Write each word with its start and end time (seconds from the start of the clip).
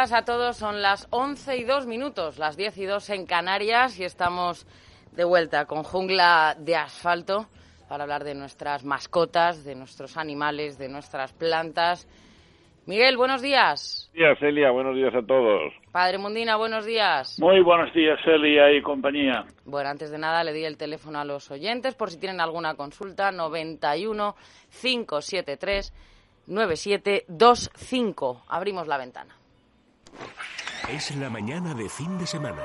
Días 0.00 0.12
a 0.14 0.24
todos. 0.24 0.56
Son 0.56 0.80
las 0.80 1.06
11 1.10 1.58
y 1.58 1.64
2 1.64 1.86
minutos, 1.86 2.38
las 2.38 2.56
10 2.56 2.78
y 2.78 2.86
2 2.86 3.10
en 3.10 3.26
Canarias 3.26 4.00
y 4.00 4.04
estamos 4.04 4.66
de 5.12 5.24
vuelta 5.24 5.66
con 5.66 5.82
Jungla 5.82 6.56
de 6.58 6.74
Asfalto 6.74 7.48
para 7.86 8.04
hablar 8.04 8.24
de 8.24 8.34
nuestras 8.34 8.82
mascotas, 8.82 9.62
de 9.62 9.74
nuestros 9.74 10.16
animales, 10.16 10.78
de 10.78 10.88
nuestras 10.88 11.34
plantas. 11.34 12.08
Miguel, 12.86 13.18
buenos 13.18 13.42
días. 13.42 14.10
Buenos 14.14 14.38
días, 14.38 14.38
Celia. 14.40 14.70
Buenos 14.70 14.96
días 14.96 15.14
a 15.14 15.20
todos. 15.20 15.70
Padre 15.92 16.16
Mundina, 16.16 16.56
buenos 16.56 16.86
días. 16.86 17.38
Muy 17.38 17.60
buenos 17.60 17.92
días, 17.92 18.18
Celia 18.24 18.72
y 18.72 18.80
compañía. 18.80 19.44
Bueno, 19.66 19.90
antes 19.90 20.10
de 20.10 20.16
nada 20.16 20.42
le 20.44 20.54
di 20.54 20.64
el 20.64 20.78
teléfono 20.78 21.20
a 21.20 21.26
los 21.26 21.50
oyentes 21.50 21.94
por 21.94 22.10
si 22.10 22.18
tienen 22.18 22.40
alguna 22.40 22.74
consulta. 22.74 23.30
91 23.32 24.34
573 24.80 25.92
9725. 26.46 28.44
Abrimos 28.48 28.88
la 28.88 28.96
ventana. 28.96 29.39
Es 30.88 31.14
la 31.16 31.30
mañana 31.30 31.74
de 31.74 31.88
fin 31.88 32.18
de 32.18 32.26
semana. 32.26 32.62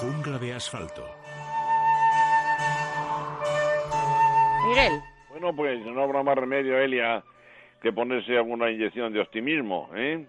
Jungla 0.00 0.38
de 0.38 0.54
asfalto. 0.54 1.04
Miguel. 4.68 5.00
Bueno, 5.30 5.54
pues 5.56 5.84
no 5.86 6.02
habrá 6.02 6.22
más 6.22 6.36
remedio, 6.36 6.78
Elia, 6.78 7.22
que 7.80 7.92
ponerse 7.92 8.36
alguna 8.36 8.70
inyección 8.70 9.12
de 9.12 9.20
optimismo, 9.20 9.88
¿eh? 9.94 10.26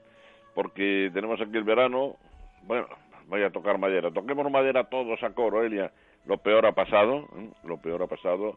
Porque 0.55 1.09
tenemos 1.13 1.39
aquí 1.41 1.57
el 1.57 1.63
verano. 1.63 2.15
Bueno, 2.63 2.87
voy 3.27 3.43
a 3.43 3.49
tocar 3.49 3.77
madera. 3.77 4.11
Toquemos 4.11 4.49
madera 4.51 4.85
todos 4.85 5.21
a 5.23 5.31
coro, 5.31 5.63
Elia. 5.63 5.91
Lo 6.25 6.37
peor 6.37 6.65
ha 6.65 6.71
pasado, 6.71 7.27
¿eh? 7.37 7.49
lo 7.63 7.77
peor 7.77 8.03
ha 8.03 8.07
pasado 8.07 8.55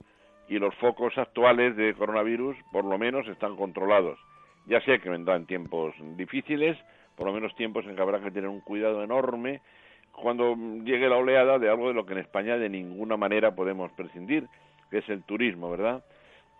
y 0.49 0.59
los 0.59 0.75
focos 0.77 1.17
actuales 1.17 1.77
de 1.77 1.95
coronavirus 1.95 2.57
por 2.73 2.85
lo 2.85 2.99
menos 2.99 3.27
están 3.29 3.57
controlados. 3.57 4.19
Ya 4.67 4.81
sé 4.81 5.01
que 5.01 5.11
vendrán 5.11 5.47
tiempos 5.47 5.95
difíciles, 6.17 6.77
por 7.17 7.27
lo 7.27 7.33
menos 7.33 7.55
tiempos 7.55 7.85
en 7.87 7.97
que 7.97 8.03
habrá 8.03 8.21
que 8.21 8.31
tener 8.31 8.49
un 8.49 8.61
cuidado 8.61 9.03
enorme 9.03 9.61
cuando 10.13 10.55
llegue 10.85 11.09
la 11.09 11.17
oleada 11.17 11.59
de 11.59 11.69
algo 11.69 11.89
de 11.89 11.95
lo 11.95 12.07
que 12.07 12.13
en 12.13 12.21
España 12.21 12.57
de 12.57 12.69
ninguna 12.69 13.17
manera 13.17 13.55
podemos 13.55 13.91
prescindir, 13.93 14.47
que 14.91 14.99
es 14.99 15.09
el 15.09 15.23
turismo, 15.25 15.71
¿verdad? 15.71 16.05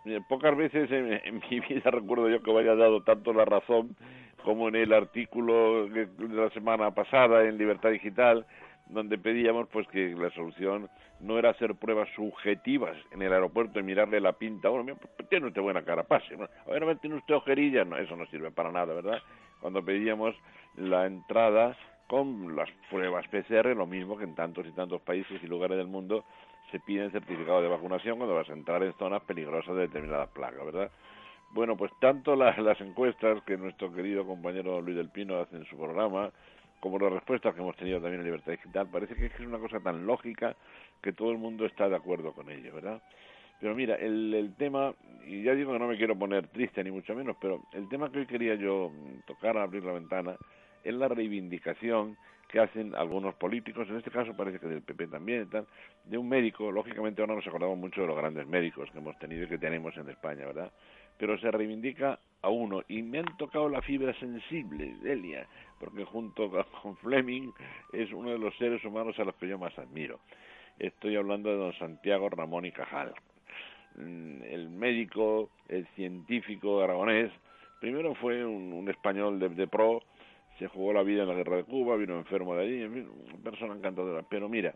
Eh, 0.05 0.21
pocas 0.27 0.55
veces 0.55 0.91
en, 0.91 1.41
mi 1.49 1.59
vida 1.59 1.89
recuerdo 1.89 2.29
yo 2.29 2.41
que 2.41 2.53
me 2.53 2.59
haya 2.59 2.75
dado 2.75 3.01
tanto 3.01 3.33
la 3.33 3.45
razón 3.45 3.95
como 4.43 4.67
en 4.67 4.75
el 4.75 4.93
artículo 4.93 5.87
de 5.87 6.07
la 6.29 6.49
semana 6.51 6.91
pasada 6.91 7.43
en 7.45 7.57
Libertad 7.57 7.89
Digital, 7.89 8.45
donde 8.87 9.17
pedíamos 9.17 9.67
pues 9.69 9.87
que 9.87 10.09
la 10.15 10.29
solución 10.31 10.89
no 11.19 11.39
era 11.39 11.51
hacer 11.51 11.75
pruebas 11.75 12.09
subjetivas 12.15 12.95
en 13.11 13.21
el 13.21 13.33
aeropuerto 13.33 13.79
y 13.79 13.83
mirarle 13.83 14.19
la 14.19 14.33
pinta. 14.33 14.69
Bueno, 14.69 14.83
mira, 14.83 14.97
pues, 14.97 15.29
tiene 15.29 15.47
usted 15.47 15.61
buena 15.61 15.83
cara, 15.83 16.03
pase. 16.03 16.37
¿no? 16.37 16.43
A 16.45 16.95
tiene 16.95 17.15
usted 17.15 17.35
ojerilla. 17.35 17.85
No, 17.85 17.97
eso 17.97 18.15
no 18.15 18.25
sirve 18.27 18.51
para 18.51 18.71
nada, 18.71 18.93
¿verdad? 18.93 19.21
Cuando 19.59 19.83
pedíamos 19.83 20.35
la 20.75 21.05
entrada 21.05 21.75
con 22.07 22.55
las 22.55 22.69
pruebas 22.89 23.25
PCR, 23.27 23.75
lo 23.75 23.87
mismo 23.87 24.17
que 24.17 24.25
en 24.25 24.35
tantos 24.35 24.65
y 24.67 24.71
tantos 24.71 25.01
países 25.01 25.41
y 25.41 25.47
lugares 25.47 25.77
del 25.77 25.87
mundo 25.87 26.23
se 26.71 26.79
pide 26.79 27.09
certificado 27.09 27.61
de 27.61 27.67
vacunación 27.67 28.17
cuando 28.17 28.35
vas 28.35 28.49
a 28.49 28.53
entrar 28.53 28.83
en 28.83 28.93
zonas 28.93 29.23
peligrosas 29.23 29.75
de 29.75 29.81
determinadas 29.81 30.29
plagas, 30.29 30.65
¿verdad? 30.65 30.91
Bueno, 31.51 31.77
pues 31.77 31.91
tanto 31.99 32.35
las 32.35 32.81
encuestas 32.81 33.41
que 33.43 33.57
nuestro 33.57 33.93
querido 33.93 34.25
compañero 34.25 34.81
Luis 34.81 34.97
del 34.97 35.09
Pino 35.09 35.39
hace 35.39 35.55
en 35.55 35.65
su 35.65 35.77
programa, 35.77 36.31
como 36.79 36.99
las 36.99 37.13
respuestas 37.13 37.53
que 37.53 37.61
hemos 37.61 37.75
tenido 37.75 37.99
también 37.99 38.21
en 38.21 38.25
Libertad 38.25 38.51
Digital, 38.51 38.87
parece 38.91 39.15
que 39.15 39.25
es 39.25 39.39
una 39.39 39.57
cosa 39.57 39.79
tan 39.79 40.05
lógica 40.05 40.55
que 41.01 41.13
todo 41.13 41.31
el 41.31 41.37
mundo 41.37 41.65
está 41.65 41.89
de 41.89 41.95
acuerdo 41.95 42.33
con 42.33 42.49
ello, 42.49 42.73
¿verdad? 42.73 43.01
Pero 43.59 43.73
mira, 43.73 43.95
el, 43.95 44.33
el 44.33 44.55
tema, 44.55 44.93
y 45.25 45.43
ya 45.43 45.53
digo 45.55 45.73
que 45.73 45.79
no 45.79 45.87
me 45.87 45.97
quiero 45.97 46.17
poner 46.17 46.47
triste 46.47 46.83
ni 46.83 46.91
mucho 46.91 47.15
menos, 47.15 47.37
pero 47.39 47.63
el 47.73 47.87
tema 47.87 48.11
que 48.11 48.19
hoy 48.19 48.25
quería 48.25 48.55
yo 48.55 48.91
tocar, 49.25 49.57
abrir 49.57 49.83
la 49.83 49.93
ventana, 49.93 50.35
es 50.83 50.93
la 50.93 51.07
reivindicación 51.07 52.17
que 52.47 52.59
hacen 52.59 52.93
algunos 52.95 53.33
políticos, 53.35 53.87
en 53.89 53.97
este 53.97 54.11
caso 54.11 54.35
parece 54.35 54.59
que 54.59 54.67
del 54.67 54.81
PP 54.81 55.07
también 55.07 55.43
y 55.43 55.45
tal, 55.47 55.65
de 56.03 56.17
un 56.17 56.29
médico, 56.29 56.71
lógicamente 56.71 57.21
ahora 57.21 57.35
nos 57.35 57.47
acordamos 57.47 57.77
mucho 57.77 58.01
de 58.01 58.07
los 58.07 58.17
grandes 58.17 58.45
médicos 58.47 58.89
que 58.91 58.99
hemos 58.99 59.17
tenido 59.17 59.43
y 59.43 59.47
que 59.47 59.57
tenemos 59.57 59.95
en 59.97 60.09
España, 60.09 60.45
¿verdad? 60.45 60.71
Pero 61.17 61.37
se 61.39 61.49
reivindica 61.51 62.19
a 62.41 62.49
uno, 62.49 62.83
y 62.87 63.01
me 63.01 63.19
han 63.19 63.37
tocado 63.37 63.69
la 63.69 63.81
fibra 63.81 64.13
sensible, 64.19 64.95
Delia, 65.01 65.47
porque 65.79 66.05
junto 66.05 66.51
con 66.81 66.95
Fleming 66.97 67.51
es 67.91 68.11
uno 68.11 68.31
de 68.31 68.37
los 68.37 68.55
seres 68.57 68.83
humanos 68.85 69.17
a 69.17 69.23
los 69.23 69.35
que 69.35 69.47
yo 69.47 69.57
más 69.57 69.77
admiro. 69.79 70.19
Estoy 70.77 71.15
hablando 71.15 71.49
de 71.49 71.57
don 71.57 71.73
Santiago 71.73 72.29
Ramón 72.29 72.65
y 72.65 72.71
Cajal, 72.71 73.13
el 73.97 74.69
médico, 74.69 75.49
el 75.69 75.87
científico 75.95 76.81
aragonés, 76.81 77.31
primero 77.79 78.13
fue 78.15 78.45
un, 78.45 78.73
un 78.73 78.89
español 78.89 79.39
de, 79.39 79.49
de, 79.49 79.67
pro, 79.67 80.03
se 80.59 80.67
jugó 80.67 80.93
la 80.93 81.03
vida 81.03 81.23
en 81.23 81.29
la 81.29 81.35
guerra 81.35 81.57
de 81.57 81.63
Cuba, 81.63 81.95
vino 81.95 82.17
enfermo 82.17 82.55
de 82.55 82.63
allí, 82.63 82.81
en 82.81 82.93
fin, 82.93 83.09
una 83.33 83.43
persona 83.43 83.73
encantadora. 83.73 84.23
Pero 84.29 84.49
mira, 84.49 84.75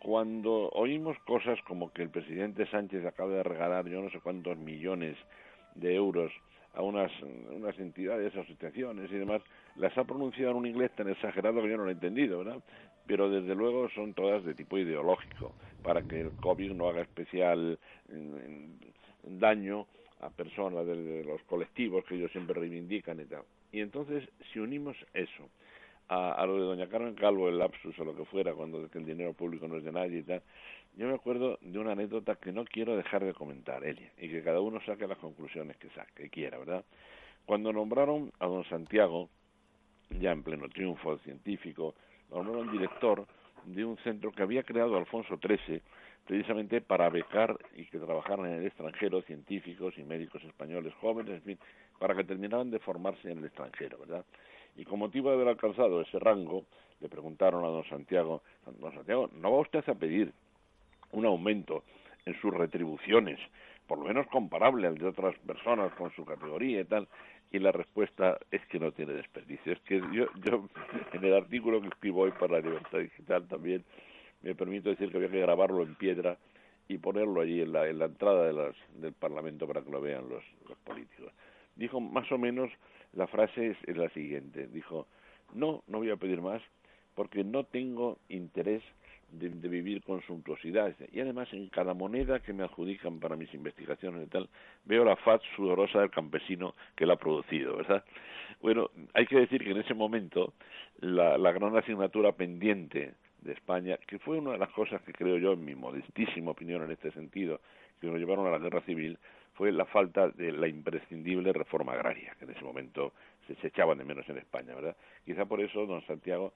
cuando 0.00 0.68
oímos 0.70 1.18
cosas 1.20 1.60
como 1.62 1.92
que 1.92 2.02
el 2.02 2.10
presidente 2.10 2.66
Sánchez 2.66 3.04
acaba 3.04 3.30
de 3.30 3.42
regalar 3.42 3.86
yo 3.86 4.00
no 4.00 4.10
sé 4.10 4.20
cuántos 4.20 4.56
millones 4.56 5.16
de 5.74 5.94
euros 5.94 6.32
a 6.74 6.82
unas, 6.82 7.10
unas 7.50 7.78
entidades, 7.78 8.34
asociaciones 8.36 9.10
y 9.10 9.16
demás, 9.16 9.42
las 9.76 9.96
ha 9.98 10.04
pronunciado 10.04 10.52
en 10.52 10.56
un 10.58 10.66
inglés 10.66 10.90
tan 10.96 11.08
exagerado 11.08 11.62
que 11.62 11.68
yo 11.68 11.76
no 11.76 11.84
lo 11.84 11.90
he 11.90 11.94
entendido, 11.94 12.38
¿verdad? 12.38 12.62
Pero 13.06 13.28
desde 13.28 13.54
luego 13.54 13.88
son 13.90 14.14
todas 14.14 14.44
de 14.44 14.54
tipo 14.54 14.78
ideológico, 14.78 15.52
para 15.82 16.02
que 16.02 16.20
el 16.20 16.30
COVID 16.32 16.72
no 16.72 16.88
haga 16.88 17.02
especial 17.02 17.78
daño 19.24 19.86
a 20.20 20.30
personas 20.30 20.86
de, 20.86 20.96
de 20.96 21.24
los 21.24 21.42
colectivos 21.42 22.04
que 22.04 22.14
ellos 22.14 22.30
siempre 22.30 22.54
reivindican 22.54 23.18
y 23.20 23.24
tal. 23.24 23.42
Y 23.72 23.80
entonces, 23.80 24.28
si 24.52 24.58
unimos 24.58 24.96
eso 25.14 25.48
a, 26.08 26.32
a, 26.32 26.46
lo 26.46 26.54
de 26.54 26.60
doña 26.60 26.88
Carmen 26.88 27.14
Calvo, 27.14 27.48
el 27.48 27.58
lapsus 27.58 27.98
o 27.98 28.04
lo 28.04 28.14
que 28.14 28.24
fuera, 28.26 28.52
cuando 28.52 28.86
el 28.92 29.06
dinero 29.06 29.32
público 29.32 29.66
no 29.66 29.76
es 29.76 29.84
de 29.84 29.92
nadie 29.92 30.18
y 30.18 30.22
tal, 30.22 30.42
yo 31.00 31.06
me 31.06 31.14
acuerdo 31.14 31.58
de 31.62 31.78
una 31.78 31.92
anécdota 31.92 32.34
que 32.34 32.52
no 32.52 32.66
quiero 32.66 32.94
dejar 32.94 33.24
de 33.24 33.32
comentar, 33.32 33.82
Elia, 33.84 34.12
y 34.18 34.28
que 34.28 34.42
cada 34.42 34.60
uno 34.60 34.82
saque 34.84 35.06
las 35.06 35.16
conclusiones 35.16 35.78
que 35.78 35.88
saque, 35.90 36.24
que 36.24 36.28
quiera, 36.28 36.58
¿verdad? 36.58 36.84
Cuando 37.46 37.72
nombraron 37.72 38.30
a 38.38 38.46
don 38.46 38.64
Santiago, 38.64 39.30
ya 40.10 40.30
en 40.32 40.42
pleno 40.42 40.68
triunfo 40.68 41.16
científico, 41.20 41.94
nombraron 42.30 42.70
director 42.70 43.26
de 43.64 43.82
un 43.82 43.96
centro 44.04 44.30
que 44.30 44.42
había 44.42 44.62
creado 44.62 44.98
Alfonso 44.98 45.38
XIII, 45.38 45.80
precisamente 46.26 46.82
para 46.82 47.08
becar 47.08 47.56
y 47.76 47.86
que 47.86 47.98
trabajaran 47.98 48.44
en 48.44 48.58
el 48.58 48.66
extranjero 48.66 49.22
científicos 49.22 49.94
y 49.96 50.02
médicos 50.02 50.44
españoles 50.44 50.92
jóvenes, 51.00 51.36
en 51.36 51.42
fin, 51.42 51.58
para 51.98 52.14
que 52.14 52.24
terminaran 52.24 52.70
de 52.70 52.78
formarse 52.78 53.30
en 53.30 53.38
el 53.38 53.46
extranjero, 53.46 53.96
¿verdad? 54.00 54.26
Y 54.76 54.84
con 54.84 54.98
motivo 54.98 55.30
de 55.30 55.36
haber 55.36 55.48
alcanzado 55.48 56.02
ese 56.02 56.18
rango, 56.18 56.66
le 57.00 57.08
preguntaron 57.08 57.64
a 57.64 57.68
don 57.68 57.84
Santiago, 57.88 58.42
don 58.66 58.92
Santiago, 58.92 59.30
¿no 59.32 59.50
va 59.50 59.60
usted 59.60 59.82
a 59.88 59.94
pedir 59.94 60.30
un 61.12 61.26
aumento 61.26 61.84
en 62.26 62.38
sus 62.40 62.52
retribuciones, 62.52 63.38
por 63.86 63.98
lo 63.98 64.04
menos 64.04 64.26
comparable 64.28 64.86
al 64.86 64.98
de 64.98 65.06
otras 65.06 65.36
personas 65.40 65.92
con 65.94 66.10
su 66.12 66.24
categoría 66.24 66.80
y 66.80 66.84
tal? 66.84 67.08
Y 67.50 67.58
la 67.58 67.72
respuesta 67.72 68.38
es 68.50 68.64
que 68.66 68.78
no 68.78 68.92
tiene 68.92 69.12
desperdicio. 69.14 69.72
Es 69.72 69.80
que 69.80 70.00
yo, 70.12 70.26
yo 70.44 70.68
en 71.12 71.24
el 71.24 71.34
artículo 71.34 71.80
que 71.80 71.88
escribo 71.88 72.22
hoy 72.22 72.32
para 72.32 72.54
la 72.54 72.60
Libertad 72.60 72.98
Digital 72.98 73.48
también 73.48 73.84
me 74.42 74.54
permito 74.54 74.90
decir 74.90 75.10
que 75.10 75.16
había 75.16 75.30
que 75.30 75.40
grabarlo 75.40 75.82
en 75.82 75.94
piedra 75.96 76.38
y 76.88 76.98
ponerlo 76.98 77.40
allí 77.40 77.60
en 77.60 77.72
la, 77.72 77.88
en 77.88 77.98
la 77.98 78.06
entrada 78.06 78.46
de 78.46 78.52
las, 78.52 78.74
del 78.94 79.12
Parlamento 79.12 79.66
para 79.66 79.82
que 79.82 79.90
lo 79.90 80.00
vean 80.00 80.28
los, 80.28 80.44
los 80.68 80.78
políticos. 80.78 81.32
Dijo 81.76 82.00
más 82.00 82.30
o 82.32 82.38
menos, 82.38 82.70
la 83.12 83.26
frase 83.26 83.70
es, 83.70 83.76
es 83.86 83.96
la 83.96 84.08
siguiente, 84.10 84.66
dijo, 84.68 85.06
no, 85.54 85.82
no 85.86 85.98
voy 85.98 86.10
a 86.10 86.16
pedir 86.16 86.40
más 86.40 86.62
porque 87.14 87.44
no 87.44 87.64
tengo 87.64 88.18
interés 88.28 88.82
de, 89.32 89.68
vivir 89.68 90.02
con 90.02 90.22
suntuosidad. 90.22 90.94
Y 91.12 91.20
además 91.20 91.48
en 91.52 91.68
cada 91.68 91.94
moneda 91.94 92.40
que 92.40 92.52
me 92.52 92.64
adjudican 92.64 93.20
para 93.20 93.36
mis 93.36 93.52
investigaciones 93.54 94.26
y 94.26 94.30
tal, 94.30 94.48
veo 94.84 95.04
la 95.04 95.16
faz 95.16 95.40
sudorosa 95.56 96.00
del 96.00 96.10
campesino 96.10 96.74
que 96.96 97.06
la 97.06 97.14
ha 97.14 97.18
producido, 97.18 97.76
¿verdad? 97.76 98.04
Bueno, 98.60 98.90
hay 99.14 99.26
que 99.26 99.36
decir 99.36 99.62
que 99.62 99.70
en 99.70 99.78
ese 99.78 99.94
momento 99.94 100.54
la, 101.00 101.38
la 101.38 101.52
gran 101.52 101.76
asignatura 101.76 102.32
pendiente 102.32 103.14
de 103.42 103.52
España, 103.52 103.96
que 104.06 104.18
fue 104.18 104.38
una 104.38 104.52
de 104.52 104.58
las 104.58 104.70
cosas 104.70 105.00
que 105.02 105.12
creo 105.12 105.38
yo, 105.38 105.52
en 105.52 105.64
mi 105.64 105.74
modestísima 105.74 106.50
opinión 106.50 106.82
en 106.82 106.90
este 106.90 107.10
sentido, 107.12 107.60
que 108.00 108.06
nos 108.06 108.18
llevaron 108.18 108.46
a 108.46 108.50
la 108.50 108.58
guerra 108.58 108.80
civil, 108.82 109.18
fue 109.54 109.72
la 109.72 109.84
falta 109.84 110.28
de 110.28 110.52
la 110.52 110.68
imprescindible 110.68 111.52
reforma 111.52 111.92
agraria, 111.92 112.34
que 112.38 112.44
en 112.44 112.52
ese 112.52 112.64
momento 112.64 113.12
se, 113.56 113.66
echaban 113.66 113.98
de 113.98 114.04
menos 114.04 114.28
en 114.28 114.38
España, 114.38 114.74
¿verdad? 114.74 114.96
Quizá 115.24 115.44
por 115.44 115.60
eso 115.60 115.86
don 115.86 116.04
Santiago 116.06 116.52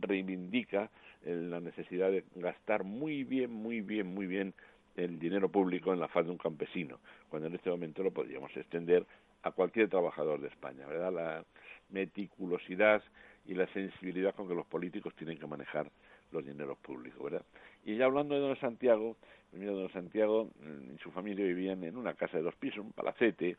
reivindica 0.00 0.90
eh, 1.24 1.34
la 1.34 1.60
necesidad 1.60 2.10
de 2.10 2.24
gastar 2.36 2.84
muy 2.84 3.24
bien, 3.24 3.52
muy 3.52 3.80
bien, 3.80 4.06
muy 4.06 4.26
bien 4.26 4.54
el 4.96 5.18
dinero 5.18 5.48
público 5.48 5.92
en 5.92 6.00
la 6.00 6.08
faz 6.08 6.24
de 6.26 6.30
un 6.30 6.38
campesino, 6.38 7.00
cuando 7.28 7.48
en 7.48 7.54
este 7.54 7.70
momento 7.70 8.02
lo 8.02 8.12
podríamos 8.12 8.56
extender 8.56 9.04
a 9.42 9.50
cualquier 9.50 9.88
trabajador 9.88 10.40
de 10.40 10.48
España, 10.48 10.86
¿verdad? 10.86 11.12
La 11.12 11.44
meticulosidad 11.90 13.02
y 13.46 13.54
la 13.54 13.66
sensibilidad 13.68 14.34
con 14.34 14.48
que 14.48 14.54
los 14.54 14.66
políticos 14.66 15.14
tienen 15.16 15.38
que 15.38 15.46
manejar 15.46 15.90
los 16.32 16.44
dineros 16.44 16.78
públicos, 16.78 17.22
¿verdad? 17.22 17.44
Y 17.84 17.96
ya 17.96 18.06
hablando 18.06 18.34
de 18.34 18.40
don 18.40 18.56
Santiago, 18.56 19.16
pues 19.50 19.60
mira, 19.60 19.72
don 19.72 19.92
Santiago 19.92 20.50
mm, 20.60 20.94
y 20.94 20.98
su 20.98 21.10
familia 21.10 21.44
vivían 21.44 21.82
en 21.84 21.96
una 21.96 22.14
casa 22.14 22.38
de 22.38 22.42
dos 22.42 22.54
pisos, 22.56 22.78
un 22.78 22.92
palacete, 22.92 23.56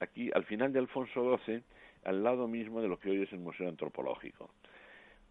aquí 0.00 0.30
al 0.34 0.44
final 0.44 0.72
de 0.72 0.80
Alfonso 0.80 1.38
XII, 1.44 1.62
al 2.04 2.22
lado 2.22 2.48
mismo 2.48 2.80
de 2.80 2.88
lo 2.88 2.98
que 2.98 3.10
hoy 3.10 3.22
es 3.22 3.32
el 3.32 3.40
Museo 3.40 3.68
Antropológico. 3.68 4.50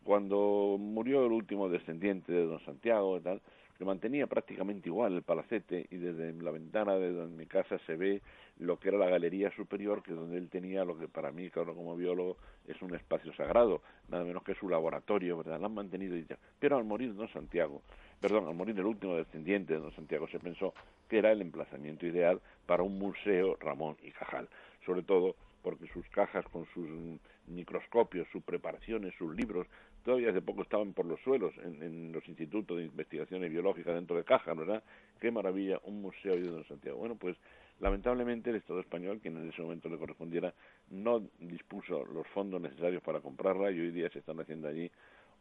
Cuando 0.04 0.78
murió 0.80 1.26
el 1.26 1.32
último 1.32 1.70
descendiente 1.70 2.32
de 2.32 2.46
don 2.46 2.64
Santiago 2.64 3.20
tal, 3.22 3.42
lo 3.80 3.86
mantenía 3.86 4.26
prácticamente 4.26 4.90
igual 4.90 5.14
el 5.14 5.22
palacete 5.22 5.86
y 5.92 5.98
desde 5.98 6.34
la 6.42 6.52
ventana 6.52 6.96
de 6.96 7.12
mi 7.28 7.46
casa 7.46 7.78
se 7.86 7.96
ve 7.96 8.22
lo 8.58 8.80
que 8.80 8.90
era 8.90 8.98
la 8.98 9.08
galería 9.08 9.52
superior, 9.52 10.02
que 10.02 10.12
es 10.12 10.18
donde 10.18 10.38
él 10.38 10.50
tenía 10.50 10.84
lo 10.84 10.98
que 10.98 11.08
para 11.08 11.32
mí, 11.32 11.50
como 11.52 11.96
biólogo, 11.96 12.38
es 12.68 12.82
un 12.82 12.96
espacio 12.96 13.34
sagrado, 13.34 13.82
nada 14.10 14.24
menos 14.24 14.44
que 14.44 14.56
su 14.56 14.68
laboratorio, 14.68 15.38
¿verdad? 15.38 15.60
Lo 15.60 15.68
han 15.68 15.76
mantenido 15.76 16.18
y 16.18 16.26
ya. 16.26 16.38
Pero 16.60 16.78
al 16.78 16.86
morir 16.86 17.14
don 17.14 17.28
Santiago, 17.30 17.84
perdón, 18.20 18.48
al 18.48 18.56
morir 18.56 18.80
el 18.80 18.86
último 18.86 19.16
descendiente 19.16 19.74
de 19.74 19.80
don 19.80 19.94
Santiago, 19.94 20.28
se 20.28 20.40
pensó 20.40 20.74
que 21.08 21.20
era 21.20 21.32
el 21.32 21.42
emplazamiento 21.42 22.08
ideal 22.08 22.42
para 22.66 22.82
un 22.82 22.98
museo 22.98 23.58
Ramón 23.60 23.96
y 24.02 24.12
Cajal, 24.12 24.50
sobre 24.86 25.04
todo 25.04 25.36
porque 25.68 25.88
sus 25.88 26.08
cajas 26.12 26.46
con 26.46 26.66
sus 26.74 26.88
microscopios, 27.48 28.26
sus 28.32 28.42
preparaciones, 28.42 29.14
sus 29.18 29.36
libros, 29.36 29.68
todavía 30.06 30.30
hace 30.30 30.42
poco 30.42 30.62
estaban 30.62 30.94
por 30.94 31.06
los 31.06 31.20
suelos 31.20 31.54
en, 31.62 32.14
los 32.14 32.26
institutos 32.30 32.78
de 32.78 32.86
investigaciones 32.86 33.52
biológicas 33.52 33.94
dentro 33.94 34.16
de 34.16 34.24
cajas, 34.24 34.56
¿verdad? 34.56 34.82
Qué 35.20 35.30
maravilla, 35.30 35.82
un 35.84 36.02
museo 36.02 36.36
de 36.36 36.48
Don 36.48 36.66
Santiago. 36.70 37.00
Bueno, 37.00 37.18
pues 37.18 37.36
lamentablemente 37.82 38.50
el 38.50 38.56
Estado 38.56 38.80
español, 38.80 39.20
que 39.20 39.28
en 39.28 39.50
ese 39.50 39.62
momento 39.62 39.90
le 39.90 39.98
correspondiera, 39.98 40.54
no 40.90 41.22
dispuso 41.38 42.06
los 42.06 42.26
fondos 42.28 42.62
necesarios 42.62 43.04
para 43.04 43.20
comprarla 43.20 43.70
y 43.70 43.78
hoy 43.78 43.92
día 43.92 44.10
se 44.10 44.20
están 44.20 44.40
haciendo 44.40 44.70
allí 44.70 44.90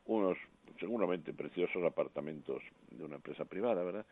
unos 0.06 0.36
seguramente 0.80 1.34
preciosos 1.34 1.84
apartamentos 1.84 2.64
de 2.90 3.04
una 3.04 3.14
empresa 3.14 3.44
privada, 3.44 3.84
¿verdad? 3.84 4.04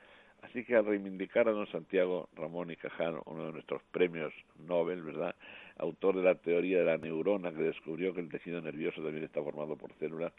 Así 0.45 0.63
que 0.63 0.77
al 0.77 0.85
reivindicar 0.85 1.49
a 1.49 1.53
don 1.53 1.67
Santiago 1.69 2.29
Ramón 2.35 2.71
y 2.71 2.77
Cajano, 2.77 3.23
uno 3.27 3.47
de 3.47 3.53
nuestros 3.53 3.83
premios 3.91 4.33
Nobel, 4.59 5.03
¿verdad? 5.03 5.35
Autor 5.79 6.17
de 6.17 6.23
la 6.23 6.35
teoría 6.37 6.79
de 6.79 6.85
la 6.85 6.97
neurona 6.97 7.53
que 7.53 7.63
descubrió 7.63 8.15
que 8.15 8.21
el 8.21 8.31
tejido 8.31 8.61
nervioso 8.61 9.03
también 9.03 9.25
está 9.25 9.43
formado 9.43 9.77
por 9.77 9.93
células, 9.99 10.33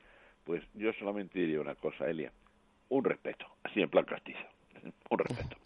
pues 0.44 0.64
yo 0.74 0.92
solamente 0.94 1.40
diría 1.40 1.60
una 1.60 1.76
cosa, 1.76 2.10
Elia, 2.10 2.32
un 2.90 3.04
respeto, 3.04 3.46
así 3.64 3.82
en 3.82 3.90
plan 3.90 4.06
castizo, 4.06 4.40
un 5.10 5.20
respeto. 5.20 5.58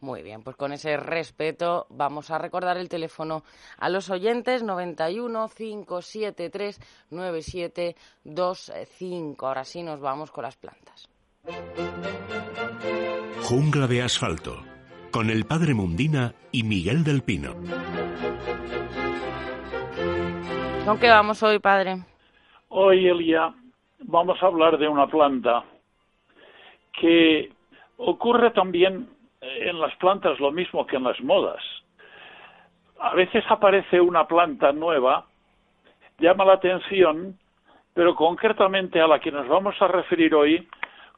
Muy 0.00 0.22
bien, 0.22 0.42
pues 0.42 0.56
con 0.56 0.72
ese 0.72 0.96
respeto 0.96 1.86
vamos 1.90 2.30
a 2.30 2.38
recordar 2.38 2.76
el 2.76 2.88
teléfono 2.88 3.42
a 3.78 3.88
los 3.88 4.10
oyentes 4.10 4.62
91 4.62 5.48
573 5.48 6.80
9725. 7.10 9.46
Ahora 9.46 9.64
sí 9.64 9.82
nos 9.82 9.98
vamos 10.00 10.30
con 10.30 10.44
las 10.44 10.56
plantas. 10.56 11.08
Jungla 13.42 13.86
de 13.86 14.02
asfalto 14.02 14.62
con 15.10 15.30
el 15.30 15.44
padre 15.44 15.74
Mundina 15.74 16.34
y 16.50 16.64
Miguel 16.64 17.04
del 17.04 17.22
Pino. 17.22 17.54
¿Con 20.84 21.00
qué 21.00 21.08
vamos 21.08 21.42
hoy, 21.42 21.58
padre? 21.60 21.96
Hoy, 22.68 23.08
Elia, 23.08 23.54
vamos 24.00 24.42
a 24.42 24.46
hablar 24.46 24.76
de 24.76 24.86
una 24.86 25.06
planta 25.06 25.64
que 26.92 27.50
ocurre 27.96 28.50
también 28.50 29.08
en 29.40 29.80
las 29.80 29.96
plantas 29.96 30.38
lo 30.40 30.52
mismo 30.52 30.86
que 30.86 30.96
en 30.96 31.04
las 31.04 31.18
modas. 31.22 31.62
A 33.00 33.14
veces 33.14 33.42
aparece 33.48 33.98
una 33.98 34.26
planta 34.26 34.72
nueva, 34.72 35.24
llama 36.18 36.44
la 36.44 36.54
atención, 36.54 37.38
pero 37.94 38.14
concretamente 38.14 39.00
a 39.00 39.06
la 39.06 39.20
que 39.20 39.32
nos 39.32 39.48
vamos 39.48 39.80
a 39.80 39.88
referir 39.88 40.34
hoy, 40.34 40.68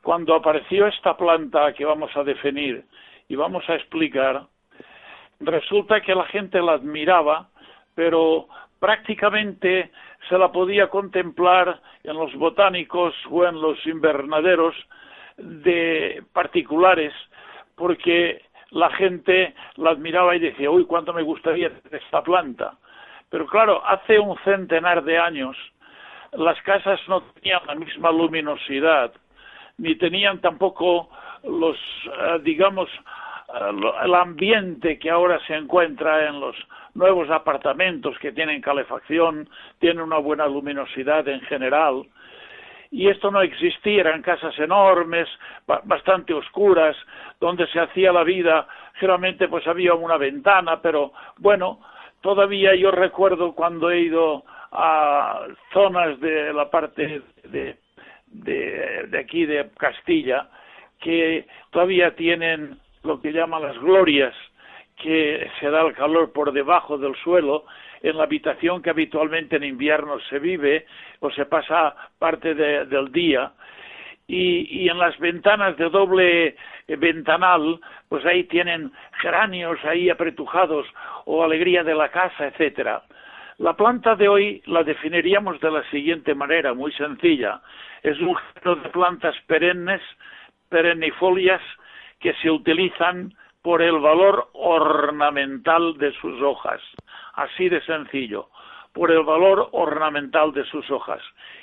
cuando 0.00 0.36
apareció 0.36 0.86
esta 0.86 1.16
planta 1.16 1.72
que 1.72 1.84
vamos 1.84 2.16
a 2.16 2.22
definir 2.22 2.84
y 3.26 3.34
vamos 3.34 3.68
a 3.68 3.74
explicar, 3.74 4.46
resulta 5.40 6.00
que 6.02 6.14
la 6.14 6.26
gente 6.26 6.62
la 6.62 6.74
admiraba, 6.74 7.48
pero 7.96 8.46
prácticamente 8.78 9.90
se 10.28 10.38
la 10.38 10.50
podía 10.52 10.88
contemplar 10.88 11.80
en 12.04 12.16
los 12.16 12.34
botánicos 12.34 13.14
o 13.30 13.44
en 13.44 13.60
los 13.60 13.84
invernaderos 13.86 14.74
de 15.36 16.22
particulares 16.32 17.12
porque 17.74 18.42
la 18.70 18.90
gente 18.90 19.54
la 19.76 19.90
admiraba 19.90 20.34
y 20.34 20.40
decía, 20.40 20.70
uy, 20.70 20.84
cuánto 20.86 21.12
me 21.12 21.22
gustaría 21.22 21.70
esta 21.90 22.22
planta. 22.22 22.76
Pero 23.30 23.46
claro, 23.46 23.84
hace 23.86 24.18
un 24.18 24.36
centenar 24.44 25.04
de 25.04 25.18
años 25.18 25.56
las 26.32 26.60
casas 26.62 27.00
no 27.08 27.22
tenían 27.22 27.60
la 27.66 27.74
misma 27.74 28.10
luminosidad, 28.10 29.12
ni 29.78 29.94
tenían 29.96 30.40
tampoco 30.40 31.08
los, 31.44 31.76
eh, 31.76 32.40
digamos, 32.42 32.88
el 34.02 34.14
ambiente 34.14 34.98
que 34.98 35.10
ahora 35.10 35.38
se 35.46 35.54
encuentra 35.54 36.28
en 36.28 36.40
los 36.40 36.56
nuevos 36.94 37.30
apartamentos 37.30 38.18
que 38.18 38.32
tienen 38.32 38.60
calefacción, 38.60 39.48
tienen 39.78 40.02
una 40.02 40.18
buena 40.18 40.46
luminosidad 40.46 41.28
en 41.28 41.40
general, 41.42 42.04
y 42.90 43.08
esto 43.08 43.30
no 43.30 43.42
existía, 43.42 44.00
eran 44.00 44.22
casas 44.22 44.58
enormes, 44.58 45.28
bastante 45.84 46.32
oscuras, 46.32 46.96
donde 47.40 47.66
se 47.68 47.80
hacía 47.80 48.12
la 48.12 48.24
vida, 48.24 48.66
generalmente 48.94 49.48
pues 49.48 49.66
había 49.66 49.94
una 49.94 50.16
ventana, 50.16 50.80
pero 50.80 51.12
bueno, 51.38 51.80
todavía 52.20 52.74
yo 52.74 52.90
recuerdo 52.90 53.52
cuando 53.54 53.90
he 53.90 54.00
ido 54.00 54.44
a 54.72 55.46
zonas 55.72 56.18
de 56.20 56.52
la 56.52 56.70
parte 56.70 57.22
de, 57.44 57.76
de 58.28 59.18
aquí 59.18 59.46
de 59.46 59.68
Castilla, 59.76 60.48
que 61.00 61.46
todavía 61.70 62.14
tienen 62.14 62.78
lo 63.06 63.20
que 63.20 63.32
llaman 63.32 63.62
las 63.62 63.78
glorias, 63.78 64.34
que 64.96 65.50
se 65.60 65.70
da 65.70 65.82
el 65.82 65.94
calor 65.94 66.32
por 66.32 66.52
debajo 66.52 66.98
del 66.98 67.14
suelo, 67.16 67.64
en 68.02 68.16
la 68.16 68.24
habitación 68.24 68.82
que 68.82 68.90
habitualmente 68.90 69.56
en 69.56 69.64
invierno 69.64 70.18
se 70.28 70.38
vive 70.38 70.86
o 71.20 71.30
se 71.30 71.46
pasa 71.46 71.94
parte 72.18 72.54
del 72.54 73.10
día. 73.12 73.52
Y, 74.28 74.88
en 74.88 74.98
las 74.98 75.16
ventanas 75.18 75.76
de 75.76 75.88
doble 75.88 76.56
ventanal, 76.88 77.78
pues 78.08 78.24
ahí 78.26 78.44
tienen 78.44 78.90
geranios 79.20 79.78
ahí 79.84 80.10
apretujados 80.10 80.86
o 81.26 81.44
alegría 81.44 81.84
de 81.84 81.94
la 81.94 82.08
casa, 82.08 82.48
etcétera. 82.48 83.02
La 83.58 83.74
planta 83.74 84.16
de 84.16 84.28
hoy 84.28 84.62
la 84.66 84.82
definiríamos 84.82 85.60
de 85.60 85.70
la 85.70 85.82
siguiente 85.90 86.34
manera, 86.34 86.74
muy 86.74 86.92
sencilla. 86.92 87.60
Es 88.02 88.20
un 88.20 88.36
género 88.36 88.76
de 88.76 88.88
plantas 88.90 89.34
perennes, 89.46 90.02
perennifolias, 90.68 91.62
que 92.26 92.34
se 92.42 92.50
utilizan 92.50 93.32
por 93.62 93.82
el 93.82 94.00
valor 94.00 94.48
ornamental 94.52 95.96
de 95.96 96.10
sus 96.14 96.42
hojas 96.42 96.82
así 97.36 97.68
de 97.68 97.80
sencillo, 97.82 98.48
por 98.92 99.12
el 99.12 99.22
valor 99.22 99.68
ornamental 99.72 100.52
de 100.52 100.64
sus 100.64 100.90
hojas. 100.90 101.22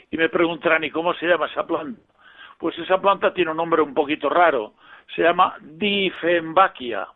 Y 0.10 0.18
me 0.18 0.30
preguntarán, 0.30 0.86
¿y 0.86 0.92
cómo 0.92 1.14
se 1.16 1.28
llama 1.28 1.48
esa 1.48 1.68
planta? 1.68 2.00
Pues 2.58 2.78
esa 2.80 3.02
planta 3.02 3.34
tiene 3.34 3.52
un 3.52 3.58
nombre 3.58 3.82
un 3.82 3.94
poquito 3.94 4.30
raro, 4.30 4.74
se 5.14 5.24
llama 5.24 5.56
Difembaquia. 5.60 7.08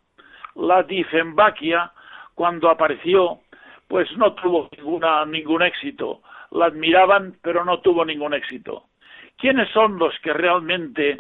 La 0.55 0.83
Difembaquia, 0.83 1.91
cuando 2.35 2.69
apareció, 2.69 3.39
pues 3.87 4.11
no 4.17 4.33
tuvo 4.33 4.67
ninguna, 4.75 5.25
ningún 5.25 5.61
éxito. 5.61 6.21
La 6.51 6.65
admiraban, 6.65 7.37
pero 7.41 7.63
no 7.63 7.79
tuvo 7.79 8.03
ningún 8.03 8.33
éxito. 8.33 8.85
¿Quiénes 9.37 9.69
son 9.69 9.99
los 9.99 10.17
que 10.19 10.33
realmente 10.33 11.17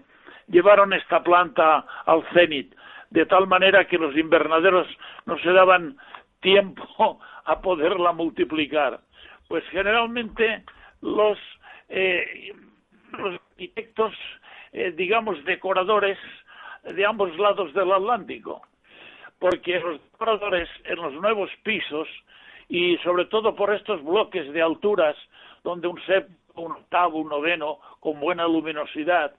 llevaron 0.47 0.93
esta 0.93 1.23
planta 1.23 1.85
al 2.05 2.23
cenit? 2.33 2.73
De 3.09 3.25
tal 3.25 3.47
manera 3.47 3.87
que 3.87 3.97
los 3.97 4.15
invernaderos 4.17 4.87
no 5.25 5.37
se 5.39 5.51
daban 5.51 5.97
tiempo 6.41 7.19
a 7.45 7.61
poderla 7.61 8.11
multiplicar. 8.11 8.99
Pues 9.47 9.63
generalmente 9.69 10.63
los, 11.01 11.37
eh, 11.89 12.53
los 13.17 13.35
arquitectos 13.35 14.13
eh, 14.73 14.91
digamos, 14.91 15.43
decoradores 15.45 16.17
de 16.83 17.05
ambos 17.05 17.35
lados 17.37 17.73
del 17.73 17.91
Atlántico, 17.91 18.61
porque 19.39 19.79
los 19.79 20.01
decoradores 20.11 20.69
en 20.83 20.97
los 20.97 21.13
nuevos 21.13 21.49
pisos 21.63 22.07
y 22.69 22.97
sobre 22.97 23.25
todo 23.25 23.55
por 23.55 23.73
estos 23.73 24.03
bloques 24.03 24.51
de 24.51 24.61
alturas 24.61 25.15
donde 25.63 25.87
un 25.87 25.99
séptimo, 26.05 26.37
un 26.55 26.71
octavo, 26.73 27.19
un 27.19 27.29
noveno 27.29 27.79
con 27.99 28.19
buena 28.19 28.45
luminosidad, 28.45 29.33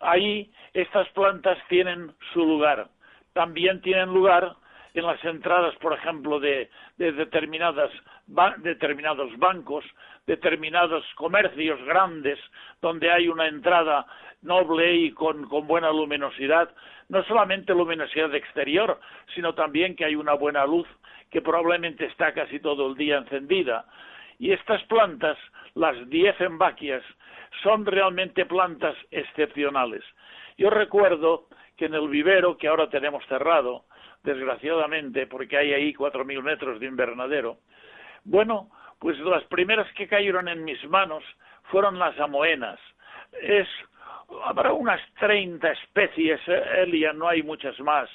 ahí 0.00 0.50
estas 0.74 1.08
plantas 1.10 1.58
tienen 1.68 2.12
su 2.32 2.44
lugar. 2.44 2.88
También 3.32 3.80
tienen 3.80 4.12
lugar 4.12 4.56
en 4.94 5.06
las 5.06 5.22
entradas, 5.24 5.74
por 5.76 5.92
ejemplo, 5.92 6.40
de, 6.40 6.70
determinadas, 6.96 7.90
determinados 8.58 9.36
bancos, 9.38 9.84
determinados 10.26 11.04
comercios 11.14 11.80
grandes, 11.84 12.38
donde 12.80 13.10
hay 13.10 13.28
una 13.28 13.46
entrada 13.46 14.06
noble 14.42 14.94
y 14.94 15.12
con, 15.12 15.48
con 15.48 15.66
buena 15.66 15.90
luminosidad, 15.90 16.70
no 17.08 17.22
solamente 17.24 17.74
luminosidad 17.74 18.34
exterior, 18.34 19.00
sino 19.34 19.54
también 19.54 19.96
que 19.96 20.04
hay 20.04 20.16
una 20.16 20.34
buena 20.34 20.64
luz 20.66 20.86
que 21.30 21.42
probablemente 21.42 22.06
está 22.06 22.32
casi 22.32 22.60
todo 22.60 22.88
el 22.88 22.94
día 22.96 23.18
encendida. 23.18 23.84
Y 24.38 24.52
estas 24.52 24.82
plantas, 24.84 25.36
las 25.74 26.08
diefenbaquias, 26.08 27.02
son 27.62 27.86
realmente 27.86 28.46
plantas 28.46 28.96
excepcionales. 29.10 30.02
Yo 30.56 30.70
recuerdo 30.70 31.46
que 31.76 31.86
en 31.86 31.94
el 31.94 32.08
vivero 32.08 32.58
que 32.58 32.68
ahora 32.68 32.88
tenemos 32.88 33.24
cerrado, 33.26 33.84
desgraciadamente, 34.22 35.26
porque 35.26 35.56
hay 35.56 35.72
ahí 35.72 35.94
cuatro 35.94 36.24
mil 36.24 36.42
metros 36.42 36.80
de 36.80 36.86
invernadero, 36.86 37.58
bueno, 38.24 38.70
pues 38.98 39.18
las 39.20 39.44
primeras 39.44 39.90
que 39.94 40.08
cayeron 40.08 40.48
en 40.48 40.64
mis 40.64 40.82
manos 40.88 41.22
fueron 41.70 41.98
las 41.98 42.18
amoenas. 42.18 42.78
Es, 43.40 43.68
habrá 44.44 44.72
unas 44.72 45.00
30 45.20 45.70
especies, 45.70 46.40
eh, 46.48 46.62
Elia, 46.82 47.12
no 47.12 47.28
hay 47.28 47.42
muchas 47.42 47.78
más, 47.80 48.10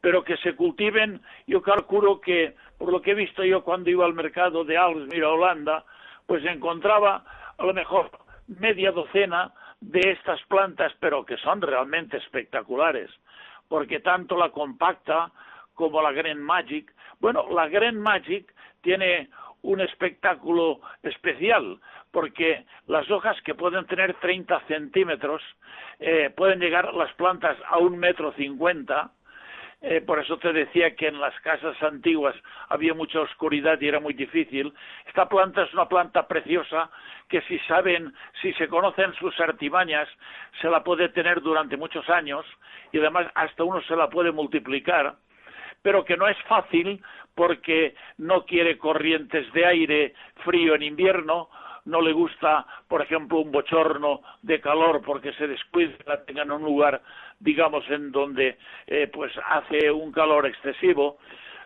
pero 0.00 0.22
que 0.22 0.36
se 0.38 0.54
cultiven, 0.54 1.20
yo 1.46 1.60
calculo 1.62 2.20
que, 2.20 2.54
por 2.78 2.92
lo 2.92 3.02
que 3.02 3.10
he 3.10 3.14
visto 3.14 3.44
yo 3.44 3.64
cuando 3.64 3.90
iba 3.90 4.06
al 4.06 4.14
mercado 4.14 4.64
de 4.64 4.78
Alsmir 4.78 5.24
a 5.24 5.30
Holanda, 5.30 5.84
pues 6.26 6.44
encontraba 6.44 7.24
a 7.58 7.64
lo 7.64 7.74
mejor 7.74 8.10
media 8.58 8.92
docena 8.92 9.52
de 9.80 10.00
estas 10.12 10.42
plantas, 10.44 10.92
pero 11.00 11.24
que 11.24 11.36
son 11.38 11.60
realmente 11.62 12.18
espectaculares, 12.18 13.10
porque 13.68 14.00
tanto 14.00 14.36
la 14.36 14.50
compacta 14.50 15.30
como 15.74 16.02
la 16.02 16.12
Green 16.12 16.42
Magic, 16.42 16.92
bueno, 17.20 17.46
la 17.50 17.68
Green 17.68 17.98
Magic 17.98 18.52
tiene 18.82 19.30
un 19.62 19.80
espectáculo 19.80 20.80
especial, 21.02 21.78
porque 22.10 22.64
las 22.86 23.10
hojas 23.10 23.40
que 23.42 23.54
pueden 23.54 23.86
tener 23.86 24.14
30 24.14 24.60
centímetros 24.66 25.42
eh, 25.98 26.30
pueden 26.36 26.60
llegar 26.60 26.92
las 26.94 27.12
plantas 27.14 27.56
a 27.68 27.78
un 27.78 27.98
metro 27.98 28.32
cincuenta, 28.32 29.12
eh, 29.82 30.02
por 30.02 30.18
eso 30.18 30.36
te 30.36 30.52
decía 30.52 30.94
que 30.94 31.08
en 31.08 31.18
las 31.20 31.38
casas 31.40 31.82
antiguas 31.82 32.34
había 32.68 32.92
mucha 32.92 33.20
oscuridad 33.20 33.80
y 33.80 33.88
era 33.88 33.98
muy 33.98 34.12
difícil. 34.12 34.74
Esta 35.06 35.26
planta 35.26 35.62
es 35.62 35.72
una 35.72 35.88
planta 35.88 36.28
preciosa 36.28 36.90
que 37.28 37.40
si 37.42 37.58
saben, 37.60 38.12
si 38.42 38.52
se 38.54 38.68
conocen 38.68 39.14
sus 39.14 39.38
artimañas, 39.40 40.06
se 40.60 40.68
la 40.68 40.84
puede 40.84 41.08
tener 41.08 41.40
durante 41.40 41.78
muchos 41.78 42.08
años 42.10 42.44
y 42.92 42.98
además 42.98 43.28
hasta 43.34 43.64
uno 43.64 43.80
se 43.82 43.96
la 43.96 44.10
puede 44.10 44.32
multiplicar, 44.32 45.14
pero 45.80 46.04
que 46.04 46.18
no 46.18 46.28
es 46.28 46.36
fácil 46.42 47.02
porque 47.34 47.94
no 48.18 48.44
quiere 48.44 48.76
corrientes 48.76 49.50
de 49.54 49.64
aire 49.64 50.14
frío 50.44 50.74
en 50.74 50.82
invierno, 50.82 51.48
no 51.84 52.00
le 52.00 52.12
gusta, 52.12 52.66
por 52.88 53.02
ejemplo, 53.02 53.38
un 53.38 53.52
bochorno 53.52 54.20
de 54.42 54.60
calor 54.60 55.02
porque 55.04 55.32
se 55.34 55.46
descuida, 55.46 55.94
la 56.06 56.24
tenga 56.24 56.42
en 56.42 56.52
un 56.52 56.62
lugar, 56.62 57.00
digamos, 57.38 57.88
en 57.90 58.12
donde 58.12 58.58
eh, 58.86 59.10
pues 59.12 59.32
hace 59.48 59.90
un 59.90 60.12
calor 60.12 60.46
excesivo, 60.46 61.18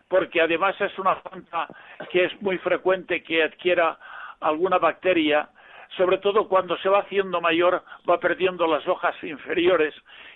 porque 0.09 0.41
además 0.41 0.81
es 0.81 0.97
una 0.99 1.21
planta 1.21 1.69
que 2.11 2.25
es 2.25 2.43
muy 2.43 2.59
frecuente 2.59 3.23
que 3.23 3.43
adquiera 3.43 3.99
alguna 4.41 4.79
bacteria, 4.79 5.49
sobre 5.97 6.19
todo 6.19 6.49
cuando 6.49 6.77
se 6.79 6.89
va 6.89 7.01
haciendo 7.01 7.41
mayor, 7.41 7.83
va 8.09 8.19
perdiendo 8.19 8.67
las 8.67 8.87
hojas 8.87 9.15
inferiores, 9.23 9.95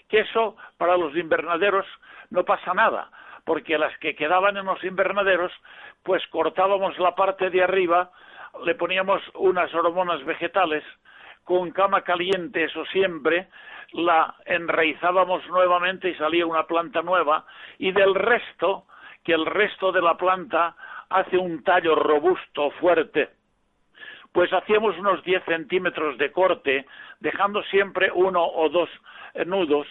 que 0.08 0.20
eso 0.20 0.56
para 0.76 0.96
los 0.96 1.14
invernaderos 1.16 1.86
no 2.30 2.44
pasa 2.44 2.74
nada, 2.74 3.10
porque 3.44 3.78
las 3.78 3.96
que 3.98 4.14
quedaban 4.14 4.56
en 4.56 4.66
los 4.66 4.82
invernaderos, 4.84 5.52
pues 6.02 6.26
cortábamos 6.28 6.98
la 6.98 7.14
parte 7.14 7.50
de 7.50 7.62
arriba, 7.62 8.10
le 8.64 8.74
poníamos 8.74 9.22
unas 9.34 9.72
hormonas 9.74 10.24
vegetales 10.24 10.84
con 11.44 11.70
cama 11.70 12.02
caliente, 12.02 12.64
eso 12.64 12.84
siempre, 12.86 13.48
la 13.92 14.34
enraizábamos 14.44 15.46
nuevamente 15.48 16.10
y 16.10 16.14
salía 16.16 16.46
una 16.46 16.66
planta 16.66 17.02
nueva, 17.02 17.46
y 17.78 17.92
del 17.92 18.14
resto, 18.14 18.84
que 19.24 19.32
el 19.32 19.46
resto 19.46 19.92
de 19.92 20.02
la 20.02 20.16
planta 20.16 20.76
hace 21.08 21.38
un 21.38 21.62
tallo 21.64 21.94
robusto, 21.94 22.70
fuerte, 22.72 23.30
pues 24.32 24.52
hacíamos 24.52 24.98
unos 24.98 25.24
10 25.24 25.42
centímetros 25.44 26.18
de 26.18 26.30
corte, 26.32 26.86
dejando 27.20 27.62
siempre 27.64 28.10
uno 28.12 28.44
o 28.44 28.68
dos 28.68 28.90
nudos, 29.46 29.86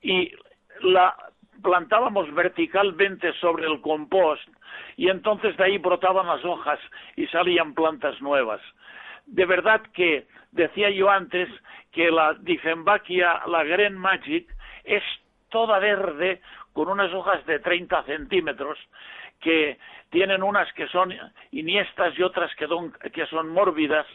y 0.00 0.32
la 0.80 1.14
plantábamos 1.62 2.32
verticalmente 2.34 3.32
sobre 3.34 3.66
el 3.66 3.80
compost 3.80 4.46
y 4.96 5.08
entonces 5.08 5.56
de 5.56 5.64
ahí 5.64 5.78
brotaban 5.78 6.26
las 6.26 6.44
hojas 6.44 6.78
y 7.16 7.26
salían 7.28 7.74
plantas 7.74 8.20
nuevas. 8.20 8.60
De 9.26 9.46
verdad 9.46 9.80
que 9.94 10.26
decía 10.50 10.90
yo 10.90 11.08
antes 11.10 11.48
que 11.92 12.10
la 12.10 12.34
Difenbachia, 12.34 13.42
la 13.46 13.64
Green 13.64 13.96
Magic, 13.96 14.48
es 14.84 15.02
toda 15.48 15.78
verde 15.78 16.40
con 16.72 16.88
unas 16.88 17.12
hojas 17.12 17.44
de 17.46 17.58
30 17.58 18.02
centímetros 18.04 18.78
que 19.40 19.78
tienen 20.10 20.42
unas 20.42 20.72
que 20.72 20.86
son 20.88 21.12
iniestas 21.50 22.18
y 22.18 22.22
otras 22.22 22.54
que, 22.56 22.66
que 23.12 23.26
son 23.26 23.48
mórbidas 23.50 24.06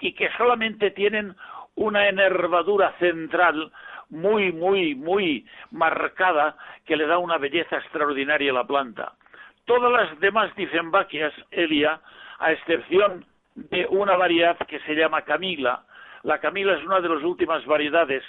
y 0.00 0.12
que 0.12 0.28
solamente 0.36 0.90
tienen 0.90 1.34
una 1.74 2.08
enervadura 2.08 2.92
central 2.98 3.72
muy, 4.10 4.52
muy, 4.52 4.94
muy 4.94 5.46
marcada 5.70 6.56
que 6.84 6.96
le 6.96 7.06
da 7.06 7.18
una 7.18 7.38
belleza 7.38 7.76
extraordinaria 7.76 8.50
a 8.50 8.54
la 8.54 8.66
planta. 8.66 9.12
Todas 9.64 9.90
las 9.92 10.20
demás 10.20 10.54
dicembaquias, 10.54 11.32
Elia, 11.50 12.00
a 12.38 12.52
excepción 12.52 13.24
de 13.54 13.86
una 13.88 14.16
variedad 14.16 14.56
que 14.66 14.80
se 14.80 14.94
llama 14.94 15.22
Camila, 15.22 15.84
la 16.22 16.40
Camila 16.40 16.74
es 16.74 16.84
una 16.84 17.00
de 17.00 17.08
las 17.08 17.22
últimas 17.22 17.64
variedades 17.66 18.22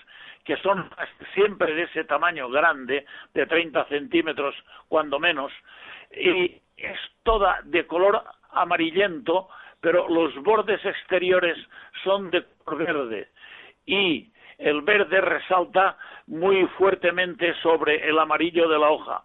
que 0.44 0.56
son 0.58 0.90
siempre 1.34 1.74
de 1.74 1.84
ese 1.84 2.06
tamaño 2.06 2.50
grande, 2.50 3.06
de 3.34 3.46
30 3.46 3.86
centímetros 3.86 4.56
cuando 4.88 5.20
menos, 5.20 5.52
y 6.16 6.62
es 6.78 7.00
toda 7.24 7.60
de 7.64 7.86
color 7.86 8.24
amarillento, 8.52 9.50
pero 9.82 10.08
los 10.08 10.34
bordes 10.44 10.84
exteriores 10.86 11.58
son 12.04 12.30
de 12.32 12.46
color 12.64 12.86
verde. 12.86 13.30
Y 13.86 14.32
el 14.58 14.82
verde 14.82 15.22
resalta 15.22 15.98
muy 16.28 16.66
fuertemente 16.78 17.54
sobre 17.62 18.08
el 18.08 18.18
amarillo 18.20 18.68
de 18.68 18.80
la 18.80 18.90
hoja. 18.90 19.24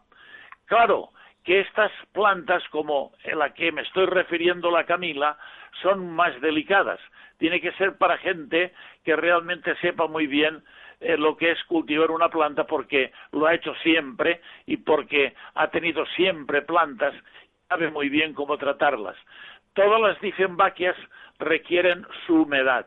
Claro 0.67 1.11
que 1.45 1.61
estas 1.61 1.91
plantas, 2.13 2.63
como 2.69 3.13
la 3.25 3.53
que 3.53 3.73
me 3.73 3.83
estoy 3.83 4.07
refiriendo 4.07 4.71
la 4.71 4.85
Camila, 4.85 5.37
son 5.83 6.15
más 6.15 6.41
delicadas. 6.41 7.01
Tiene 7.39 7.61
que 7.61 7.73
ser 7.73 7.97
para 7.97 8.19
gente 8.19 8.73
que 9.05 9.17
realmente 9.17 9.75
sepa 9.77 10.07
muy 10.07 10.27
bien 10.27 10.63
eh, 11.01 11.17
lo 11.17 11.37
que 11.37 11.51
es 11.51 11.65
cultivar 11.65 12.11
una 12.13 12.29
planta 12.29 12.65
porque 12.65 13.13
lo 13.33 13.47
ha 13.47 13.55
hecho 13.55 13.75
siempre 13.83 14.41
y 14.67 14.77
porque 14.77 15.35
ha 15.55 15.69
tenido 15.69 16.07
siempre 16.15 16.63
plantas 16.63 17.15
sabe 17.69 17.91
muy 17.91 18.11
bien 18.11 18.35
cómo 18.35 18.59
tratarlas. 18.59 19.17
Todas 19.73 19.99
las 19.99 20.21
difenbaquias 20.21 20.95
requieren 21.39 22.07
su 22.27 22.43
humedad 22.43 22.87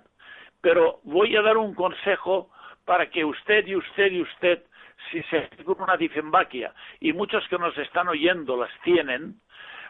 pero 0.66 1.00
voy 1.04 1.36
a 1.36 1.44
dar 1.44 1.58
un 1.58 1.76
consejo 1.76 2.50
para 2.86 3.08
que 3.12 3.24
usted 3.24 3.68
y 3.68 3.76
usted 3.76 4.12
y 4.12 4.24
usted, 4.24 4.64
si 5.12 5.22
se 5.30 5.48
con 5.64 5.80
una 5.80 5.96
difembaquia, 5.96 6.74
y 7.00 7.14
muchos 7.14 7.48
que 7.50 7.60
nos 7.60 7.78
están 7.78 8.08
oyendo 8.08 8.58
las 8.58 8.72
tienen, 8.84 9.36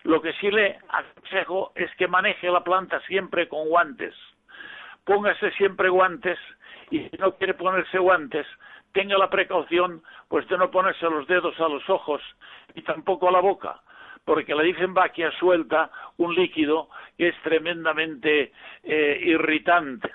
lo 0.04 0.22
que 0.22 0.34
sí 0.34 0.52
le 0.52 0.78
aconsejo 0.90 1.72
es 1.76 1.90
que 1.96 2.10
maneje 2.10 2.50
la 2.50 2.62
planta 2.62 3.00
siempre 3.08 3.48
con 3.48 3.70
guantes. 3.70 4.14
Póngase 5.06 5.52
siempre 5.52 5.88
guantes 5.88 6.38
y 6.92 7.08
si 7.08 7.18
no 7.20 7.38
quiere 7.38 7.54
ponerse 7.54 7.98
guantes, 7.98 8.46
tenga 8.92 9.18
la 9.18 9.30
precaución 9.30 10.04
pues 10.28 10.46
de 10.50 10.58
no 10.58 10.72
ponerse 10.72 11.10
los 11.10 11.26
dedos 11.26 11.58
a 11.62 11.70
los 11.70 11.90
ojos 11.90 12.22
y 12.74 12.82
tampoco 12.82 13.30
a 13.30 13.32
la 13.32 13.40
boca, 13.40 13.80
porque 14.26 14.54
la 14.54 14.64
difembaquia 14.64 15.32
suelta 15.40 15.90
un 16.18 16.36
líquido 16.36 16.90
que 17.18 17.30
es 17.30 17.42
tremendamente 17.44 18.52
eh, 18.84 19.20
irritante 19.24 20.12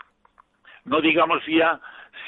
no 0.85 1.01
digamos 1.01 1.45
ya 1.47 1.81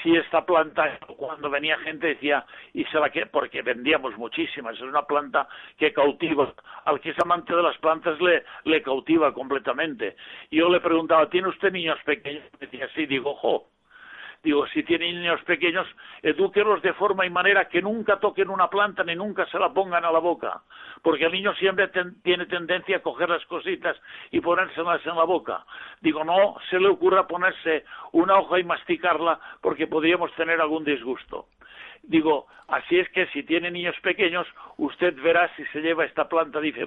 si 0.02 0.16
esta 0.16 0.44
planta 0.44 0.98
cuando 1.16 1.50
venía 1.50 1.78
gente 1.78 2.08
decía 2.08 2.44
y 2.72 2.84
se 2.84 2.98
la 2.98 3.10
que 3.10 3.26
porque 3.26 3.62
vendíamos 3.62 4.16
muchísimas 4.16 4.76
es 4.76 4.82
una 4.82 5.02
planta 5.02 5.48
que 5.76 5.92
cautiva 5.92 6.52
al 6.84 7.00
que 7.00 7.10
es 7.10 7.18
amante 7.20 7.54
de 7.54 7.62
las 7.62 7.76
plantas 7.78 8.20
le 8.20 8.44
le 8.64 8.82
cautiva 8.82 9.32
completamente 9.32 10.16
yo 10.50 10.68
le 10.68 10.80
preguntaba 10.80 11.28
tiene 11.28 11.48
usted 11.48 11.72
niños 11.72 11.98
pequeños 12.04 12.44
y 12.54 12.66
decía 12.66 12.88
sí 12.94 13.06
digo 13.06 13.30
ojo 13.30 13.71
Digo, 14.42 14.66
si 14.68 14.82
tienen 14.82 15.20
niños 15.20 15.40
pequeños, 15.44 15.86
edúquelos 16.20 16.82
de 16.82 16.92
forma 16.94 17.24
y 17.24 17.30
manera 17.30 17.68
que 17.68 17.80
nunca 17.80 18.18
toquen 18.18 18.50
una 18.50 18.68
planta 18.68 19.04
ni 19.04 19.14
nunca 19.14 19.46
se 19.46 19.58
la 19.58 19.72
pongan 19.72 20.04
a 20.04 20.10
la 20.10 20.18
boca, 20.18 20.62
porque 21.00 21.26
el 21.26 21.32
niño 21.32 21.54
siempre 21.54 21.90
tiene 22.24 22.46
tendencia 22.46 22.96
a 22.96 23.02
coger 23.02 23.28
las 23.28 23.44
cositas 23.46 23.96
y 24.32 24.40
ponérselas 24.40 25.06
en 25.06 25.14
la 25.14 25.24
boca. 25.24 25.64
Digo, 26.00 26.24
no 26.24 26.56
se 26.70 26.80
le 26.80 26.88
ocurra 26.88 27.28
ponerse 27.28 27.84
una 28.10 28.38
hoja 28.38 28.58
y 28.58 28.64
masticarla 28.64 29.38
porque 29.60 29.86
podríamos 29.86 30.32
tener 30.34 30.60
algún 30.60 30.84
disgusto. 30.84 31.46
Digo, 32.02 32.46
así 32.66 32.98
es 32.98 33.08
que 33.10 33.26
si 33.28 33.44
tiene 33.44 33.70
niños 33.70 33.94
pequeños, 34.02 34.46
usted 34.76 35.14
verá 35.22 35.48
si 35.54 35.64
se 35.66 35.80
lleva 35.80 36.04
esta 36.04 36.28
planta. 36.28 36.60
Dice, 36.60 36.84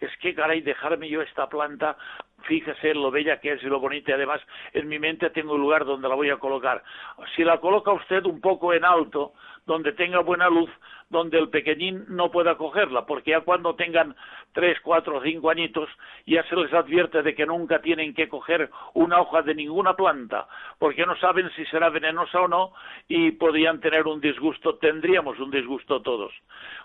es 0.00 0.16
que 0.18 0.34
caray, 0.34 0.60
dejarme 0.60 1.08
yo 1.08 1.20
esta 1.20 1.48
planta, 1.48 1.96
fíjese 2.42 2.94
lo 2.94 3.10
bella 3.10 3.40
que 3.40 3.52
es 3.52 3.62
y 3.62 3.66
lo 3.66 3.80
bonita. 3.80 4.14
Además, 4.14 4.40
en 4.72 4.88
mi 4.88 4.98
mente 4.98 5.30
tengo 5.30 5.54
un 5.54 5.60
lugar 5.60 5.84
donde 5.84 6.08
la 6.08 6.14
voy 6.14 6.30
a 6.30 6.36
colocar. 6.36 6.82
Si 7.36 7.44
la 7.44 7.58
coloca 7.58 7.92
usted 7.92 8.24
un 8.24 8.40
poco 8.40 8.72
en 8.72 8.84
alto, 8.84 9.32
donde 9.66 9.92
tenga 9.92 10.20
buena 10.20 10.48
luz, 10.48 10.70
donde 11.08 11.38
el 11.38 11.50
pequeñín 11.50 12.04
no 12.08 12.30
pueda 12.30 12.56
cogerla, 12.56 13.06
porque 13.06 13.32
ya 13.32 13.40
cuando 13.40 13.74
tengan 13.74 14.16
tres, 14.52 14.80
cuatro 14.80 15.20
cinco 15.22 15.50
añitos 15.50 15.88
ya 16.26 16.42
se 16.44 16.56
les 16.56 16.72
advierte 16.72 17.22
de 17.22 17.34
que 17.34 17.46
nunca 17.46 17.80
tienen 17.80 18.14
que 18.14 18.28
coger 18.28 18.70
una 18.94 19.20
hoja 19.20 19.42
de 19.42 19.54
ninguna 19.54 19.94
planta, 19.94 20.48
porque 20.78 21.06
no 21.06 21.14
saben 21.16 21.50
si 21.54 21.64
será 21.66 21.90
venenosa 21.90 22.40
o 22.40 22.48
no 22.48 22.72
y 23.08 23.32
podrían 23.32 23.80
tener 23.80 24.06
un 24.06 24.20
disgusto, 24.20 24.76
tendríamos 24.76 25.38
un 25.38 25.50
disgusto 25.50 26.00
todos. 26.00 26.32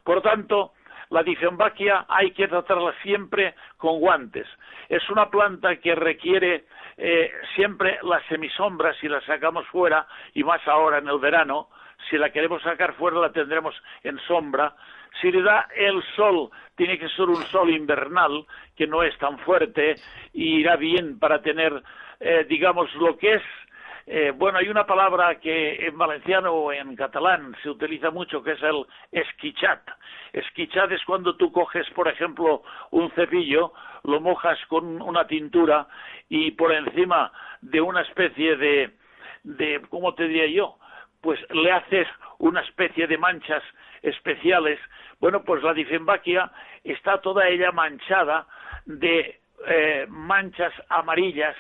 Por 0.04 0.22
tanto, 0.22 0.74
la 1.10 1.24
difembaquia 1.24 2.06
hay 2.08 2.32
que 2.32 2.48
tratarla 2.48 2.94
siempre 3.02 3.56
con 3.78 4.00
guantes. 4.00 4.48
Es 4.90 5.10
una 5.10 5.30
planta 5.30 5.78
que 5.78 5.96
requiere 5.96 6.66
eh, 6.98 7.32
siempre 7.56 8.00
las 8.04 8.26
semisombras 8.26 8.98
si 8.98 9.08
la 9.08 9.22
sacamos 9.22 9.66
fuera, 9.68 10.08
y 10.34 10.44
más 10.44 10.66
ahora 10.68 10.98
en 10.98 11.08
el 11.08 11.20
verano, 11.20 11.70
si 12.10 12.18
la 12.18 12.32
queremos 12.32 12.62
sacar 12.62 12.94
fuera 12.94 13.20
la 13.20 13.32
tendremos 13.32 13.76
en 14.04 14.20
sombra. 14.28 14.76
Si 15.22 15.32
le 15.32 15.42
da 15.42 15.68
el 15.76 16.04
sol, 16.16 16.50
tiene 16.76 17.00
que 17.00 17.10
ser 17.10 17.26
un 17.26 17.44
sol 17.46 17.70
invernal, 17.70 18.46
que 18.76 18.86
no 18.86 19.02
es 19.02 19.18
tan 19.18 19.40
fuerte, 19.40 19.96
y 20.34 20.60
irá 20.60 20.76
bien 20.76 21.18
para 21.18 21.42
tener, 21.42 21.82
eh, 22.20 22.46
digamos, 22.48 22.94
lo 22.96 23.18
que 23.18 23.36
es 23.36 23.44
eh, 24.08 24.32
bueno, 24.36 24.58
hay 24.60 24.70
una 24.70 24.86
palabra 24.86 25.36
que 25.36 25.86
en 25.86 25.98
valenciano 25.98 26.54
o 26.54 26.72
en 26.72 26.96
catalán 26.96 27.56
se 27.62 27.70
utiliza 27.70 28.10
mucho, 28.10 28.42
que 28.42 28.54
es 28.54 28.64
el 28.64 28.86
esquichat. 29.12 29.82
Esquichat 30.34 30.92
es 30.92 31.04
cuando 31.06 31.36
tú 31.36 31.52
coges, 31.52 31.88
por 31.92 32.08
ejemplo, 32.08 32.64
un 32.92 33.12
cepillo, 33.12 33.74
lo 34.04 34.22
mojas 34.22 34.58
con 34.68 35.02
una 35.02 35.28
tintura 35.28 35.88
y 36.30 36.52
por 36.52 36.72
encima 36.72 37.32
de 37.62 37.82
una 37.82 38.02
especie 38.02 38.56
de, 38.56 38.92
de 39.44 39.82
¿cómo 39.90 40.14
te 40.16 40.28
diría 40.28 40.48
yo? 40.48 40.78
pues 41.22 41.40
le 41.52 41.72
haces 41.72 42.08
una 42.40 42.62
especie 42.62 43.08
de 43.08 43.18
manchas 43.18 43.64
especiales. 44.02 44.80
Bueno, 45.20 45.44
pues 45.44 45.64
la 45.64 45.74
difembaquia 45.74 46.52
está 46.84 47.20
toda 47.22 47.48
ella 47.48 47.72
manchada 47.72 48.48
de 48.86 49.40
eh, 49.68 50.06
manchas 50.10 50.74
amarillas, 50.90 51.56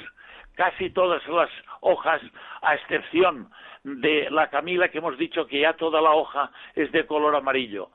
casi 0.57 0.89
todas 0.89 1.25
las 1.27 1.49
hojas, 1.81 2.21
a 2.61 2.75
excepción 2.75 3.49
de 3.83 4.27
la 4.31 4.49
camila 4.49 4.89
que 4.89 4.97
hemos 4.97 5.17
dicho 5.17 5.47
que 5.47 5.61
ya 5.61 5.73
toda 5.73 6.01
la 6.01 6.11
hoja 6.11 6.51
es 6.75 6.91
de 6.91 7.05
color 7.05 7.35
amarillo. 7.35 7.91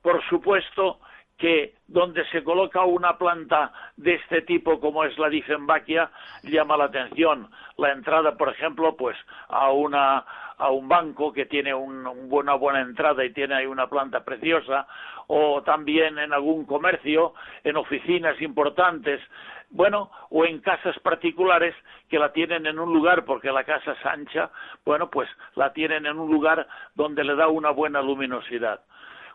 Por 0.00 0.24
supuesto 0.28 1.00
que 1.44 1.74
donde 1.88 2.24
se 2.30 2.42
coloca 2.42 2.86
una 2.86 3.18
planta 3.18 3.70
de 3.98 4.14
este 4.14 4.40
tipo 4.40 4.80
como 4.80 5.04
es 5.04 5.18
la 5.18 5.28
difembaquia 5.28 6.10
llama 6.44 6.78
la 6.78 6.84
atención. 6.84 7.50
La 7.76 7.92
entrada, 7.92 8.34
por 8.38 8.48
ejemplo, 8.48 8.96
pues 8.96 9.14
a 9.48 9.70
una 9.70 10.24
a 10.56 10.70
un 10.70 10.88
banco 10.88 11.34
que 11.34 11.44
tiene 11.44 11.74
una 11.74 12.54
buena 12.54 12.80
entrada 12.80 13.22
y 13.26 13.34
tiene 13.34 13.56
ahí 13.56 13.66
una 13.66 13.88
planta 13.88 14.24
preciosa, 14.24 14.86
o 15.26 15.62
también 15.62 16.18
en 16.18 16.32
algún 16.32 16.64
comercio, 16.64 17.34
en 17.62 17.76
oficinas 17.76 18.40
importantes, 18.40 19.20
bueno, 19.68 20.10
o 20.30 20.46
en 20.46 20.60
casas 20.60 20.98
particulares 21.00 21.74
que 22.08 22.18
la 22.18 22.32
tienen 22.32 22.64
en 22.64 22.78
un 22.78 22.90
lugar 22.90 23.26
porque 23.26 23.52
la 23.52 23.64
casa 23.64 23.92
es 23.92 24.06
ancha, 24.06 24.50
bueno, 24.86 25.10
pues 25.10 25.28
la 25.56 25.74
tienen 25.74 26.06
en 26.06 26.18
un 26.18 26.32
lugar 26.32 26.66
donde 26.94 27.22
le 27.22 27.34
da 27.34 27.48
una 27.48 27.68
buena 27.68 28.00
luminosidad 28.00 28.80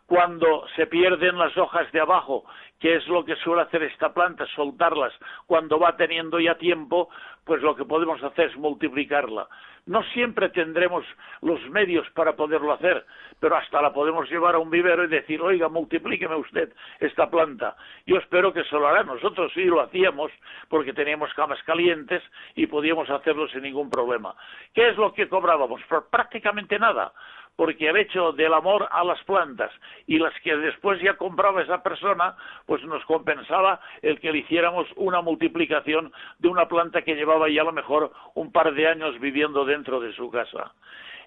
cuando 0.09 0.65
se 0.75 0.87
pierden 0.87 1.37
las 1.37 1.55
hojas 1.55 1.89
de 1.91 1.99
abajo, 1.99 2.43
que 2.79 2.95
es 2.95 3.07
lo 3.07 3.23
que 3.23 3.35
suele 3.35 3.61
hacer 3.61 3.83
esta 3.83 4.11
planta, 4.11 4.43
soltarlas 4.55 5.13
cuando 5.45 5.77
va 5.77 5.95
teniendo 5.97 6.39
ya 6.39 6.55
tiempo, 6.55 7.09
pues 7.45 7.61
lo 7.61 7.75
que 7.75 7.85
podemos 7.85 8.21
hacer 8.23 8.49
es 8.49 8.57
multiplicarla. 8.57 9.47
No 9.85 10.01
siempre 10.13 10.49
tendremos 10.49 11.05
los 11.41 11.59
medios 11.69 12.09
para 12.11 12.35
poderlo 12.35 12.73
hacer, 12.73 13.05
pero 13.39 13.55
hasta 13.55 13.83
la 13.83 13.93
podemos 13.93 14.27
llevar 14.31 14.55
a 14.55 14.59
un 14.59 14.71
vivero 14.71 15.03
y 15.03 15.09
decir, 15.09 15.41
oiga, 15.43 15.69
multiplíqueme 15.69 16.35
usted 16.35 16.73
esta 16.99 17.29
planta. 17.29 17.75
Yo 18.07 18.17
espero 18.17 18.51
que 18.51 18.63
se 18.63 18.75
lo 18.75 18.87
hará. 18.87 19.03
Nosotros 19.03 19.51
sí 19.53 19.65
lo 19.65 19.79
hacíamos 19.81 20.31
porque 20.69 20.93
teníamos 20.93 21.31
camas 21.35 21.61
calientes 21.63 22.23
y 22.55 22.65
podíamos 22.65 23.09
hacerlo 23.11 23.47
sin 23.49 23.61
ningún 23.61 23.91
problema. 23.91 24.33
¿Qué 24.73 24.89
es 24.89 24.97
lo 24.97 25.13
que 25.13 25.29
cobrábamos? 25.29 25.81
prácticamente 26.09 26.79
nada 26.79 27.13
porque 27.59 27.89
el 27.89 27.97
hecho 27.97 28.31
del 28.31 28.53
amor 28.53 28.87
a 28.89 29.03
las 29.03 29.21
plantas 29.25 29.69
y 30.07 30.17
las 30.17 30.33
que 30.45 30.55
después 30.55 31.01
ya 31.01 31.15
compraba 31.15 31.61
esa 31.61 31.83
persona, 31.83 32.37
pues 32.65 32.81
nos 32.85 33.03
compensaba 33.03 33.81
el 34.01 34.17
que 34.21 34.31
le 34.31 34.37
hiciéramos 34.37 34.87
una 34.95 35.19
multiplicación 35.19 36.13
de 36.37 36.47
una 36.47 36.69
planta 36.69 37.01
que 37.01 37.15
llevaba 37.15 37.49
ya 37.49 37.63
a 37.63 37.65
lo 37.65 37.73
mejor 37.73 38.13
un 38.35 38.53
par 38.53 38.73
de 38.73 38.87
años 38.87 39.19
viviendo 39.19 39.65
dentro 39.65 39.99
de 39.99 40.13
su 40.13 40.31
casa. 40.31 40.71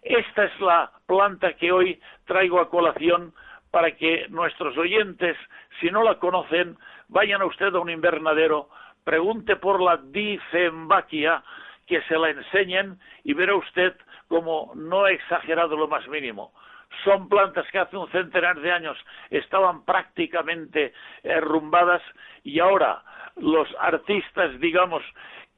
Esta 0.01 0.45
es 0.45 0.59
la 0.61 0.91
planta 1.05 1.53
que 1.53 1.71
hoy 1.71 2.01
traigo 2.25 2.61
a 2.61 2.71
colación 2.71 3.35
para 3.71 3.95
que 3.95 4.27
nuestros 4.31 4.75
oyentes, 4.79 5.37
si 5.83 5.91
no 5.91 6.03
la 6.03 6.15
conocen, 6.15 6.79
vayan 7.09 7.43
a 7.43 7.45
usted 7.45 7.75
a 7.75 7.79
un 7.79 7.91
invernadero, 7.91 8.71
pregunte 9.05 9.57
por 9.57 9.83
la 9.83 9.99
difembaquia, 9.99 11.43
que 11.87 12.01
se 12.03 12.17
la 12.17 12.31
enseñen 12.31 12.99
y 13.23 13.35
verá 13.35 13.55
usted 13.55 13.95
como 14.33 14.73
no 14.75 15.07
he 15.07 15.13
exagerado 15.13 15.77
lo 15.77 15.89
más 15.89 16.09
mínimo. 16.09 16.55
Son 17.05 17.29
plantas 17.29 17.71
que 17.71 17.79
hace 17.79 17.99
un 17.99 18.09
centenar 18.09 18.59
de 18.59 18.73
años 18.73 18.97
estaban 19.29 19.85
prácticamente 19.85 20.95
derrumbadas 21.23 22.01
y 22.43 22.59
ahora 22.59 23.03
los 23.37 23.69
artistas, 23.79 24.59
digamos, 24.59 25.03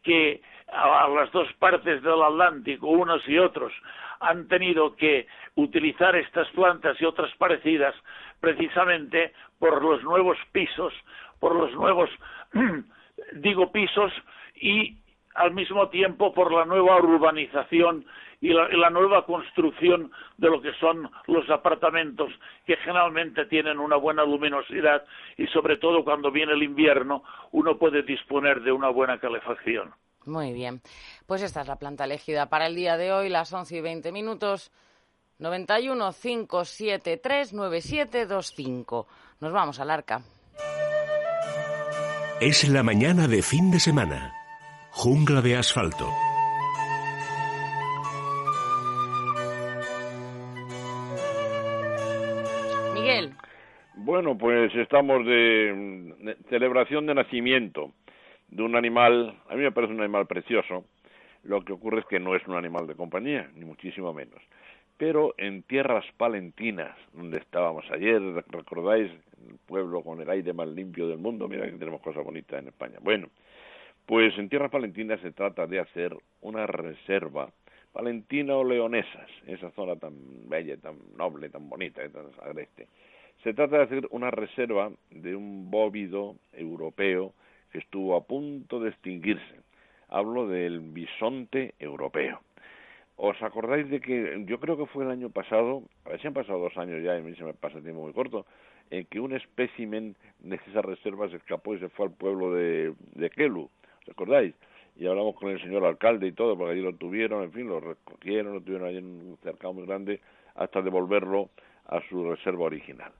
que 0.02 0.42
a 0.72 1.06
las 1.06 1.30
dos 1.30 1.46
partes 1.60 2.02
del 2.02 2.20
Atlántico, 2.20 2.88
unos 2.88 3.22
y 3.28 3.38
otros, 3.38 3.72
han 4.18 4.48
tenido 4.48 4.96
que 4.96 5.28
utilizar 5.54 6.16
estas 6.16 6.48
plantas 6.48 7.00
y 7.00 7.04
otras 7.04 7.32
parecidas 7.36 7.94
precisamente 8.40 9.34
por 9.60 9.84
los 9.84 10.02
nuevos 10.02 10.36
pisos, 10.50 10.92
por 11.38 11.54
los 11.54 11.72
nuevos, 11.74 12.10
digo, 13.34 13.70
pisos 13.70 14.12
y 14.56 14.96
al 15.36 15.52
mismo 15.52 15.88
tiempo 15.90 16.34
por 16.34 16.52
la 16.52 16.64
nueva 16.64 16.96
urbanización 16.96 18.04
y 18.44 18.52
la, 18.52 18.90
nueva 18.90 19.24
construcción 19.24 20.12
de 20.36 20.50
lo 20.50 20.60
que 20.60 20.74
son 20.74 21.10
los 21.28 21.48
apartamentos 21.48 22.30
que 22.66 22.76
generalmente 22.76 23.46
tienen 23.46 23.78
una 23.78 23.96
buena 23.96 24.22
luminosidad 24.22 25.02
y 25.38 25.46
sobre 25.46 25.78
todo 25.78 26.04
cuando 26.04 26.30
viene 26.30 26.52
el 26.52 26.62
invierno 26.62 27.22
uno 27.52 27.78
puede 27.78 28.02
disponer 28.02 28.60
de 28.60 28.70
una 28.70 28.90
buena 28.90 29.18
calefacción. 29.18 29.94
Muy 30.26 30.52
bien, 30.52 30.82
pues 31.26 31.40
esta 31.40 31.62
es 31.62 31.68
la 31.68 31.76
planta 31.76 32.04
elegida 32.04 32.50
para 32.50 32.66
el 32.66 32.74
día 32.74 32.98
de 32.98 33.12
hoy, 33.14 33.30
las 33.30 33.50
11 33.50 33.78
y 33.78 33.80
20 33.80 34.12
minutos. 34.12 34.70
91 35.38 36.12
573 36.12 37.54
9725. 37.54 39.06
Nos 39.40 39.52
vamos 39.52 39.80
al 39.80 39.90
arca. 39.90 40.20
Es 42.42 42.68
la 42.68 42.82
mañana 42.82 43.26
de 43.26 43.40
fin 43.40 43.70
de 43.70 43.80
semana. 43.80 44.34
Jungla 44.90 45.40
de 45.40 45.56
asfalto. 45.56 46.06
Bueno, 54.14 54.38
pues 54.38 54.72
estamos 54.76 55.26
de, 55.26 56.36
celebración 56.48 57.04
de 57.04 57.16
nacimiento 57.16 57.90
de 58.46 58.62
un 58.62 58.76
animal, 58.76 59.36
a 59.48 59.56
mí 59.56 59.62
me 59.62 59.72
parece 59.72 59.92
un 59.92 60.00
animal 60.00 60.28
precioso, 60.28 60.84
lo 61.42 61.64
que 61.64 61.72
ocurre 61.72 61.98
es 61.98 62.06
que 62.06 62.20
no 62.20 62.36
es 62.36 62.46
un 62.46 62.54
animal 62.54 62.86
de 62.86 62.94
compañía, 62.94 63.50
ni 63.56 63.64
muchísimo 63.64 64.12
menos. 64.14 64.40
Pero 64.98 65.34
en 65.36 65.64
tierras 65.64 66.04
palentinas, 66.16 66.96
donde 67.12 67.38
estábamos 67.38 67.90
ayer, 67.90 68.22
recordáis, 68.50 69.10
el 69.10 69.58
pueblo 69.66 70.02
con 70.02 70.20
el 70.20 70.30
aire 70.30 70.52
más 70.52 70.68
limpio 70.68 71.08
del 71.08 71.18
mundo, 71.18 71.48
mira 71.48 71.64
que 71.68 71.72
tenemos 71.72 72.00
cosas 72.00 72.24
bonitas 72.24 72.62
en 72.62 72.68
España. 72.68 72.98
Bueno, 73.02 73.30
pues 74.06 74.38
en 74.38 74.48
tierras 74.48 74.70
palentinas 74.70 75.18
se 75.22 75.32
trata 75.32 75.66
de 75.66 75.80
hacer 75.80 76.16
una 76.40 76.68
reserva 76.68 77.50
palentina 77.92 78.54
o 78.54 78.62
leonesas, 78.62 79.28
esa 79.48 79.72
zona 79.72 79.96
tan 79.96 80.14
bella, 80.48 80.76
tan 80.76 80.98
noble, 81.16 81.48
tan 81.48 81.68
bonita, 81.68 82.08
tan 82.10 82.26
agreste. 82.44 82.86
Se 83.44 83.52
trata 83.52 83.76
de 83.76 83.82
hacer 83.82 84.08
una 84.10 84.30
reserva 84.30 84.90
de 85.10 85.36
un 85.36 85.70
bóvido 85.70 86.36
europeo 86.54 87.34
que 87.70 87.76
estuvo 87.76 88.16
a 88.16 88.24
punto 88.24 88.80
de 88.80 88.88
extinguirse. 88.88 89.60
Hablo 90.08 90.48
del 90.48 90.80
bisonte 90.80 91.74
europeo. 91.78 92.40
¿Os 93.16 93.40
acordáis 93.42 93.90
de 93.90 94.00
que 94.00 94.42
yo 94.46 94.58
creo 94.60 94.78
que 94.78 94.86
fue 94.86 95.04
el 95.04 95.10
año 95.10 95.28
pasado, 95.28 95.82
a 96.06 96.08
ver 96.08 96.22
si 96.22 96.26
han 96.26 96.32
pasado 96.32 96.58
dos 96.58 96.74
años 96.78 97.02
ya, 97.04 97.16
y 97.16 97.18
a 97.18 97.20
mí 97.20 97.36
se 97.36 97.44
me 97.44 97.52
pasa 97.52 97.76
el 97.76 97.82
tiempo 97.82 98.00
muy 98.00 98.14
corto, 98.14 98.46
en 98.88 99.04
que 99.04 99.20
un 99.20 99.34
espécimen 99.34 100.16
de 100.38 100.56
esas 100.56 100.82
reservas 100.82 101.30
escapó 101.34 101.74
y 101.74 101.80
se 101.80 101.90
fue 101.90 102.06
al 102.06 102.12
pueblo 102.12 102.54
de, 102.54 102.94
de 103.12 103.28
Kelu, 103.28 103.68
¿os 104.04 104.08
acordáis? 104.08 104.54
Y 104.96 105.06
hablamos 105.06 105.34
con 105.34 105.50
el 105.50 105.60
señor 105.60 105.84
alcalde 105.84 106.28
y 106.28 106.32
todo, 106.32 106.56
porque 106.56 106.72
allí 106.72 106.82
lo 106.82 106.94
tuvieron, 106.94 107.42
en 107.42 107.52
fin, 107.52 107.68
lo 107.68 107.78
recogieron, 107.78 108.54
lo 108.54 108.62
tuvieron 108.62 108.88
allí 108.88 108.98
en 108.98 109.04
un 109.04 109.38
cercado 109.42 109.74
muy 109.74 109.84
grande, 109.84 110.22
hasta 110.54 110.80
devolverlo 110.80 111.50
a 111.84 112.00
su 112.08 112.30
reserva 112.30 112.64
original. 112.64 113.12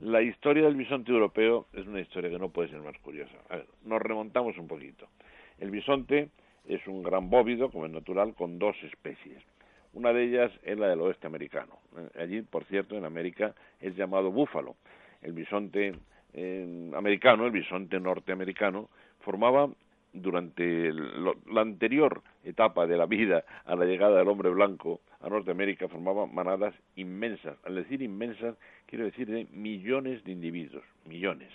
La 0.00 0.20
historia 0.20 0.64
del 0.64 0.74
bisonte 0.74 1.10
europeo 1.10 1.66
es 1.72 1.86
una 1.86 2.00
historia 2.00 2.28
que 2.28 2.38
no 2.38 2.50
puede 2.50 2.68
ser 2.68 2.80
más 2.80 2.98
curiosa. 2.98 3.34
A 3.48 3.56
ver, 3.56 3.66
nos 3.84 4.02
remontamos 4.02 4.58
un 4.58 4.68
poquito. 4.68 5.08
El 5.58 5.70
bisonte 5.70 6.28
es 6.66 6.86
un 6.86 7.02
gran 7.02 7.30
bóvido, 7.30 7.70
como 7.70 7.86
es 7.86 7.92
natural, 7.92 8.34
con 8.34 8.58
dos 8.58 8.76
especies. 8.82 9.42
Una 9.94 10.12
de 10.12 10.24
ellas 10.24 10.52
es 10.64 10.78
la 10.78 10.88
del 10.88 11.00
oeste 11.00 11.26
americano. 11.26 11.78
Eh, 11.96 12.20
allí, 12.20 12.42
por 12.42 12.64
cierto, 12.64 12.94
en 12.94 13.06
América 13.06 13.54
es 13.80 13.96
llamado 13.96 14.30
búfalo. 14.30 14.76
El 15.22 15.32
bisonte 15.32 15.94
eh, 16.34 16.90
americano, 16.94 17.46
el 17.46 17.52
bisonte 17.52 17.98
norteamericano, 17.98 18.90
formaba 19.20 19.70
durante 20.12 20.92
la 20.92 21.60
anterior 21.62 22.22
etapa 22.44 22.86
de 22.86 22.98
la 22.98 23.06
vida 23.06 23.44
a 23.64 23.74
la 23.74 23.86
llegada 23.86 24.18
del 24.18 24.28
hombre 24.28 24.50
blanco 24.50 25.00
a 25.20 25.28
Norteamérica 25.28 25.88
formaba 25.88 26.26
manadas 26.26 26.74
inmensas. 26.94 27.56
Al 27.64 27.76
decir 27.76 28.02
inmensas, 28.02 28.56
quiero 28.86 29.04
decir 29.04 29.28
de 29.28 29.46
millones 29.50 30.22
de 30.24 30.32
individuos, 30.32 30.84
millones. 31.04 31.50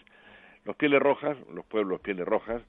Los 0.66 0.76
pieles 0.76 1.02
rojas, 1.02 1.38
los 1.54 1.66
pueblos 1.66 2.02
pieles 2.02 2.26
rojas, 2.26 2.62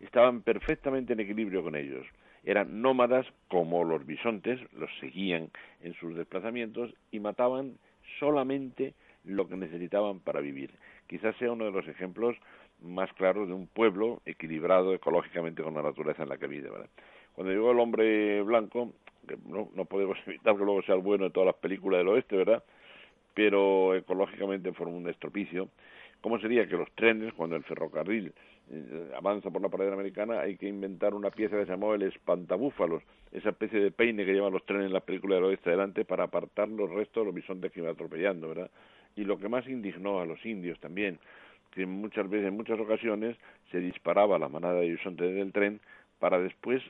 estaban 0.00 0.42
perfectamente 0.42 1.12
en 1.12 1.20
equilibrio 1.20 1.62
con 1.62 1.76
ellos. 1.76 2.06
Eran 2.44 2.80
nómadas 2.80 3.26
como 3.48 3.84
los 3.84 4.06
bisontes, 4.06 4.60
los 4.72 4.90
seguían 5.00 5.50
en 5.82 5.94
sus 5.94 6.14
desplazamientos 6.16 6.94
y 7.10 7.20
mataban 7.20 7.78
solamente 8.18 8.94
lo 9.24 9.48
que 9.48 9.56
necesitaban 9.56 10.20
para 10.20 10.40
vivir. 10.40 10.70
Quizás 11.06 11.36
sea 11.36 11.52
uno 11.52 11.64
de 11.64 11.72
los 11.72 11.88
ejemplos 11.88 12.36
más 12.80 13.12
claros 13.14 13.48
de 13.48 13.54
un 13.54 13.66
pueblo 13.66 14.22
equilibrado 14.24 14.94
ecológicamente 14.94 15.62
con 15.62 15.74
la 15.74 15.82
naturaleza 15.82 16.22
en 16.22 16.28
la 16.28 16.38
que 16.38 16.46
vive. 16.46 16.70
Cuando 17.38 17.52
llegó 17.52 17.70
el 17.70 17.78
hombre 17.78 18.42
blanco, 18.42 18.94
que 19.28 19.36
no, 19.46 19.70
no 19.72 19.84
podemos 19.84 20.18
evitar 20.26 20.56
que 20.56 20.64
luego 20.64 20.82
sea 20.82 20.96
el 20.96 21.02
bueno 21.02 21.22
de 21.26 21.30
todas 21.30 21.46
las 21.46 21.54
películas 21.54 22.00
del 22.00 22.08
oeste, 22.08 22.36
¿verdad? 22.36 22.64
Pero 23.32 23.94
ecológicamente 23.94 24.72
forma 24.72 24.96
un 24.96 25.08
estropicio. 25.08 25.68
¿Cómo 26.20 26.40
sería 26.40 26.66
que 26.66 26.76
los 26.76 26.90
trenes, 26.96 27.32
cuando 27.34 27.54
el 27.54 27.62
ferrocarril 27.62 28.32
eh, 28.72 29.12
avanza 29.16 29.50
por 29.50 29.62
la 29.62 29.68
pared 29.68 29.92
americana, 29.92 30.40
hay 30.40 30.56
que 30.56 30.66
inventar 30.66 31.14
una 31.14 31.30
pieza 31.30 31.56
que 31.56 31.66
se 31.66 31.70
llamó 31.70 31.94
el 31.94 32.02
espantabúfalos, 32.02 33.04
esa 33.30 33.50
especie 33.50 33.78
de 33.78 33.92
peine 33.92 34.24
que 34.24 34.32
llevan 34.32 34.52
los 34.52 34.66
trenes 34.66 34.86
en 34.86 34.92
las 34.92 35.04
películas 35.04 35.36
del 35.36 35.44
oeste 35.44 35.70
adelante 35.70 36.04
para 36.04 36.24
apartar 36.24 36.68
los 36.68 36.90
restos 36.90 37.20
de 37.20 37.26
los 37.26 37.34
bisontes 37.36 37.70
que 37.70 37.78
iban 37.78 37.92
atropellando, 37.92 38.48
¿verdad? 38.48 38.70
Y 39.14 39.22
lo 39.22 39.38
que 39.38 39.48
más 39.48 39.64
indignó 39.68 40.18
a 40.18 40.26
los 40.26 40.44
indios 40.44 40.80
también, 40.80 41.20
que 41.70 41.86
muchas 41.86 42.28
veces, 42.28 42.48
en 42.48 42.56
muchas 42.56 42.80
ocasiones, 42.80 43.36
se 43.70 43.78
disparaba 43.78 44.40
la 44.40 44.48
manada 44.48 44.80
de 44.80 44.90
bisontes 44.90 45.32
del 45.32 45.52
tren 45.52 45.78
para 46.18 46.38
después 46.38 46.82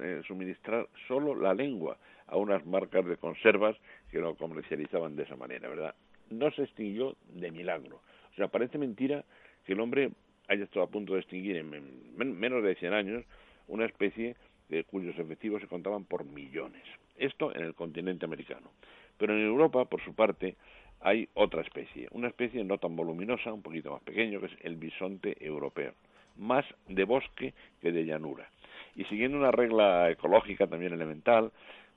eh, 0.00 0.22
suministrar 0.26 0.88
solo 1.06 1.34
la 1.34 1.54
lengua 1.54 1.98
a 2.26 2.36
unas 2.36 2.64
marcas 2.66 3.04
de 3.04 3.16
conservas 3.16 3.76
que 4.10 4.18
lo 4.18 4.34
comercializaban 4.36 5.16
de 5.16 5.24
esa 5.24 5.36
manera, 5.36 5.68
¿verdad? 5.68 5.94
No 6.30 6.50
se 6.50 6.62
extinguió 6.62 7.16
de 7.28 7.50
milagro. 7.50 8.00
O 8.32 8.34
sea, 8.36 8.48
parece 8.48 8.78
mentira 8.78 9.24
que 9.66 9.74
el 9.74 9.80
hombre 9.80 10.10
haya 10.48 10.64
estado 10.64 10.84
a 10.84 10.90
punto 10.90 11.14
de 11.14 11.20
extinguir 11.20 11.56
en 11.56 12.16
menos 12.16 12.64
de 12.64 12.74
100 12.74 12.92
años 12.92 13.24
una 13.68 13.84
especie 13.84 14.36
de 14.68 14.84
cuyos 14.84 15.18
efectivos 15.18 15.60
se 15.60 15.68
contaban 15.68 16.04
por 16.04 16.24
millones. 16.24 16.82
Esto 17.16 17.54
en 17.54 17.62
el 17.62 17.74
continente 17.74 18.24
americano. 18.24 18.70
Pero 19.18 19.34
en 19.34 19.44
Europa, 19.44 19.84
por 19.84 20.02
su 20.02 20.14
parte, 20.14 20.56
hay 21.00 21.28
otra 21.34 21.62
especie, 21.62 22.08
una 22.12 22.28
especie 22.28 22.64
no 22.64 22.78
tan 22.78 22.96
voluminosa, 22.96 23.52
un 23.52 23.62
poquito 23.62 23.92
más 23.92 24.02
pequeño, 24.02 24.40
que 24.40 24.46
es 24.46 24.56
el 24.62 24.76
bisonte 24.76 25.36
europeo, 25.44 25.92
más 26.36 26.64
de 26.88 27.04
bosque 27.04 27.54
que 27.80 27.92
de 27.92 28.04
llanura. 28.04 28.48
Y 28.94 29.04
siguiendo 29.04 29.38
una 29.38 29.50
regla 29.50 30.10
ecológica 30.10 30.66
también 30.66 30.92
elemental, 30.92 31.50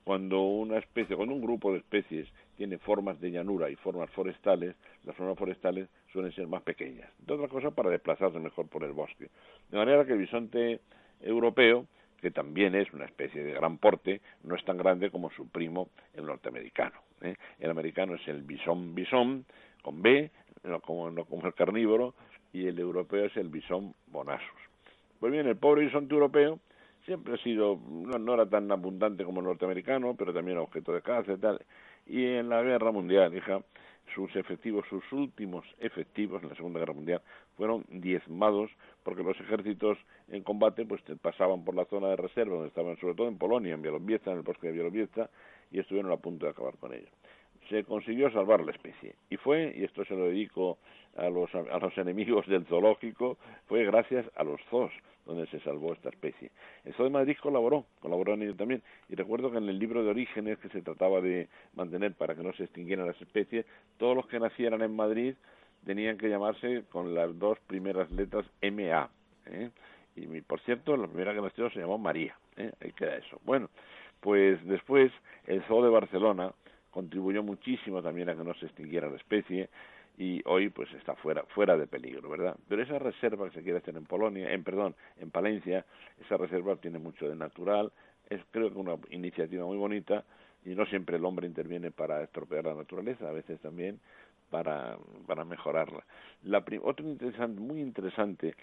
cuando 0.06 0.40
una 0.42 0.78
especie, 0.78 1.16
cuando 1.16 1.34
un 1.34 1.42
grupo 1.42 1.72
de 1.72 1.78
especies 1.78 2.28
tiene 2.56 2.78
formas 2.78 3.20
de 3.20 3.32
llanura 3.32 3.68
y 3.68 3.74
formas 3.74 4.08
forestales, 4.10 4.76
las 5.04 5.16
formas 5.16 5.36
forestales 5.36 5.88
suelen 6.12 6.32
ser 6.32 6.46
más 6.46 6.62
pequeñas. 6.62 7.10
De 7.18 7.34
otra 7.34 7.48
cosa, 7.48 7.72
para 7.72 7.90
desplazarse 7.90 8.38
mejor 8.38 8.68
por 8.68 8.84
el 8.84 8.92
bosque. 8.92 9.28
De 9.68 9.76
manera 9.76 10.04
que 10.04 10.12
el 10.12 10.18
bisonte 10.18 10.80
europeo, 11.20 11.86
que 12.20 12.30
también 12.30 12.76
es 12.76 12.92
una 12.92 13.04
especie 13.04 13.42
de 13.42 13.52
gran 13.52 13.78
porte, 13.78 14.20
no 14.44 14.54
es 14.54 14.64
tan 14.64 14.78
grande 14.78 15.10
como 15.10 15.30
su 15.30 15.48
primo 15.48 15.88
el 16.14 16.24
norteamericano. 16.24 17.00
¿eh? 17.22 17.34
El 17.58 17.70
americano 17.70 18.14
es 18.14 18.28
el 18.28 18.42
bisón 18.42 18.94
bisón, 18.94 19.44
con 19.82 20.02
B, 20.02 20.30
no 20.62 20.80
como, 20.80 21.10
no 21.10 21.24
como 21.24 21.46
el 21.46 21.54
carnívoro, 21.54 22.14
y 22.52 22.68
el 22.68 22.78
europeo 22.78 23.24
es 23.24 23.36
el 23.36 23.48
bisón 23.48 23.92
bonasus. 24.06 24.60
Pues 25.18 25.32
bien, 25.32 25.48
el 25.48 25.56
pobre 25.56 25.84
bisonte 25.84 26.14
europeo 26.14 26.60
siempre 27.06 27.34
ha 27.34 27.38
sido, 27.38 27.80
no, 27.88 28.34
era 28.34 28.46
tan 28.46 28.70
abundante 28.70 29.24
como 29.24 29.40
el 29.40 29.46
norteamericano, 29.46 30.14
pero 30.16 30.34
también 30.34 30.58
objeto 30.58 30.92
de 30.92 31.00
caza 31.00 31.32
y 31.32 31.38
tal. 31.38 31.64
Y 32.06 32.24
en 32.24 32.48
la 32.48 32.62
guerra 32.62 32.92
mundial, 32.92 33.34
hija, 33.34 33.62
sus 34.14 34.34
efectivos, 34.36 34.84
sus 34.88 35.10
últimos 35.12 35.64
efectivos 35.78 36.42
en 36.42 36.50
la 36.50 36.54
Segunda 36.54 36.80
Guerra 36.80 36.92
Mundial 36.92 37.22
fueron 37.56 37.84
diezmados 37.88 38.70
porque 39.02 39.22
los 39.22 39.38
ejércitos 39.40 39.98
en 40.28 40.42
combate 40.42 40.84
pues 40.84 41.02
pasaban 41.20 41.64
por 41.64 41.74
la 41.74 41.86
zona 41.86 42.08
de 42.08 42.16
reserva 42.16 42.54
donde 42.54 42.68
estaban 42.68 42.96
sobre 42.98 43.14
todo 43.14 43.28
en 43.28 43.38
Polonia, 43.38 43.74
en 43.74 43.82
Bielorrusia, 43.82 44.20
en 44.26 44.38
el 44.38 44.42
bosque 44.42 44.68
de 44.68 44.74
Bielorrusia 44.74 45.28
y 45.70 45.80
estuvieron 45.80 46.12
a 46.12 46.16
punto 46.18 46.46
de 46.46 46.52
acabar 46.52 46.76
con 46.76 46.92
ellos. 46.92 47.10
Se 47.68 47.84
consiguió 47.84 48.30
salvar 48.30 48.60
la 48.60 48.72
especie 48.72 49.14
y 49.30 49.36
fue, 49.36 49.74
y 49.76 49.84
esto 49.84 50.04
se 50.04 50.14
lo 50.14 50.26
dedico 50.26 50.78
a 51.16 51.28
los, 51.28 51.52
a 51.54 51.78
los 51.78 51.98
enemigos 51.98 52.46
del 52.46 52.66
zoológico, 52.66 53.38
fue 53.66 53.84
gracias 53.84 54.26
a 54.36 54.44
los 54.44 54.60
zoos 54.70 54.92
donde 55.26 55.46
se 55.48 55.60
salvó 55.60 55.92
esta 55.92 56.08
especie. 56.08 56.50
El 56.84 56.94
Zoo 56.94 57.04
de 57.04 57.10
Madrid 57.10 57.36
colaboró, 57.42 57.84
colaboró 58.00 58.34
en 58.34 58.42
ello 58.42 58.54
también, 58.54 58.82
y 59.08 59.16
recuerdo 59.16 59.50
que 59.50 59.58
en 59.58 59.68
el 59.68 59.78
libro 59.78 60.02
de 60.02 60.10
orígenes 60.10 60.58
que 60.58 60.68
se 60.68 60.82
trataba 60.82 61.20
de 61.20 61.48
mantener 61.74 62.14
para 62.14 62.34
que 62.34 62.42
no 62.42 62.52
se 62.54 62.64
extinguieran 62.64 63.06
las 63.06 63.20
especies, 63.20 63.66
todos 63.98 64.16
los 64.16 64.26
que 64.28 64.38
nacieran 64.38 64.82
en 64.82 64.94
Madrid 64.94 65.34
tenían 65.84 66.16
que 66.16 66.28
llamarse 66.28 66.84
con 66.90 67.14
las 67.14 67.36
dos 67.38 67.58
primeras 67.66 68.10
letras 68.12 68.46
MA. 68.62 69.10
¿eh? 69.46 69.70
Y 70.14 70.40
por 70.40 70.60
cierto, 70.60 70.96
la 70.96 71.08
primera 71.08 71.34
que 71.34 71.42
nació 71.42 71.70
se 71.70 71.80
llamó 71.80 71.98
María. 71.98 72.36
¿eh? 72.56 72.72
Ahí 72.80 72.92
queda 72.92 73.16
eso. 73.16 73.40
Bueno, 73.44 73.68
pues 74.20 74.64
después 74.66 75.12
el 75.46 75.62
Zoo 75.64 75.82
de 75.82 75.90
Barcelona 75.90 76.52
contribuyó 76.96 77.42
muchísimo 77.42 78.02
también 78.02 78.30
a 78.30 78.34
que 78.34 78.42
no 78.42 78.54
se 78.54 78.64
extinguiera 78.64 79.10
la 79.10 79.16
especie 79.16 79.68
y 80.16 80.40
hoy 80.46 80.70
pues 80.70 80.90
está 80.94 81.14
fuera 81.16 81.42
fuera 81.54 81.76
de 81.76 81.86
peligro, 81.86 82.30
¿verdad? 82.30 82.56
Pero 82.70 82.82
esa 82.82 82.98
reserva 82.98 83.50
que 83.50 83.56
se 83.56 83.62
quiere 83.62 83.80
hacer 83.80 83.94
en 83.98 84.06
Polonia, 84.06 84.50
en 84.50 84.64
perdón, 84.64 84.94
en 85.20 85.30
Palencia, 85.30 85.84
esa 86.24 86.38
reserva 86.38 86.74
tiene 86.76 86.98
mucho 86.98 87.28
de 87.28 87.36
natural, 87.36 87.92
es 88.30 88.40
creo 88.50 88.72
que 88.72 88.78
una 88.78 88.96
iniciativa 89.10 89.66
muy 89.66 89.76
bonita 89.76 90.24
y 90.64 90.70
no 90.70 90.86
siempre 90.86 91.16
el 91.16 91.24
hombre 91.26 91.46
interviene 91.46 91.90
para 91.90 92.22
estropear 92.22 92.64
la 92.64 92.72
naturaleza, 92.72 93.28
a 93.28 93.32
veces 93.32 93.60
también 93.60 94.00
para, 94.48 94.96
para 95.26 95.44
mejorarla. 95.44 96.02
La, 96.44 96.64
otro 96.82 97.06
interesante, 97.06 97.60
muy 97.60 97.82
interesante 97.82 98.54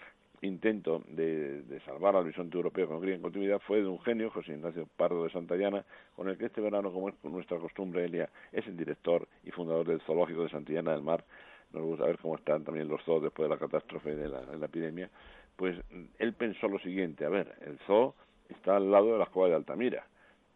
intento 0.44 1.02
de, 1.08 1.62
de, 1.62 1.80
salvar 1.80 2.16
al 2.16 2.24
bisonte 2.24 2.56
europeo 2.56 2.86
con 2.88 3.08
en 3.08 3.22
continuidad 3.22 3.60
fue 3.60 3.82
de 3.82 3.88
un 3.88 4.00
genio, 4.00 4.30
José 4.30 4.52
Ignacio 4.52 4.88
Pardo 4.96 5.24
de 5.24 5.30
Santillana, 5.30 5.84
con 6.14 6.28
el 6.28 6.38
que 6.38 6.46
este 6.46 6.60
verano, 6.60 6.92
como 6.92 7.08
es 7.08 7.14
nuestra 7.22 7.58
costumbre, 7.58 8.04
Elia 8.04 8.28
es 8.52 8.66
el 8.66 8.76
director 8.76 9.26
y 9.44 9.50
fundador 9.50 9.86
del 9.86 10.00
Zoológico 10.02 10.42
de 10.42 10.50
Santillana 10.50 10.92
del 10.92 11.02
Mar. 11.02 11.24
Nos 11.72 11.82
gusta 11.82 12.06
ver 12.06 12.18
cómo 12.18 12.36
están 12.36 12.64
también 12.64 12.88
los 12.88 13.02
zoos 13.04 13.22
después 13.22 13.48
de 13.48 13.54
la 13.54 13.58
catástrofe 13.58 14.14
de 14.14 14.28
la, 14.28 14.42
de 14.42 14.58
la 14.58 14.66
epidemia. 14.66 15.10
Pues 15.56 15.76
él 16.18 16.32
pensó 16.34 16.68
lo 16.68 16.78
siguiente, 16.78 17.24
a 17.24 17.28
ver, 17.28 17.54
el 17.62 17.78
zoo 17.86 18.14
está 18.48 18.76
al 18.76 18.90
lado 18.90 19.12
de 19.12 19.18
la 19.18 19.26
Cueva 19.26 19.48
de 19.48 19.54
Altamira. 19.56 20.06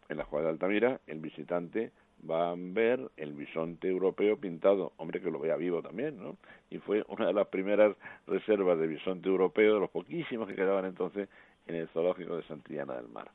En 0.07 0.17
la 0.17 0.25
Cueva 0.25 0.45
de 0.45 0.51
Altamira, 0.51 0.99
el 1.07 1.19
visitante 1.19 1.91
va 2.27 2.51
a 2.51 2.55
ver 2.57 3.09
el 3.17 3.33
bisonte 3.33 3.87
europeo 3.87 4.37
pintado, 4.37 4.93
hombre 4.97 5.21
que 5.21 5.31
lo 5.31 5.39
vea 5.39 5.55
vivo 5.55 5.81
también, 5.81 6.17
¿no? 6.17 6.37
Y 6.69 6.77
fue 6.79 7.03
una 7.07 7.27
de 7.27 7.33
las 7.33 7.47
primeras 7.47 7.95
reservas 8.27 8.79
de 8.79 8.87
bisonte 8.87 9.29
europeo, 9.29 9.75
de 9.75 9.79
los 9.79 9.89
poquísimos 9.89 10.47
que 10.47 10.55
quedaban 10.55 10.85
entonces 10.85 11.29
en 11.67 11.75
el 11.75 11.87
zoológico 11.89 12.35
de 12.35 12.43
Santillana 12.43 12.95
del 12.95 13.07
Mar. 13.07 13.29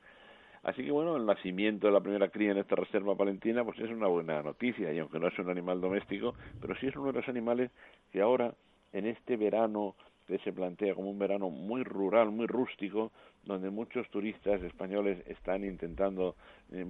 Así 0.63 0.83
que 0.83 0.91
bueno, 0.91 1.17
el 1.17 1.27
nacimiento 1.27 1.87
de 1.87 1.93
la 1.93 2.01
primera 2.01 2.29
cría 2.29 2.53
en 2.53 2.59
esta 2.59 2.75
reserva 2.75 3.15
palentina 3.15 3.65
pues 3.65 3.79
es 3.79 3.91
una 3.91 4.07
buena 4.07 4.43
noticia, 4.43 4.93
y 4.93 4.99
aunque 4.99 5.19
no 5.19 5.29
es 5.29 5.39
un 5.39 5.51
animal 5.51 5.81
doméstico, 5.81 6.35
pero 6.61 6.75
sí 6.77 6.87
es 6.87 6.97
uno 6.97 7.13
de 7.13 7.21
los 7.21 7.29
animales 7.29 7.71
que 8.11 8.23
ahora, 8.23 8.55
en 8.93 9.07
este 9.07 9.37
verano 9.37 9.95
que 10.27 10.39
se 10.39 10.53
plantea 10.53 10.95
como 10.95 11.11
un 11.11 11.19
verano 11.19 11.51
muy 11.51 11.85
rural, 11.85 12.31
muy 12.31 12.47
rústico, 12.47 13.13
donde 13.45 13.71
muchos 13.71 14.09
turistas 14.11 14.63
españoles 14.63 15.23
están 15.29 15.65
intentando 15.65 16.37
eh, 16.73 16.87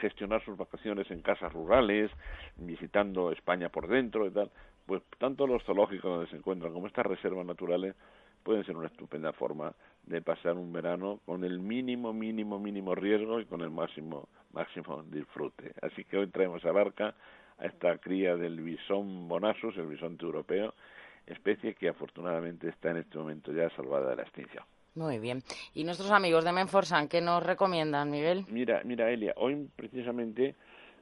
gestionar 0.00 0.44
sus 0.44 0.56
vacaciones 0.56 1.10
en 1.10 1.22
casas 1.22 1.52
rurales, 1.52 2.10
visitando 2.56 3.30
España 3.32 3.68
por 3.68 3.88
dentro 3.88 4.26
y 4.26 4.30
tal, 4.30 4.50
pues 4.86 5.02
tanto 5.18 5.46
los 5.46 5.62
zoológicos 5.64 6.10
donde 6.10 6.30
se 6.30 6.36
encuentran 6.36 6.72
como 6.72 6.86
estas 6.86 7.06
reservas 7.06 7.44
naturales 7.44 7.94
pueden 8.42 8.64
ser 8.64 8.76
una 8.76 8.86
estupenda 8.86 9.32
forma 9.32 9.74
de 10.04 10.22
pasar 10.22 10.54
un 10.54 10.72
verano 10.72 11.20
con 11.26 11.42
el 11.42 11.58
mínimo, 11.58 12.12
mínimo, 12.12 12.60
mínimo 12.60 12.94
riesgo 12.94 13.40
y 13.40 13.44
con 13.44 13.60
el 13.60 13.70
máximo, 13.70 14.28
máximo 14.52 15.02
disfrute. 15.02 15.72
Así 15.82 16.04
que 16.04 16.18
hoy 16.18 16.28
traemos 16.28 16.64
a 16.64 16.70
barca 16.70 17.14
a 17.58 17.66
esta 17.66 17.98
cría 17.98 18.36
del 18.36 18.60
bisón 18.60 19.26
bonasus, 19.26 19.76
el 19.78 19.86
bisonte 19.86 20.24
europeo, 20.24 20.74
especie 21.26 21.74
que 21.74 21.88
afortunadamente 21.88 22.68
está 22.68 22.92
en 22.92 22.98
este 22.98 23.18
momento 23.18 23.52
ya 23.52 23.68
salvada 23.70 24.10
de 24.10 24.16
la 24.16 24.22
extinción. 24.22 24.64
Muy 24.96 25.18
bien. 25.18 25.42
¿Y 25.74 25.84
nuestros 25.84 26.10
amigos 26.10 26.44
de 26.44 26.52
Menforsan 26.52 27.08
qué 27.08 27.20
nos 27.20 27.44
recomiendan, 27.44 28.10
Miguel? 28.10 28.46
Mira, 28.48 28.80
mira, 28.84 29.10
Elia, 29.10 29.34
hoy 29.36 29.68
precisamente 29.76 30.54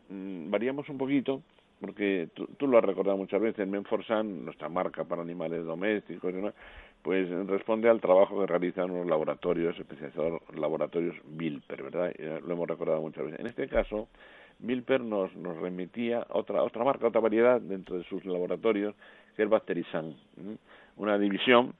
mm, 0.08 0.50
variamos 0.50 0.88
un 0.88 0.98
poquito 0.98 1.42
porque 1.80 2.28
tú, 2.34 2.66
lo 2.66 2.78
has 2.78 2.84
recordado 2.84 3.16
muchas 3.16 3.40
veces, 3.40 3.68
Menforsan, 3.68 4.44
nuestra 4.44 4.68
marca 4.68 5.04
para 5.04 5.22
animales 5.22 5.64
domésticos 5.64 6.34
y 6.34 6.38
pues 7.02 7.28
responde 7.46 7.90
al 7.90 8.00
trabajo 8.00 8.40
que 8.40 8.46
realizan 8.46 8.88
los 8.88 9.06
laboratorios 9.06 9.78
especializados, 9.78 10.40
laboratorios 10.56 11.14
Vilper, 11.26 11.82
¿verdad? 11.82 12.12
Lo 12.46 12.54
hemos 12.54 12.66
recordado 12.68 13.00
muchas 13.02 13.24
veces. 13.26 13.40
En 13.40 13.46
este 13.46 13.68
caso, 13.68 14.08
Vilper 14.60 15.02
nos, 15.02 15.36
nos 15.36 15.56
remitía 15.58 16.26
otra 16.30 16.62
otra 16.62 16.82
marca, 16.82 17.08
otra 17.08 17.20
variedad 17.20 17.60
dentro 17.60 17.98
de 17.98 18.04
sus 18.04 18.24
laboratorios, 18.24 18.94
que 19.36 19.42
es 19.42 19.48
Bacterisan, 19.48 20.16
una 20.96 21.18
división 21.18 21.74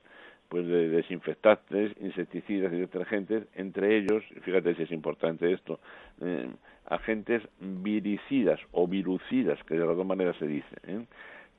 pues 0.54 0.68
de 0.68 0.88
desinfectantes, 0.88 1.96
insecticidas 2.00 2.72
y 2.72 2.76
detergentes, 2.76 3.42
entre 3.56 3.96
ellos, 3.96 4.22
fíjate 4.42 4.76
si 4.76 4.84
es 4.84 4.92
importante 4.92 5.52
esto, 5.52 5.80
eh, 6.20 6.48
agentes 6.86 7.42
viricidas 7.58 8.60
o 8.70 8.86
virucidas, 8.86 9.58
que 9.64 9.74
de 9.74 9.84
las 9.84 9.96
dos 9.96 10.06
maneras 10.06 10.36
se 10.36 10.46
dice, 10.46 10.76
¿eh? 10.86 11.04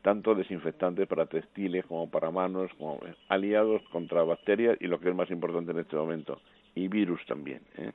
tanto 0.02 0.34
desinfectantes 0.34 1.10
para 1.10 1.26
textiles 1.26 1.86
como 1.88 2.10
para 2.10 2.32
manos, 2.32 2.72
como 2.78 3.02
aliados 3.28 3.82
contra 3.92 4.24
bacterias 4.24 4.78
y 4.80 4.88
lo 4.88 4.98
que 5.02 5.10
es 5.10 5.16
más 5.16 5.30
importante 5.30 5.74
en 5.74 5.80
este 5.80 5.98
momento, 5.98 6.40
y 6.74 6.88
virus 6.88 7.20
también. 7.26 7.60
¿eh? 7.78 7.92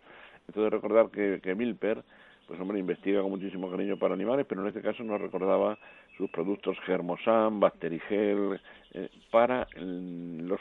Entonces 0.48 0.70
recordar 0.70 1.08
que, 1.08 1.40
que 1.42 1.54
Milper, 1.54 2.02
pues 2.46 2.60
hombre, 2.60 2.78
investiga 2.78 3.22
con 3.22 3.30
muchísimo 3.30 3.70
cariño 3.70 3.96
para 3.96 4.12
animales, 4.12 4.44
pero 4.46 4.60
en 4.60 4.68
este 4.68 4.82
caso 4.82 5.02
nos 5.02 5.18
recordaba 5.18 5.78
sus 6.20 6.30
productos 6.30 6.78
Germosan, 6.87 7.61
Bacterigel, 7.61 8.61
eh, 8.92 9.09
para 9.30 9.66
los, 9.76 10.61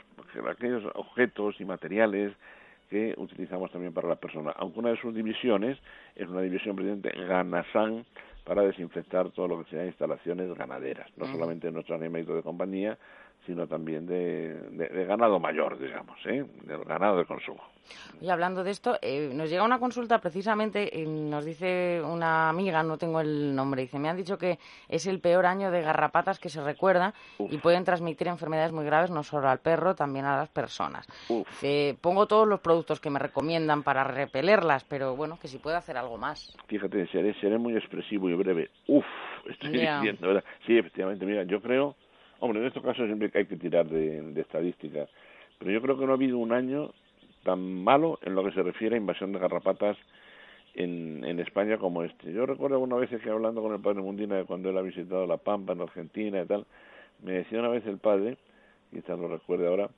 aquellos 0.50 0.84
objetos 0.95 1.60
y 1.60 1.65
materiales 1.65 2.34
que 2.89 3.13
utilizamos 3.17 3.72
también 3.72 3.93
para 3.93 4.08
la 4.08 4.15
persona. 4.15 4.52
Aunque 4.58 4.80
una 4.80 4.89
de 4.89 4.98
sus 4.98 5.13
divisiones 5.13 5.78
es 6.15 6.28
una 6.28 6.41
división 6.41 6.76
presidente 6.76 7.10
Ganasan, 7.10 8.06
para 8.50 8.63
desinfectar 8.63 9.30
todo 9.30 9.48
lo 9.48 9.63
que 9.63 9.69
sea 9.69 9.86
instalaciones 9.86 10.52
ganaderas, 10.56 11.08
no 11.17 11.28
solamente 11.28 11.69
nuestros 11.72 12.00
animalitos 12.00 12.36
de 12.36 12.41
compañía, 12.41 12.98
sino 13.49 13.65
también 13.65 14.05
de, 14.05 15.05
ganado 15.07 15.39
mayor, 15.39 15.79
digamos, 15.79 16.19
¿eh? 16.27 16.45
del 16.65 16.83
ganado 16.83 17.17
de 17.17 17.25
consumo. 17.25 17.63
Y 18.21 18.29
hablando 18.29 18.63
de 18.63 18.69
esto, 18.69 18.99
eh, 19.01 19.31
nos 19.33 19.49
llega 19.49 19.63
una 19.63 19.79
consulta 19.79 20.19
precisamente, 20.19 21.01
eh, 21.01 21.07
nos 21.07 21.45
dice 21.45 21.99
una 22.05 22.49
amiga, 22.49 22.83
no 22.83 22.99
tengo 22.99 23.19
el 23.19 23.55
nombre, 23.55 23.81
dice, 23.81 23.97
me 23.97 24.07
han 24.07 24.17
dicho 24.17 24.38
que 24.38 24.59
es 24.88 25.07
el 25.07 25.19
peor 25.19 25.47
año 25.47 25.71
de 25.71 25.81
garrapatas 25.81 26.38
que 26.38 26.49
se 26.49 26.63
recuerda 26.63 27.15
y 27.39 27.57
pueden 27.57 27.83
transmitir 27.85 28.27
enfermedades 28.27 28.71
muy 28.71 28.85
graves 28.85 29.09
no 29.09 29.23
solo 29.23 29.49
al 29.49 29.57
perro, 29.57 29.95
también 29.95 30.25
a 30.25 30.38
las 30.38 30.49
personas. 30.49 31.07
pongo 31.99 32.27
todos 32.27 32.47
los 32.47 32.59
productos 32.59 32.99
que 32.99 33.09
me 33.09 33.17
recomiendan 33.17 33.81
para 33.81 34.03
repelerlas, 34.03 34.83
pero 34.83 35.15
bueno, 35.15 35.39
que 35.41 35.47
si 35.47 35.57
puede 35.57 35.77
hacer 35.77 35.97
algo 35.97 36.19
más. 36.19 36.55
Fíjate, 36.67 37.07
seré, 37.07 37.33
seré 37.41 37.57
muy 37.57 37.75
expresivo 37.75 38.29
y 38.29 38.35
breve. 38.35 38.69
Uf, 38.85 39.05
estoy 39.49 39.71
diciendo, 39.71 40.27
¿verdad? 40.27 40.43
Sí, 40.67 40.77
efectivamente, 40.77 41.25
mira, 41.25 41.41
yo 41.45 41.59
creo 41.59 41.95
Hombre, 42.39 42.62
en 42.62 42.67
estos 42.67 42.84
casos 42.84 43.06
siempre 43.06 43.32
hay 43.34 43.45
que 43.45 43.58
tirar 43.58 43.88
de, 43.88 44.21
de 44.21 44.41
estadísticas, 44.41 45.10
pero 45.58 45.71
yo 45.71 45.82
creo 45.82 45.97
que 45.97 46.06
no 46.06 46.12
ha 46.12 46.15
habido 46.15 46.38
un 46.38 46.54
año 46.54 46.91
tan 47.43 47.60
malo 47.60 48.19
en 48.23 48.36
lo 48.36 48.43
que 48.43 48.52
se 48.52 48.63
refiere 48.63 48.95
a 48.95 48.99
invasión 48.99 49.32
de 49.32 49.39
garrapatas 49.39 49.97
en, 50.73 51.23
en 51.25 51.39
España 51.39 51.78
como 51.78 52.04
este. 52.04 52.32
Yo 52.32 52.45
recuerdo 52.45 52.75
alguna 52.75 52.95
vez 52.95 53.10
que 53.10 53.30
hablando 53.30 53.62
con 53.62 53.73
el 53.73 53.82
padre 53.82 54.02
Mundina 54.02 54.43
cuando 54.45 54.69
él 54.69 54.78
ha 54.78 54.82
visitado 54.82 55.25
La 55.28 55.38
Pampa 55.38 55.73
en 55.73 55.82
Argentina 55.82 56.41
y 56.41 56.45
tal, 56.45 56.65
me 57.23 57.34
decía 57.34 57.60
una 57.60 57.69
vez 57.69 57.86
el 57.86 57.97
padre, 57.97 58.38
quizás 58.91 59.19
lo 59.19 59.28
recuerde 59.28 59.67
ahora, 59.67 59.89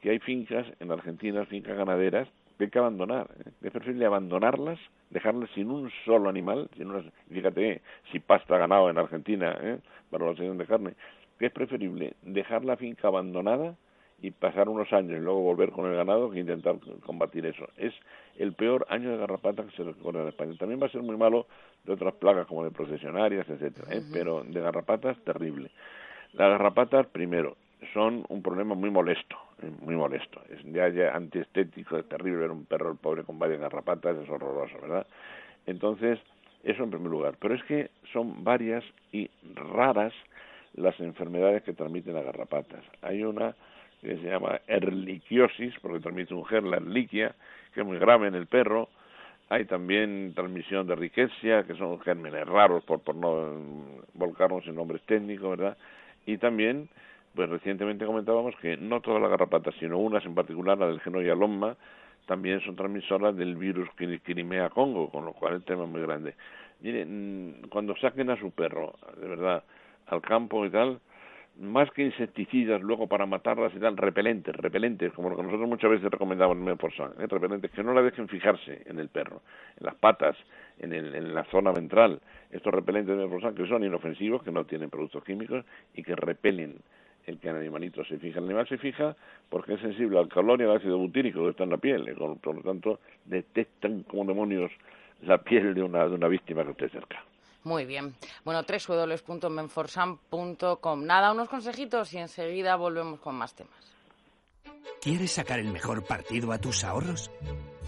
que 0.00 0.10
hay 0.10 0.18
fincas 0.18 0.66
en 0.80 0.90
Argentina, 0.90 1.46
fincas 1.46 1.76
ganaderas, 1.76 2.28
que 2.58 2.64
hay 2.64 2.70
que 2.70 2.78
abandonar. 2.78 3.28
¿eh? 3.44 3.50
Es 3.62 3.72
preferible 3.72 4.06
abandonarlas, 4.06 4.78
dejarlas 5.10 5.50
sin 5.54 5.70
un 5.70 5.90
solo 6.04 6.28
animal, 6.28 6.68
sin 6.76 6.88
una, 6.88 7.02
fíjate, 7.30 7.80
si 8.12 8.20
pasta 8.20 8.58
ganado 8.58 8.90
en 8.90 8.98
Argentina 8.98 9.56
¿eh? 9.60 9.78
para 10.10 10.24
la 10.24 10.30
obtención 10.32 10.58
de 10.58 10.66
carne, 10.66 10.94
que 11.38 11.46
es 11.46 11.52
preferible 11.52 12.14
dejar 12.22 12.64
la 12.64 12.76
finca 12.76 13.08
abandonada 13.08 13.74
y 14.20 14.30
pasar 14.30 14.68
unos 14.68 14.92
años 14.92 15.18
y 15.18 15.22
luego 15.22 15.40
volver 15.40 15.70
con 15.70 15.86
el 15.86 15.96
ganado 15.96 16.30
que 16.30 16.40
intentar 16.40 16.76
combatir 17.04 17.44
eso. 17.46 17.68
Es 17.76 17.92
el 18.38 18.54
peor 18.54 18.86
año 18.88 19.10
de 19.10 19.18
garrapata 19.18 19.64
que 19.64 19.76
se 19.76 19.82
recorre 19.82 20.22
en 20.22 20.28
España. 20.28 20.54
También 20.58 20.80
va 20.80 20.86
a 20.86 20.90
ser 20.90 21.02
muy 21.02 21.16
malo 21.16 21.46
de 21.84 21.92
otras 21.92 22.14
plagas 22.14 22.46
como 22.46 22.64
de 22.64 22.70
procesionarias, 22.70 23.48
etcétera, 23.48 23.94
¿eh? 23.94 24.02
pero 24.12 24.42
de 24.42 24.60
garrapatas 24.60 25.18
terrible. 25.24 25.70
Las 26.32 26.50
garrapatas, 26.50 27.06
primero, 27.08 27.56
son 27.92 28.24
un 28.28 28.42
problema 28.42 28.74
muy 28.74 28.90
molesto, 28.90 29.36
¿eh? 29.62 29.70
muy 29.80 29.96
molesto. 29.96 30.40
Es 30.48 30.62
ya, 30.64 30.88
ya 30.88 31.14
antiestético, 31.14 31.98
es 31.98 32.08
terrible 32.08 32.40
ver 32.40 32.50
un 32.50 32.64
perro 32.64 32.90
el 32.90 32.96
pobre 32.96 33.22
con 33.22 33.38
varias 33.38 33.60
garrapatas, 33.60 34.16
es 34.16 34.28
horroroso, 34.30 34.80
¿verdad? 34.80 35.06
Entonces, 35.66 36.18
eso 36.64 36.84
en 36.84 36.90
primer 36.90 37.10
lugar. 37.10 37.36
Pero 37.38 37.54
es 37.54 37.62
que 37.64 37.90
son 38.12 38.42
varias 38.44 38.84
y 39.12 39.30
raras 39.54 40.14
las 40.76 40.98
enfermedades 41.00 41.62
que 41.62 41.72
transmiten 41.72 42.14
las 42.14 42.24
garrapatas. 42.24 42.84
Hay 43.02 43.22
una 43.22 43.54
que 44.00 44.16
se 44.16 44.30
llama 44.30 44.60
erliquiosis, 44.66 45.74
porque 45.80 46.00
transmite 46.00 46.34
un 46.34 46.44
germen, 46.44 46.70
la 46.70 46.76
erliquia, 46.76 47.34
que 47.74 47.80
es 47.80 47.86
muy 47.86 47.98
grave 47.98 48.28
en 48.28 48.34
el 48.34 48.46
perro. 48.46 48.88
Hay 49.48 49.64
también 49.64 50.32
transmisión 50.34 50.86
de 50.86 50.94
riqueza, 50.94 51.64
que 51.66 51.74
son 51.76 51.98
gérmenes 52.00 52.46
raros, 52.46 52.84
por, 52.84 53.00
por 53.00 53.14
no 53.14 53.52
volcarnos 54.14 54.66
en 54.66 54.74
nombres 54.74 55.02
técnicos, 55.02 55.50
¿verdad? 55.50 55.76
Y 56.26 56.38
también, 56.38 56.88
pues 57.34 57.48
recientemente 57.48 58.04
comentábamos 58.04 58.54
que 58.56 58.76
no 58.76 59.00
todas 59.00 59.20
las 59.20 59.30
garrapatas, 59.30 59.74
sino 59.78 59.98
unas 59.98 60.24
en 60.26 60.34
particular, 60.34 60.76
la 60.78 60.88
del 60.88 61.00
genoyaloma, 61.00 61.76
también 62.26 62.60
son 62.60 62.74
transmisoras 62.74 63.36
del 63.36 63.56
virus 63.56 63.88
Crimea 63.96 64.68
Congo, 64.70 65.10
con 65.10 65.24
lo 65.24 65.32
cual 65.32 65.54
el 65.54 65.62
tema 65.62 65.84
es 65.84 65.90
muy 65.90 66.02
grande. 66.02 66.34
Miren, 66.80 67.62
cuando 67.70 67.96
saquen 67.96 68.30
a 68.30 68.36
su 68.38 68.50
perro, 68.50 68.94
de 69.20 69.28
verdad, 69.28 69.62
al 70.06 70.20
campo 70.22 70.64
y 70.64 70.70
tal, 70.70 71.00
más 71.58 71.90
que 71.92 72.02
insecticidas 72.02 72.82
luego 72.82 73.06
para 73.06 73.24
matarlas 73.24 73.72
tal, 73.80 73.96
repelentes, 73.96 74.54
repelentes, 74.54 75.12
como 75.12 75.30
lo 75.30 75.36
que 75.36 75.42
nosotros 75.42 75.68
muchas 75.68 75.90
veces 75.90 76.10
recomendamos 76.10 76.56
en 76.56 76.64
Menforsan, 76.64 77.12
¿eh? 77.18 77.26
repelentes, 77.26 77.70
que 77.70 77.82
no 77.82 77.94
la 77.94 78.02
dejen 78.02 78.28
fijarse 78.28 78.82
en 78.84 78.98
el 78.98 79.08
perro, 79.08 79.40
en 79.78 79.86
las 79.86 79.94
patas, 79.94 80.36
en, 80.78 80.92
el, 80.92 81.14
en 81.14 81.34
la 81.34 81.44
zona 81.44 81.72
ventral. 81.72 82.20
Estos 82.50 82.72
repelentes 82.74 83.16
de 83.16 83.22
Menforsan 83.22 83.54
que 83.54 83.66
son 83.66 83.84
inofensivos, 83.84 84.42
que 84.42 84.52
no 84.52 84.64
tienen 84.64 84.90
productos 84.90 85.24
químicos 85.24 85.64
y 85.94 86.02
que 86.02 86.14
repelen 86.14 86.76
el 87.26 87.38
que 87.38 87.48
el 87.48 87.56
animalito 87.56 88.04
se 88.04 88.18
fija. 88.18 88.38
El 88.38 88.44
animal 88.44 88.68
se 88.68 88.78
fija 88.78 89.16
porque 89.48 89.74
es 89.74 89.80
sensible 89.80 90.18
al 90.18 90.28
calor 90.28 90.60
y 90.60 90.64
al 90.64 90.76
ácido 90.76 90.98
butírico 90.98 91.42
que 91.42 91.50
está 91.50 91.64
en 91.64 91.70
la 91.70 91.78
piel, 91.78 92.08
y 92.08 92.14
por 92.14 92.54
lo 92.54 92.62
tanto 92.62 93.00
detectan 93.24 94.02
como 94.02 94.26
demonios 94.26 94.70
la 95.22 95.38
piel 95.38 95.74
de 95.74 95.82
una, 95.82 96.06
de 96.06 96.14
una 96.14 96.28
víctima 96.28 96.64
que 96.64 96.72
esté 96.72 96.88
cerca. 96.90 97.24
Muy 97.66 97.84
bien. 97.84 98.14
Bueno, 98.44 98.62
www.menforsan.com. 98.62 101.04
Nada, 101.04 101.32
unos 101.32 101.48
consejitos 101.48 102.12
y 102.12 102.18
enseguida 102.18 102.76
volvemos 102.76 103.18
con 103.18 103.34
más 103.34 103.56
temas. 103.56 103.74
¿Quieres 105.02 105.32
sacar 105.32 105.58
el 105.58 105.72
mejor 105.72 106.04
partido 106.04 106.52
a 106.52 106.58
tus 106.58 106.84
ahorros? 106.84 107.32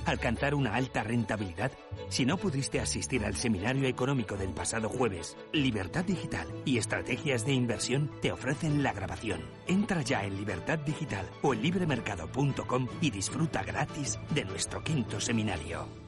¿Alcanzar 0.04 0.56
una 0.56 0.74
alta 0.74 1.04
rentabilidad? 1.04 1.70
Si 2.08 2.26
no 2.26 2.38
pudiste 2.38 2.80
asistir 2.80 3.24
al 3.24 3.36
seminario 3.36 3.86
económico 3.86 4.36
del 4.36 4.52
pasado 4.52 4.88
jueves, 4.88 5.36
Libertad 5.52 6.04
Digital 6.04 6.48
y 6.64 6.78
Estrategias 6.78 7.46
de 7.46 7.52
Inversión 7.52 8.10
te 8.20 8.32
ofrecen 8.32 8.82
la 8.82 8.92
grabación. 8.92 9.40
Entra 9.68 10.02
ya 10.02 10.24
en 10.24 10.38
Libertad 10.38 10.80
Digital 10.80 11.30
o 11.40 11.54
en 11.54 11.62
libremercado.com 11.62 12.88
y 13.00 13.12
disfruta 13.12 13.62
gratis 13.62 14.18
de 14.30 14.44
nuestro 14.44 14.82
quinto 14.82 15.20
seminario. 15.20 16.07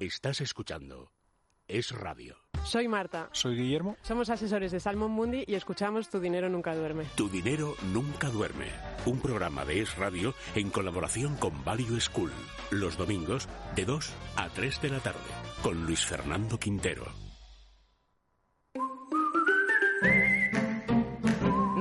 Estás 0.00 0.40
escuchando 0.40 1.10
es 1.66 1.90
radio. 1.90 2.36
Soy 2.64 2.86
Marta. 2.86 3.28
Soy 3.32 3.56
Guillermo. 3.56 3.96
Somos 4.02 4.30
asesores 4.30 4.70
de 4.70 4.78
Salmon 4.78 5.10
Mundi 5.10 5.44
y 5.46 5.54
escuchamos 5.54 6.08
Tu 6.08 6.20
Dinero 6.20 6.48
Nunca 6.48 6.74
Duerme. 6.74 7.04
Tu 7.16 7.28
Dinero 7.28 7.74
Nunca 7.92 8.30
Duerme. 8.30 8.68
Un 9.06 9.20
programa 9.20 9.64
de 9.64 9.82
Es 9.82 9.96
Radio 9.96 10.34
en 10.54 10.70
colaboración 10.70 11.36
con 11.36 11.64
Value 11.64 12.00
School. 12.00 12.30
Los 12.70 12.96
domingos 12.96 13.48
de 13.74 13.84
2 13.84 14.12
a 14.36 14.48
3 14.48 14.80
de 14.82 14.88
la 14.88 15.00
tarde. 15.00 15.18
Con 15.62 15.84
Luis 15.84 16.06
Fernando 16.06 16.58
Quintero. 16.58 17.27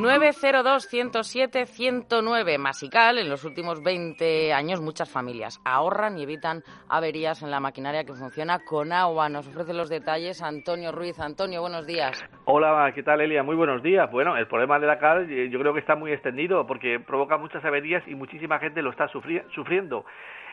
902-107-109. 0.08 2.58
Masical, 2.58 3.18
en 3.18 3.30
los 3.30 3.44
últimos 3.44 3.84
20 3.84 4.54
años 4.54 4.80
muchas 4.80 5.12
familias 5.12 5.60
ahorran 5.66 6.18
y 6.18 6.24
evitan 6.24 6.64
averías 6.88 7.44
en 7.44 7.52
la 7.52 7.60
maquinaria 7.60 8.06
que 8.06 8.14
funciona 8.14 8.60
con 8.60 8.94
agua. 8.94 9.28
Nos 9.28 9.50
ofrece 9.50 9.74
los 9.74 9.90
detalles 9.90 10.42
Antonio 10.42 10.94
Ruiz. 10.94 11.20
Antonio, 11.20 11.60
buenos 11.60 11.86
días. 11.86 12.24
Hola, 12.46 12.90
¿qué 12.96 13.04
tal 13.04 13.20
Elia? 13.20 13.44
Muy 13.44 13.58
buenos 13.58 13.84
días. 13.84 14.10
Bueno, 14.10 14.38
el 14.38 14.48
problema 14.48 14.80
de 14.80 14.88
la 14.88 14.98
cal 14.98 15.30
eh, 15.30 15.50
yo 15.50 15.60
creo 15.60 15.74
que 15.74 15.82
está 15.82 15.98
muy 15.98 16.14
extendido 16.14 16.66
porque 16.66 17.02
provoca 17.02 17.38
muchas 17.38 17.66
averías 17.66 18.08
y 18.08 18.16
muchísima 18.16 18.60
gente 18.60 18.82
lo 18.82 18.92
está 18.92 19.10
sufriendo 19.10 20.06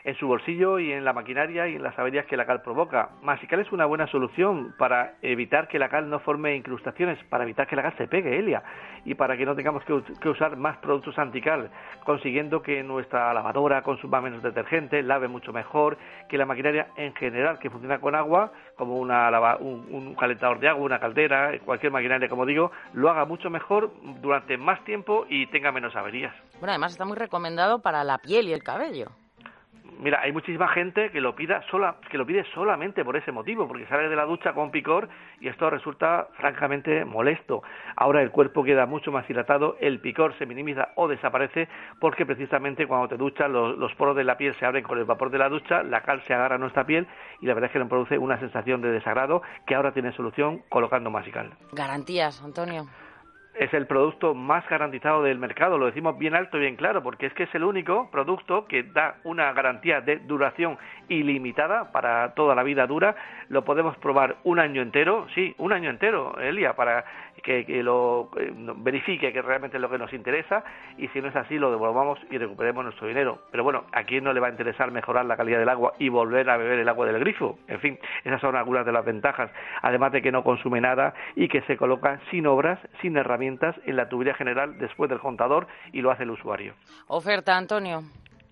en 0.05 0.15
su 0.17 0.27
bolsillo 0.27 0.77
y 0.77 0.91
en 0.91 1.03
la 1.03 1.13
maquinaria 1.13 1.67
y 1.67 1.75
en 1.75 1.83
las 1.83 1.97
averías 1.97 2.27
que 2.27 2.37
la 2.37 2.45
cal 2.45 2.61
provoca. 2.61 3.09
Masical 3.23 3.59
es 3.59 3.71
una 3.71 3.85
buena 3.85 4.05
solución 4.07 4.75
para 4.77 5.15
evitar 5.23 5.67
que 5.67 5.79
la 5.79 5.89
cal 5.89 6.09
no 6.09 6.19
forme 6.19 6.55
incrustaciones, 6.55 7.17
para 7.25 7.43
evitar 7.43 7.67
que 7.67 7.75
la 7.75 7.81
cal 7.81 7.97
se 7.97 8.07
pegue, 8.07 8.37
Elia, 8.37 8.63
y 9.03 9.15
para 9.15 9.35
que 9.35 9.45
no 9.45 9.55
tengamos 9.55 9.83
que, 9.83 10.29
usar 10.29 10.57
más 10.57 10.77
productos 10.77 11.17
antical, 11.17 11.71
consiguiendo 12.05 12.61
que 12.61 12.83
nuestra 12.83 13.33
lavadora 13.33 13.81
consuma 13.81 14.21
menos 14.21 14.43
detergente, 14.43 15.01
lave 15.01 15.27
mucho 15.27 15.51
mejor, 15.51 15.97
que 16.29 16.37
la 16.37 16.45
maquinaria 16.45 16.87
en 16.97 17.15
general 17.15 17.57
que 17.57 17.71
funciona 17.71 17.99
con 17.99 18.13
agua, 18.13 18.51
como 18.75 18.99
una 18.99 19.25
un, 19.57 19.87
un 19.91 20.15
calentador 20.15 20.59
de 20.59 20.69
agua, 20.69 20.85
una 20.85 20.99
caldera, 20.99 21.51
cualquier 21.65 21.91
maquinaria, 21.91 22.29
como 22.29 22.45
digo, 22.45 22.71
lo 22.93 23.09
haga 23.09 23.25
mucho 23.25 23.49
mejor 23.49 23.91
durante 24.21 24.55
más 24.57 24.83
tiempo 24.85 25.25
y 25.29 25.47
tenga 25.47 25.71
menos 25.71 25.95
averías. 25.95 26.35
Bueno, 26.59 26.73
además 26.73 26.91
está 26.91 27.05
muy 27.05 27.17
recomendado 27.17 27.79
para 27.79 28.03
la 28.03 28.19
piel 28.19 28.47
y 28.49 28.53
el 28.53 28.61
cabello 28.61 29.07
mira, 29.99 30.21
hay 30.21 30.31
muchísima 30.31 30.67
gente 30.67 31.11
que 31.11 31.21
lo 31.21 31.35
pida 31.35 31.61
sola, 31.69 31.95
que 32.09 32.17
lo 32.17 32.25
pide 32.25 32.43
solamente 32.53 33.03
por 33.03 33.15
ese 33.15 33.31
motivo, 33.31 33.67
porque 33.67 33.85
sale 33.87 34.09
de 34.09 34.15
la 34.15 34.25
ducha 34.25 34.53
con 34.53 34.71
picor 34.71 35.09
y 35.39 35.47
esto 35.47 35.69
resulta 35.69 36.27
francamente 36.37 37.05
molesto. 37.05 37.63
Ahora 37.95 38.21
el 38.21 38.31
cuerpo 38.31 38.63
queda 38.63 38.85
mucho 38.85 39.11
más 39.11 39.29
hidratado, 39.29 39.77
el 39.79 39.99
picor 39.99 40.37
se 40.37 40.45
minimiza 40.45 40.89
o 40.95 41.07
desaparece 41.07 41.67
porque 41.99 42.25
precisamente 42.25 42.87
cuando 42.87 43.07
te 43.07 43.17
duchas 43.17 43.49
los, 43.49 43.93
poros 43.95 44.15
de 44.15 44.23
la 44.23 44.37
piel 44.37 44.55
se 44.55 44.65
abren 44.65 44.83
con 44.83 44.97
el 44.97 45.05
vapor 45.05 45.29
de 45.29 45.37
la 45.37 45.49
ducha, 45.49 45.83
la 45.83 46.01
cal 46.01 46.21
se 46.25 46.33
agarra 46.33 46.55
a 46.55 46.59
nuestra 46.59 46.85
piel 46.85 47.07
y 47.41 47.45
la 47.45 47.53
verdad 47.53 47.67
es 47.67 47.73
que 47.73 47.79
nos 47.79 47.89
produce 47.89 48.17
una 48.17 48.39
sensación 48.39 48.81
de 48.81 48.91
desagrado 48.91 49.41
que 49.65 49.75
ahora 49.75 49.91
tiene 49.91 50.11
solución 50.13 50.63
colocando 50.69 51.09
masical. 51.09 51.51
Garantías, 51.71 52.41
Antonio 52.43 52.85
es 53.57 53.73
el 53.73 53.87
producto 53.87 54.33
más 54.33 54.67
garantizado 54.69 55.23
del 55.23 55.39
mercado, 55.39 55.77
lo 55.77 55.85
decimos 55.85 56.17
bien 56.17 56.35
alto 56.35 56.57
y 56.57 56.61
bien 56.61 56.75
claro, 56.75 57.01
porque 57.01 57.27
es 57.27 57.33
que 57.33 57.43
es 57.43 57.55
el 57.55 57.63
único 57.63 58.09
producto 58.11 58.65
que 58.67 58.83
da 58.83 59.15
una 59.23 59.53
garantía 59.53 60.01
de 60.01 60.17
duración 60.17 60.77
ilimitada 61.07 61.91
para 61.91 62.33
toda 62.33 62.55
la 62.55 62.63
vida 62.63 62.87
dura. 62.87 63.15
Lo 63.49 63.63
podemos 63.63 63.95
probar 63.97 64.37
un 64.43 64.59
año 64.59 64.81
entero, 64.81 65.27
sí, 65.33 65.55
un 65.57 65.71
año 65.71 65.89
entero, 65.89 66.37
Elia, 66.39 66.75
para 66.75 67.05
que, 67.43 67.63
lo 67.83 68.29
eh, 68.37 68.51
verifique 68.77 69.31
que 69.31 69.41
realmente 69.41 69.77
es 69.77 69.81
lo 69.81 69.89
que 69.89 69.99
nos 69.99 70.11
interesa 70.13 70.63
y 70.97 71.07
si 71.09 71.21
no 71.21 71.27
es 71.27 71.35
así 71.35 71.59
lo 71.59 71.69
devolvamos 71.69 72.19
y 72.31 72.37
recuperemos 72.37 72.83
nuestro 72.83 73.07
dinero. 73.07 73.39
Pero 73.51 73.63
bueno, 73.63 73.85
¿a 73.91 74.03
quién 74.03 74.23
no 74.23 74.33
le 74.33 74.39
va 74.39 74.47
a 74.47 74.51
interesar 74.51 74.91
mejorar 74.91 75.25
la 75.25 75.37
calidad 75.37 75.59
del 75.59 75.69
agua 75.69 75.93
y 75.99 76.09
volver 76.09 76.49
a 76.49 76.57
beber 76.57 76.79
el 76.79 76.89
agua 76.89 77.05
del 77.05 77.19
grifo? 77.19 77.59
En 77.67 77.79
fin, 77.79 77.99
esas 78.23 78.41
son 78.41 78.55
algunas 78.55 78.85
de 78.85 78.91
las 78.91 79.05
ventajas, 79.05 79.51
además 79.81 80.11
de 80.11 80.21
que 80.21 80.31
no 80.31 80.43
consume 80.43 80.81
nada 80.81 81.13
y 81.35 81.47
que 81.47 81.61
se 81.61 81.77
coloca 81.77 82.19
sin 82.31 82.47
obras, 82.47 82.79
sin 83.01 83.15
herramientas 83.15 83.44
en 83.47 83.95
la 83.95 84.09
tubería 84.09 84.33
general 84.33 84.77
después 84.77 85.09
del 85.09 85.19
contador 85.19 85.67
y 85.93 86.01
lo 86.01 86.11
hace 86.11 86.23
el 86.23 86.31
usuario. 86.31 86.73
Oferta, 87.07 87.55
Antonio 87.55 88.03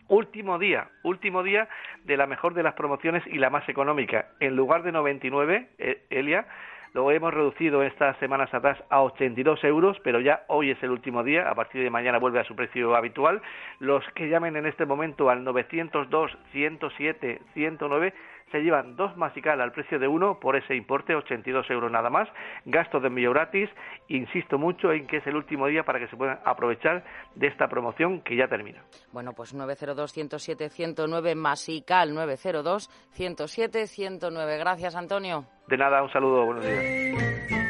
último 0.10 0.60
día, 0.60 0.90
último 1.04 1.44
día 1.44 1.68
de 2.04 2.18
la 2.18 2.28
mejor 2.28 2.54
de 2.54 2.64
las 2.64 2.76
promociones 2.76 3.24
y 3.28 3.38
la 3.38 3.50
más 3.50 3.68
económica. 3.68 4.28
En 4.40 4.56
lugar 4.56 4.84
de 4.84 4.92
99, 4.92 5.70
eh, 5.78 6.04
Elia, 6.10 6.46
lo 6.94 7.10
hemos 7.10 7.34
reducido 7.34 7.82
estas 7.82 8.16
semanas 8.18 8.54
atrás 8.54 8.78
a 8.92 9.02
82 9.02 9.64
euros, 9.64 9.98
pero 10.04 10.20
ya 10.20 10.44
hoy 10.48 10.70
es 10.70 10.84
el 10.84 10.92
último 10.92 11.24
día. 11.24 11.50
A 11.50 11.56
partir 11.56 11.82
de 11.82 11.90
mañana 11.90 12.20
vuelve 12.20 12.40
a 12.40 12.44
su 12.44 12.56
precio 12.56 12.96
habitual. 12.96 13.42
Los 13.80 14.06
que 14.14 14.30
llamen 14.30 14.56
en 14.56 14.68
este 14.68 14.86
momento 14.86 15.32
al 15.32 15.44
902 15.44 16.38
107 16.52 17.42
109 17.56 18.14
se 18.52 18.62
llevan 18.62 18.96
dos 18.96 19.16
masical 19.18 19.60
al 19.62 19.72
precio 19.72 20.00
de 20.00 20.08
uno 20.08 20.40
por 20.40 20.56
ese 20.56 20.76
importe, 20.76 21.16
82 21.16 21.70
euros 21.70 21.92
nada 21.92 22.10
más, 22.10 22.28
gastos 22.66 23.02
de 23.02 23.08
envío 23.08 23.32
gratis, 23.32 23.70
insisto 24.08 24.58
mucho 24.58 24.92
en 24.92 25.08
que 25.08 25.18
es 25.18 25.28
el 25.28 25.36
último 25.36 25.68
día 25.68 25.84
para 25.84 26.00
que 26.00 26.08
se 26.08 26.16
puedan 26.16 26.40
aprovechar 26.46 27.04
de 27.36 27.48
esta 27.48 27.68
promoción 27.68 28.22
que 28.22 28.36
ya 28.36 28.48
termina. 28.48 28.84
Bueno, 29.12 29.34
pues 29.34 29.56
902-107-109 29.56 31.36
masical, 31.36 32.14
902-107-109. 32.14 34.60
Gracias, 34.60 34.96
Antonio. 34.96 35.46
De 35.68 35.78
nada, 35.78 36.04
un 36.04 36.12
saludo, 36.12 36.46
buenos 36.46 36.66
días. 36.66 37.63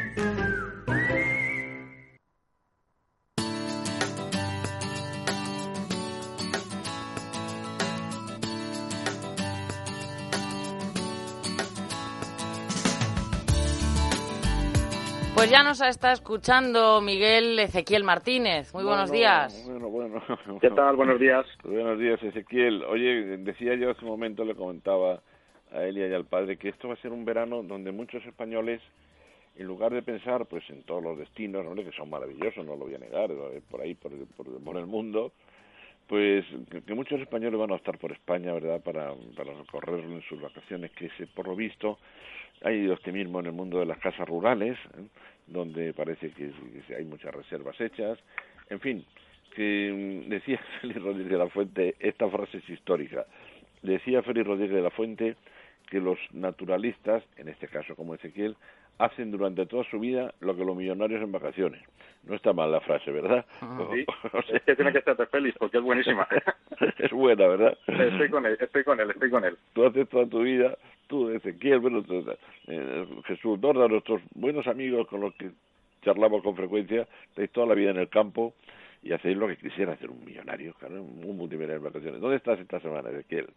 Nos 15.80 15.88
está 15.88 16.12
escuchando 16.12 17.00
Miguel 17.00 17.58
Ezequiel 17.58 18.04
Martínez. 18.04 18.72
Muy 18.72 18.84
buenos 18.84 19.10
días. 19.10 19.64
Bueno, 19.66 19.88
bueno. 19.88 20.22
¿Qué 20.60 20.70
tal? 20.70 20.94
Buenos 20.94 21.18
días. 21.18 21.44
Buenos 21.64 21.98
días, 21.98 22.22
Ezequiel. 22.22 22.84
Oye, 22.84 23.38
decía 23.38 23.74
yo 23.74 23.90
hace 23.90 24.04
un 24.04 24.12
momento, 24.12 24.44
le 24.44 24.54
comentaba 24.54 25.20
a 25.72 25.82
Elia 25.82 26.06
y 26.06 26.12
al 26.12 26.26
padre 26.26 26.58
que 26.58 26.68
esto 26.68 26.86
va 26.86 26.94
a 26.94 26.98
ser 26.98 27.10
un 27.10 27.24
verano 27.24 27.64
donde 27.64 27.90
muchos 27.90 28.24
españoles, 28.24 28.80
en 29.56 29.66
lugar 29.66 29.92
de 29.92 30.02
pensar 30.02 30.46
pues 30.46 30.62
en 30.70 30.84
todos 30.84 31.02
los 31.02 31.18
destinos, 31.18 31.66
que 31.74 31.90
son 31.96 32.08
maravillosos, 32.08 32.64
no 32.64 32.76
lo 32.76 32.84
voy 32.84 32.94
a 32.94 32.98
negar, 32.98 33.30
por 33.68 33.80
ahí, 33.80 33.94
por, 33.94 34.12
por, 34.36 34.76
el 34.76 34.86
mundo, 34.86 35.32
pues 36.06 36.44
que, 36.86 36.94
muchos 36.94 37.20
españoles 37.20 37.58
van 37.58 37.72
a 37.72 37.76
estar 37.76 37.98
por 37.98 38.12
España, 38.12 38.52
¿verdad?, 38.52 38.80
para, 38.80 39.12
para 39.36 39.52
recorrer 39.54 40.04
en 40.04 40.22
sus 40.22 40.40
vacaciones, 40.40 40.92
que 40.92 41.10
por 41.34 41.48
lo 41.48 41.56
visto 41.56 41.98
hay 42.62 42.88
optimismo 42.88 43.40
en 43.40 43.46
el 43.46 43.52
mundo 43.52 43.80
de 43.80 43.86
las 43.86 43.98
casas 43.98 44.28
rurales, 44.28 44.78
¿eh? 44.96 45.02
Donde 45.46 45.92
parece 45.92 46.30
que, 46.30 46.52
hay 46.96 47.04
muchas 47.04 47.34
reservas 47.34 47.80
hechas. 47.80 48.18
En 48.70 48.80
fin, 48.80 49.04
que 49.54 50.22
mm, 50.26 50.30
decía 50.30 50.60
Félix 50.80 51.02
Rodríguez 51.02 51.32
de 51.32 51.38
la 51.38 51.48
Fuente, 51.48 51.94
esta 52.00 52.28
frase 52.28 52.58
es 52.58 52.68
histórica, 52.68 53.26
decía 53.82 54.22
Félix 54.22 54.46
Rodríguez 54.46 54.74
de 54.74 54.82
la 54.82 54.90
Fuente 54.90 55.36
que 55.88 56.00
los 56.00 56.18
naturalistas, 56.32 57.22
en 57.36 57.48
este 57.48 57.68
caso 57.68 57.94
como 57.94 58.14
Ezequiel, 58.14 58.56
hacen 58.98 59.30
durante 59.30 59.66
toda 59.66 59.84
su 59.84 59.98
vida 59.98 60.32
lo 60.40 60.56
que 60.56 60.64
los 60.64 60.76
millonarios 60.76 61.22
en 61.22 61.32
vacaciones. 61.32 61.82
No 62.24 62.34
está 62.34 62.52
mal 62.52 62.72
la 62.72 62.80
frase, 62.80 63.10
¿verdad? 63.10 63.44
Sí, 63.92 64.06
es 64.54 64.62
que 64.62 64.76
tiene 64.76 64.92
que 64.92 64.98
estar 64.98 65.16
feliz 65.28 65.54
porque 65.58 65.78
es 65.78 65.82
buenísima. 65.82 66.26
es 66.98 67.10
buena, 67.10 67.46
¿verdad? 67.46 67.78
Estoy 67.86 68.30
con 68.30 68.46
él, 68.46 68.56
estoy 68.58 68.84
con 68.84 69.00
él, 69.00 69.10
estoy 69.10 69.30
con 69.30 69.44
él. 69.44 69.56
Tú 69.72 69.84
haces 69.84 70.08
toda 70.08 70.26
tu 70.26 70.42
vida, 70.42 70.76
tú, 71.06 71.28
Ezequiel, 71.30 71.80
bueno, 71.80 72.02
eh, 72.68 73.06
Jesús, 73.26 73.60
todos 73.60 73.90
nuestros 73.90 74.22
buenos 74.34 74.66
amigos 74.66 75.06
con 75.08 75.20
los 75.20 75.34
que 75.34 75.50
charlamos 76.02 76.42
con 76.42 76.56
frecuencia, 76.56 77.06
estáis 77.28 77.50
toda 77.50 77.66
la 77.66 77.74
vida 77.74 77.90
en 77.90 77.98
el 77.98 78.08
campo 78.08 78.54
y 79.02 79.12
hacéis 79.12 79.36
lo 79.36 79.48
que 79.48 79.56
quisiera 79.56 79.92
hacer 79.92 80.10
un 80.10 80.24
millonario, 80.24 80.74
claro, 80.74 81.02
un 81.02 81.36
multimillonario 81.36 81.76
en 81.76 81.92
vacaciones. 81.92 82.20
¿Dónde 82.20 82.36
estás 82.36 82.58
esta 82.58 82.80
semana, 82.80 83.10
Ezequiel? 83.10 83.48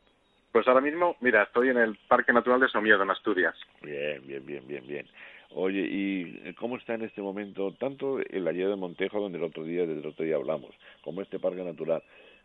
Pues 0.52 0.68
ahora 0.68 0.82
mismo, 0.82 1.16
mira, 1.22 1.44
estoy 1.44 1.70
en 1.70 1.78
el 1.78 1.98
Parque 2.08 2.34
Natural 2.34 2.60
de 2.60 2.68
Somiedo, 2.68 3.04
en 3.04 3.12
Asturias. 3.12 3.56
Bien, 3.82 4.26
bien, 4.26 4.46
bien, 4.46 4.68
bien, 4.68 4.88
bien. 4.88 5.08
Oye, 5.52 5.82
¿y 5.82 6.54
cómo 6.56 6.78
está 6.78 6.96
en 6.96 7.04
este 7.04 7.22
momento 7.22 7.74
tanto 7.74 8.20
el 8.20 8.48
Alleo 8.48 8.70
de 8.70 8.76
Montejo, 8.76 9.20
donde 9.20 9.38
el 9.38 9.44
otro 9.44 9.64
día, 9.64 9.86
desde 9.86 10.02
el 10.02 10.08
otro 10.08 10.26
día 10.26 10.36
hablamos, 10.36 10.76
como 11.04 11.22
este 11.22 11.40
Parque 11.40 11.64
Natural? 11.64 12.04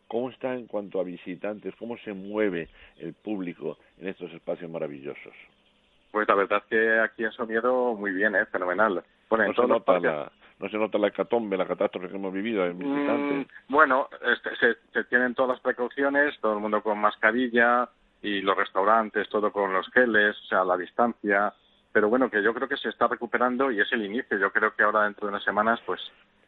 ¿Cómo 0.08 0.30
está 0.30 0.54
en 0.54 0.66
cuanto 0.66 1.00
a 1.00 1.04
visitantes? 1.04 1.74
¿Cómo 1.76 1.96
se 1.98 2.12
mueve 2.12 2.68
el 2.98 3.14
público 3.14 3.78
en 3.98 4.08
estos 4.08 4.32
espacios 4.32 4.70
maravillosos? 4.70 5.32
Pues 6.10 6.28
la 6.28 6.34
verdad 6.34 6.62
es 6.62 6.68
que 6.68 7.00
aquí 7.00 7.24
en 7.24 7.32
Somiedo 7.32 7.94
muy 7.94 8.12
bien, 8.12 8.36
¿eh? 8.36 8.44
fenomenal. 8.46 9.03
Bueno, 9.30 9.46
no, 9.46 9.55
se 9.55 9.66
nota 9.66 9.98
la, 9.98 10.32
no 10.62 10.68
se 10.68 10.78
nota 10.78 10.96
la 10.96 11.08
hecatombe, 11.08 11.56
la 11.56 11.66
catástrofe 11.66 12.08
que 12.08 12.16
hemos 12.16 12.32
vivido 12.32 12.64
en 12.64 12.78
visitantes. 12.78 13.46
Mm, 13.46 13.72
bueno, 13.72 14.08
este, 14.24 14.56
se, 14.56 14.76
se, 14.92 15.04
tienen 15.04 15.34
todas 15.34 15.56
las 15.56 15.60
precauciones, 15.60 16.38
todo 16.40 16.54
el 16.54 16.60
mundo 16.60 16.82
con 16.82 16.98
mascarilla, 16.98 17.88
y 18.22 18.40
los 18.40 18.56
restaurantes, 18.56 19.28
todo 19.28 19.50
con 19.50 19.72
los 19.72 19.88
geles, 19.90 20.36
o 20.44 20.46
sea, 20.46 20.64
la 20.64 20.76
distancia. 20.76 21.52
Pero 21.92 22.08
bueno, 22.08 22.30
que 22.30 22.42
yo 22.42 22.54
creo 22.54 22.68
que 22.68 22.76
se 22.76 22.88
está 22.88 23.08
recuperando 23.08 23.70
y 23.70 23.80
es 23.80 23.92
el 23.92 24.04
inicio. 24.04 24.38
Yo 24.38 24.50
creo 24.52 24.74
que 24.74 24.84
ahora 24.84 25.04
dentro 25.04 25.26
de 25.26 25.32
unas 25.32 25.44
semanas, 25.44 25.80
pues 25.84 26.00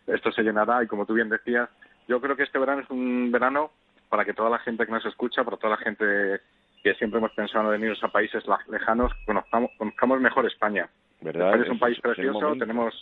esto 0.06 0.30
se 0.32 0.42
llenará 0.42 0.82
y 0.82 0.86
como 0.86 1.04
tú 1.04 1.14
bien 1.14 1.28
decías, 1.28 1.68
yo 2.06 2.20
creo 2.20 2.36
que 2.36 2.44
este 2.44 2.58
verano 2.58 2.82
es 2.82 2.90
un 2.90 3.30
verano 3.32 3.72
para 4.08 4.24
que 4.24 4.34
toda 4.34 4.50
la 4.50 4.60
gente 4.60 4.86
que 4.86 4.92
nos 4.92 5.04
escucha, 5.04 5.42
para 5.44 5.56
toda 5.56 5.76
la 5.76 5.82
gente 5.82 6.40
que 6.82 6.94
siempre 6.94 7.18
hemos 7.18 7.32
pensado 7.32 7.72
en 7.74 7.80
venir 7.80 7.96
a 8.00 8.08
países 8.08 8.44
lejanos, 8.68 9.12
conozcamos, 9.26 9.70
conozcamos 9.76 10.20
mejor 10.20 10.46
España. 10.46 10.88
¿Verdad? 11.20 11.48
España 11.48 11.64
es 11.64 11.70
un 11.70 11.78
país 11.78 12.00
precioso, 12.00 12.54
tenemos 12.58 12.94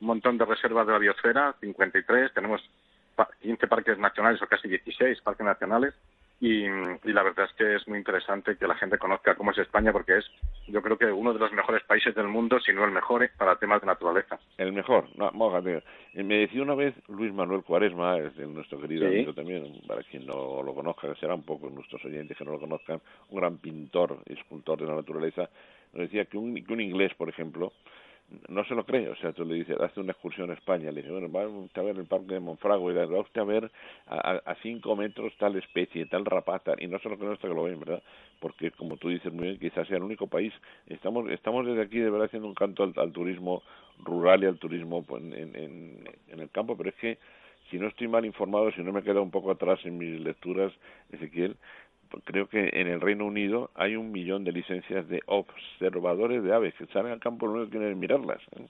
un 0.00 0.06
montón 0.06 0.38
de 0.38 0.44
reservas 0.44 0.86
de 0.86 0.92
la 0.92 0.98
biosfera, 0.98 1.54
53, 1.60 2.32
tenemos 2.32 2.62
15 3.42 3.66
parques 3.66 3.98
nacionales 3.98 4.40
o 4.42 4.46
casi 4.46 4.68
16 4.68 5.20
parques 5.20 5.44
nacionales 5.44 5.94
y, 6.40 6.66
la 7.12 7.22
verdad 7.22 7.44
es 7.50 7.52
que 7.52 7.74
es 7.76 7.86
muy 7.86 7.98
interesante 7.98 8.56
que 8.56 8.66
la 8.66 8.74
gente 8.74 8.96
conozca 8.96 9.34
cómo 9.34 9.50
es 9.50 9.58
España 9.58 9.92
porque 9.92 10.16
es 10.16 10.24
yo 10.68 10.80
creo 10.80 10.96
que 10.96 11.04
uno 11.12 11.34
de 11.34 11.38
los 11.38 11.52
mejores 11.52 11.82
países 11.84 12.14
del 12.14 12.28
mundo, 12.28 12.58
si 12.60 12.72
no 12.72 12.84
el 12.84 12.92
mejor, 12.92 13.22
eh, 13.22 13.30
para 13.36 13.56
temas 13.56 13.82
de 13.82 13.88
naturaleza. 13.88 14.38
El 14.56 14.72
mejor, 14.72 15.06
no, 15.16 15.30
mójate. 15.32 15.82
Me 16.14 16.38
decía 16.38 16.62
una 16.62 16.74
vez 16.74 16.94
Luis 17.08 17.32
Manuel 17.34 17.62
Cuaresma, 17.62 18.16
es 18.16 18.34
de 18.36 18.46
nuestro 18.46 18.80
querido 18.80 19.06
amigo 19.06 19.34
también, 19.34 19.82
para 19.86 20.02
quien 20.04 20.26
no 20.26 20.62
lo 20.62 20.74
conozca, 20.74 21.14
será 21.16 21.34
un 21.34 21.42
poco 21.42 21.68
nuestros 21.68 22.02
oyentes 22.06 22.38
que 22.38 22.44
no 22.44 22.52
lo 22.52 22.60
conozcan, 22.60 23.02
un 23.28 23.38
gran 23.38 23.58
pintor, 23.58 24.16
escultor 24.24 24.80
de 24.80 24.86
la 24.86 24.94
naturaleza, 24.94 25.50
nos 25.92 26.04
decía 26.04 26.24
que 26.24 26.38
un, 26.38 26.54
que 26.54 26.72
un 26.72 26.80
inglés, 26.80 27.12
por 27.14 27.28
ejemplo, 27.28 27.72
no 28.48 28.64
se 28.64 28.74
lo 28.74 28.84
cree, 28.84 29.08
o 29.08 29.16
sea, 29.16 29.32
tú 29.32 29.44
le 29.44 29.54
dices, 29.54 29.76
hace 29.80 30.00
una 30.00 30.12
excursión 30.12 30.50
a 30.50 30.54
España, 30.54 30.90
le 30.90 31.02
dice, 31.02 31.12
bueno, 31.12 31.30
va 31.30 31.46
usted 31.48 31.80
a 31.80 31.84
ver 31.84 31.96
el 31.96 32.06
parque 32.06 32.34
de 32.34 32.40
Monfragüe, 32.40 32.92
y 32.92 32.96
va 32.96 33.20
usted 33.20 33.40
a 33.40 33.44
ver 33.44 33.70
a, 34.06 34.54
cinco 34.62 34.94
metros 34.96 35.32
tal 35.38 35.56
especie, 35.56 36.06
tal 36.06 36.24
rapata, 36.24 36.74
y 36.78 36.86
no 36.86 36.98
se 37.00 37.08
lo 37.08 37.18
cree 37.18 37.32
hasta 37.32 37.48
que 37.48 37.54
lo 37.54 37.64
ven, 37.64 37.80
¿verdad? 37.80 38.02
Porque, 38.38 38.70
como 38.70 38.96
tú 38.96 39.08
dices 39.08 39.32
muy 39.32 39.48
bien, 39.48 39.58
quizás 39.58 39.86
sea 39.88 39.96
el 39.96 40.02
único 40.02 40.26
país, 40.26 40.52
estamos 40.86 41.28
estamos 41.30 41.66
desde 41.66 41.82
aquí 41.82 41.98
de 41.98 42.10
verdad 42.10 42.26
haciendo 42.26 42.48
un 42.48 42.54
canto 42.54 42.82
al, 42.82 43.12
turismo 43.12 43.62
rural 43.98 44.42
y 44.44 44.46
al 44.46 44.58
turismo 44.58 45.02
pues, 45.02 45.22
en, 45.22 45.56
en, 45.56 46.08
en 46.28 46.40
el 46.40 46.50
campo, 46.50 46.76
pero 46.76 46.90
es 46.90 46.96
que 46.96 47.18
si 47.70 47.78
no 47.78 47.86
estoy 47.86 48.08
mal 48.08 48.24
informado, 48.24 48.70
si 48.72 48.82
no 48.82 48.92
me 48.92 49.02
queda 49.02 49.20
un 49.20 49.30
poco 49.30 49.50
atrás 49.50 49.78
en 49.84 49.96
mis 49.98 50.20
lecturas, 50.20 50.72
Ezequiel, 51.12 51.56
creo 52.24 52.48
que 52.48 52.70
en 52.72 52.88
el 52.88 53.00
Reino 53.00 53.24
Unido 53.26 53.70
hay 53.74 53.96
un 53.96 54.12
millón 54.12 54.44
de 54.44 54.52
licencias 54.52 55.08
de 55.08 55.22
observadores 55.26 56.42
de 56.42 56.52
aves 56.52 56.74
que 56.74 56.86
salen 56.86 57.12
al 57.12 57.20
campo 57.20 57.52
que 57.52 57.70
quieren 57.70 57.98
mirarlas. 57.98 58.40
¿eh? 58.56 58.66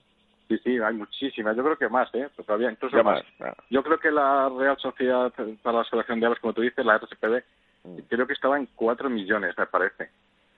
Sí, 0.47 0.57
sí, 0.63 0.79
hay 0.79 0.93
muchísimas. 0.93 1.55
Yo 1.55 1.63
creo 1.63 1.77
que 1.77 1.89
más, 1.89 2.13
¿eh? 2.13 2.27
Pues 2.35 2.45
todavía 2.45 2.71
incluso 2.71 3.03
más. 3.03 3.23
Yo 3.69 3.83
creo 3.83 3.99
que 3.99 4.11
la 4.11 4.49
Real 4.49 4.77
Sociedad 4.77 5.31
para 5.61 5.79
la 5.79 5.83
Selección 5.85 6.19
de 6.19 6.25
Aves, 6.25 6.39
como 6.39 6.53
tú 6.53 6.61
dices, 6.61 6.85
la 6.85 6.97
RSPB, 6.97 7.43
mm. 7.83 7.97
creo 8.09 8.27
que 8.27 8.33
estaba 8.33 8.57
en 8.57 8.67
cuatro 8.75 9.09
millones, 9.09 9.57
me 9.57 9.65
parece. 9.65 10.09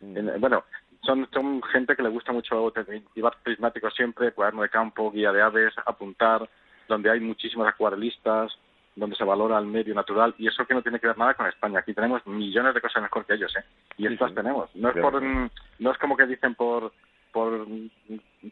Mm. 0.02 0.40
bueno, 0.40 0.64
son, 1.02 1.28
son 1.32 1.62
gente 1.64 1.96
que 1.96 2.04
le 2.04 2.10
gusta 2.10 2.32
mucho 2.32 2.74
llevar 3.16 3.38
prismáticos 3.44 3.94
siempre, 3.94 4.32
cuaderno 4.32 4.64
de 4.64 4.70
campo, 4.70 5.12
guía 5.12 5.32
de 5.32 5.42
aves, 5.42 5.74
apuntar, 5.86 6.50
donde 6.88 7.12
hay 7.12 7.20
muchísimos 7.20 7.68
acuarelistas, 7.68 8.52
donde 8.96 9.16
se 9.16 9.24
valora 9.24 9.58
el 9.58 9.66
medio 9.66 9.96
natural 9.96 10.36
y 10.38 10.48
eso 10.48 10.66
que 10.66 10.74
no 10.74 10.82
tiene 10.82 11.00
que 11.00 11.08
ver 11.08 11.18
nada 11.18 11.34
con 11.34 11.48
España. 11.48 11.80
Aquí 11.80 11.94
tenemos 11.94 12.26
millones 12.28 12.74
de 12.74 12.82
cosas 12.82 13.02
mejor 13.02 13.26
que 13.26 13.34
ellos, 13.34 13.56
¿eh? 13.56 13.64
Y 13.98 14.08
estas 14.08 14.34
tenemos. 14.34 14.70
No 14.76 14.90
es 14.90 14.98
por, 14.98 15.22
no 15.22 15.92
es 15.92 15.98
como 15.98 16.16
que 16.16 16.26
dicen 16.28 16.56
por 16.56 16.92
por 17.34 17.66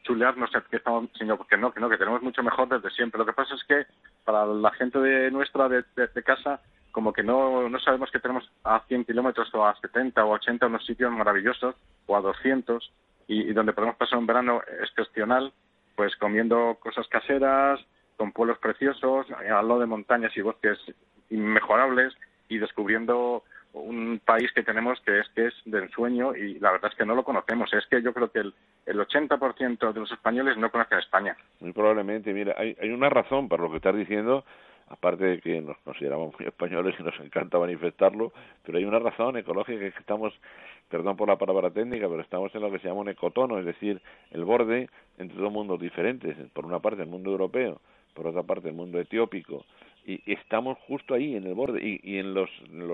chulearnos 0.04 0.50
que 0.70 0.78
estamos, 0.78 1.10
sino 1.18 1.38
que 1.46 1.56
no, 1.56 1.72
que 1.72 1.80
no, 1.80 1.88
que 1.88 1.98
tenemos 1.98 2.24
mucho 2.24 2.42
mejor 2.42 2.68
desde 2.68 2.90
siempre. 2.90 3.20
Lo 3.20 3.26
que 3.26 3.34
pasa 3.34 3.54
es 3.54 3.64
que 3.64 3.86
para 4.26 4.46
la 4.46 4.72
gente 4.72 5.00
de 5.00 5.30
nuestra 5.30 5.70
de, 5.70 5.84
de, 5.96 6.24
casa, 6.24 6.60
como 6.92 7.14
que 7.14 7.22
no, 7.22 7.70
no 7.70 7.80
sabemos 7.80 8.10
que 8.10 8.20
tenemos 8.20 8.52
a 8.64 8.82
100 8.88 9.06
kilómetros 9.06 9.54
o 9.54 9.66
a 9.66 9.76
70 9.80 10.26
o 10.26 10.32
80 10.32 10.66
unos 10.66 10.86
sitios 10.86 11.12
maravillosos 11.12 11.76
o 12.08 12.18
a 12.18 12.22
200 12.22 12.92
y, 13.28 13.52
y 13.52 13.54
donde 13.54 13.74
podemos 13.74 13.98
pasar 13.98 14.18
un 14.18 14.26
verano 14.26 14.62
excepcional, 14.82 15.54
pues 15.96 16.16
comiendo 16.16 16.76
cosas 16.82 17.08
caseras, 17.08 17.80
con 18.22 18.34
pueblos 18.34 18.60
preciosos, 18.60 19.26
al 19.32 19.68
lado 19.68 19.80
de 19.80 19.88
montañas 19.88 20.32
y 20.38 20.42
bosques 20.42 20.78
inmejorables 21.32 22.14
y 22.50 22.60
descubriendo 22.60 23.44
un 23.74 24.22
país 24.24 24.52
que 24.54 24.62
tenemos 24.62 25.02
que 25.02 25.22
es 25.22 25.30
que 25.34 25.48
es 25.48 25.54
de 25.66 25.80
ensueño 25.80 26.36
y 26.36 26.60
la 26.60 26.72
verdad 26.72 26.92
es 26.92 26.98
que 27.00 27.04
no 27.04 27.16
lo 27.16 27.24
conocemos. 27.24 27.74
Es 27.74 27.84
que 27.88 28.04
yo 28.04 28.14
creo 28.14 28.32
que 28.32 28.42
el, 28.42 28.54
el 28.86 29.00
80% 29.00 29.92
de 29.92 30.00
los 30.00 30.12
españoles 30.12 30.56
no 30.56 30.70
conocen 30.70 31.00
España. 31.00 31.36
Muy 31.62 31.74
probablemente, 31.74 32.32
mira, 32.32 32.54
hay, 32.56 32.78
hay 32.80 32.92
una 32.92 33.10
razón 33.10 33.50
para 33.50 33.64
lo 33.64 33.72
que 33.72 33.78
estás 33.78 33.96
diciendo, 33.96 34.46
aparte 34.88 35.26
de 35.26 35.42
que 35.42 35.60
nos 35.60 35.80
consideramos 35.80 36.36
muy 36.38 36.48
españoles 36.48 36.94
y 37.00 37.02
nos 37.02 37.20
encanta 37.22 37.58
manifestarlo, 37.58 38.34
pero 38.64 38.78
hay 38.78 38.86
una 38.86 39.00
razón 39.00 39.36
ecológica 39.38 39.80
que 39.80 40.00
estamos, 40.00 40.32
perdón 40.90 41.18
por 41.18 41.28
la 41.28 41.40
palabra 41.40 41.72
técnica, 41.72 42.08
pero 42.08 42.22
estamos 42.22 42.54
en 42.54 42.62
lo 42.62 42.70
que 42.70 42.78
se 42.78 42.88
llama 42.88 43.02
un 43.02 43.10
ecotono, 43.10 43.58
es 43.58 43.66
decir, 43.66 44.00
el 44.30 44.46
borde 44.46 44.90
entre 45.18 45.40
dos 45.40 45.52
mundos 45.52 45.80
diferentes. 45.80 46.38
Por 46.54 46.68
una 46.68 46.78
parte, 46.78 47.02
el 47.02 47.10
mundo 47.10 47.32
europeo 47.32 47.82
por 48.14 48.28
otra 48.28 48.44
parte 48.44 48.70
el 48.70 48.76
mundo 48.76 49.00
etiópico, 49.00 49.66
y 50.06 50.22
estamos 50.32 50.78
justo 50.88 51.14
ahí 51.14 51.36
en 51.36 51.46
el 51.46 51.54
borde 51.54 51.80
y, 51.82 52.18
en, 52.18 52.34
los, 52.34 52.50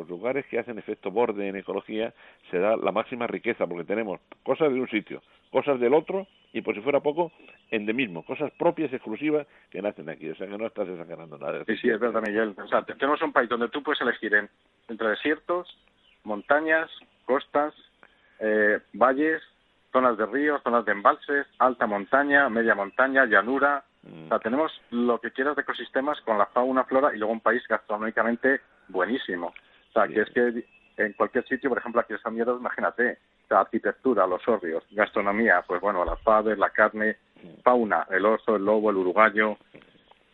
lugares 0.09 0.45
que 0.47 0.59
hacen 0.59 0.78
efecto 0.78 1.09
borde 1.09 1.47
en 1.47 1.55
ecología 1.55 2.13
se 2.51 2.59
da 2.59 2.76
la 2.76 2.91
máxima 2.91 3.28
riqueza 3.28 3.65
porque 3.65 3.86
tenemos 3.86 4.20
cosas 4.43 4.74
de 4.74 4.80
un 4.80 4.89
sitio, 4.89 5.22
cosas 5.51 5.80
del 5.80 5.93
otro 5.93 6.28
y 6.51 6.61
por 6.61 6.76
si 6.76 6.82
fuera 6.82 6.99
poco 6.99 7.32
endemismo, 7.72 8.24
cosas 8.24 8.51
propias 8.57 8.91
exclusivas 8.91 9.47
que 9.70 9.82
nacen 9.82 10.09
aquí, 10.09 10.30
o 10.30 10.36
sea 10.36 10.47
que 10.47 10.57
no 10.57 10.68
estás 10.68 10.88
exagerando 10.89 11.38
nada. 11.38 11.63
Sí, 11.65 11.78
sí, 11.78 11.89
es 11.89 11.99
verdad 11.99 12.22
Miguel, 12.26 12.55
o 12.57 12.68
sea, 12.68 12.84
tenemos 12.84 13.22
un 13.22 13.32
país 13.32 13.49
donde 13.49 13.70
tú 13.70 13.82
puedes 13.82 14.01
elegir 14.01 14.34
entre 14.89 15.09
desiertos, 15.09 15.78
montañas, 16.24 16.89
costas, 17.26 17.74
eh, 18.39 18.80
valles, 18.93 19.41
zonas 19.91 20.18
de 20.18 20.26
ríos, 20.26 20.61
zonas 20.63 20.86
de 20.86 20.91
embalses, 20.91 21.47
alta 21.57 21.88
montaña, 21.88 22.49
media 22.49 22.76
montaña, 22.76 23.26
llanura, 23.26 23.84
o 24.03 24.27
sea, 24.27 24.39
tenemos 24.39 24.71
lo 24.91 25.19
que 25.19 25.31
quieras 25.31 25.55
de 25.55 25.63
ecosistemas 25.63 26.19
con 26.21 26.37
la 26.37 26.45
fauna, 26.47 26.83
flora 26.85 27.13
y 27.13 27.17
luego 27.17 27.33
un 27.33 27.41
país 27.41 27.63
gastronómicamente 27.67 28.61
buenísimo. 28.87 29.47
O 29.47 29.91
sea, 29.93 30.07
que 30.07 30.21
es 30.21 30.29
que 30.29 30.65
en 30.97 31.13
cualquier 31.13 31.47
sitio, 31.47 31.69
por 31.69 31.79
ejemplo, 31.79 32.01
aquí 32.01 32.13
en 32.13 32.19
San 32.19 32.33
Miedo, 32.33 32.57
imagínate, 32.57 33.19
la 33.49 33.61
arquitectura, 33.61 34.27
los 34.27 34.45
horrios, 34.47 34.83
gastronomía, 34.91 35.63
pues 35.65 35.81
bueno, 35.81 36.03
las 36.03 36.19
aves, 36.25 36.57
la 36.57 36.69
carne, 36.69 37.17
fauna, 37.63 38.07
el 38.09 38.25
oso, 38.25 38.55
el 38.55 38.65
lobo, 38.65 38.89
el 38.89 38.97
uruguayo, 38.97 39.57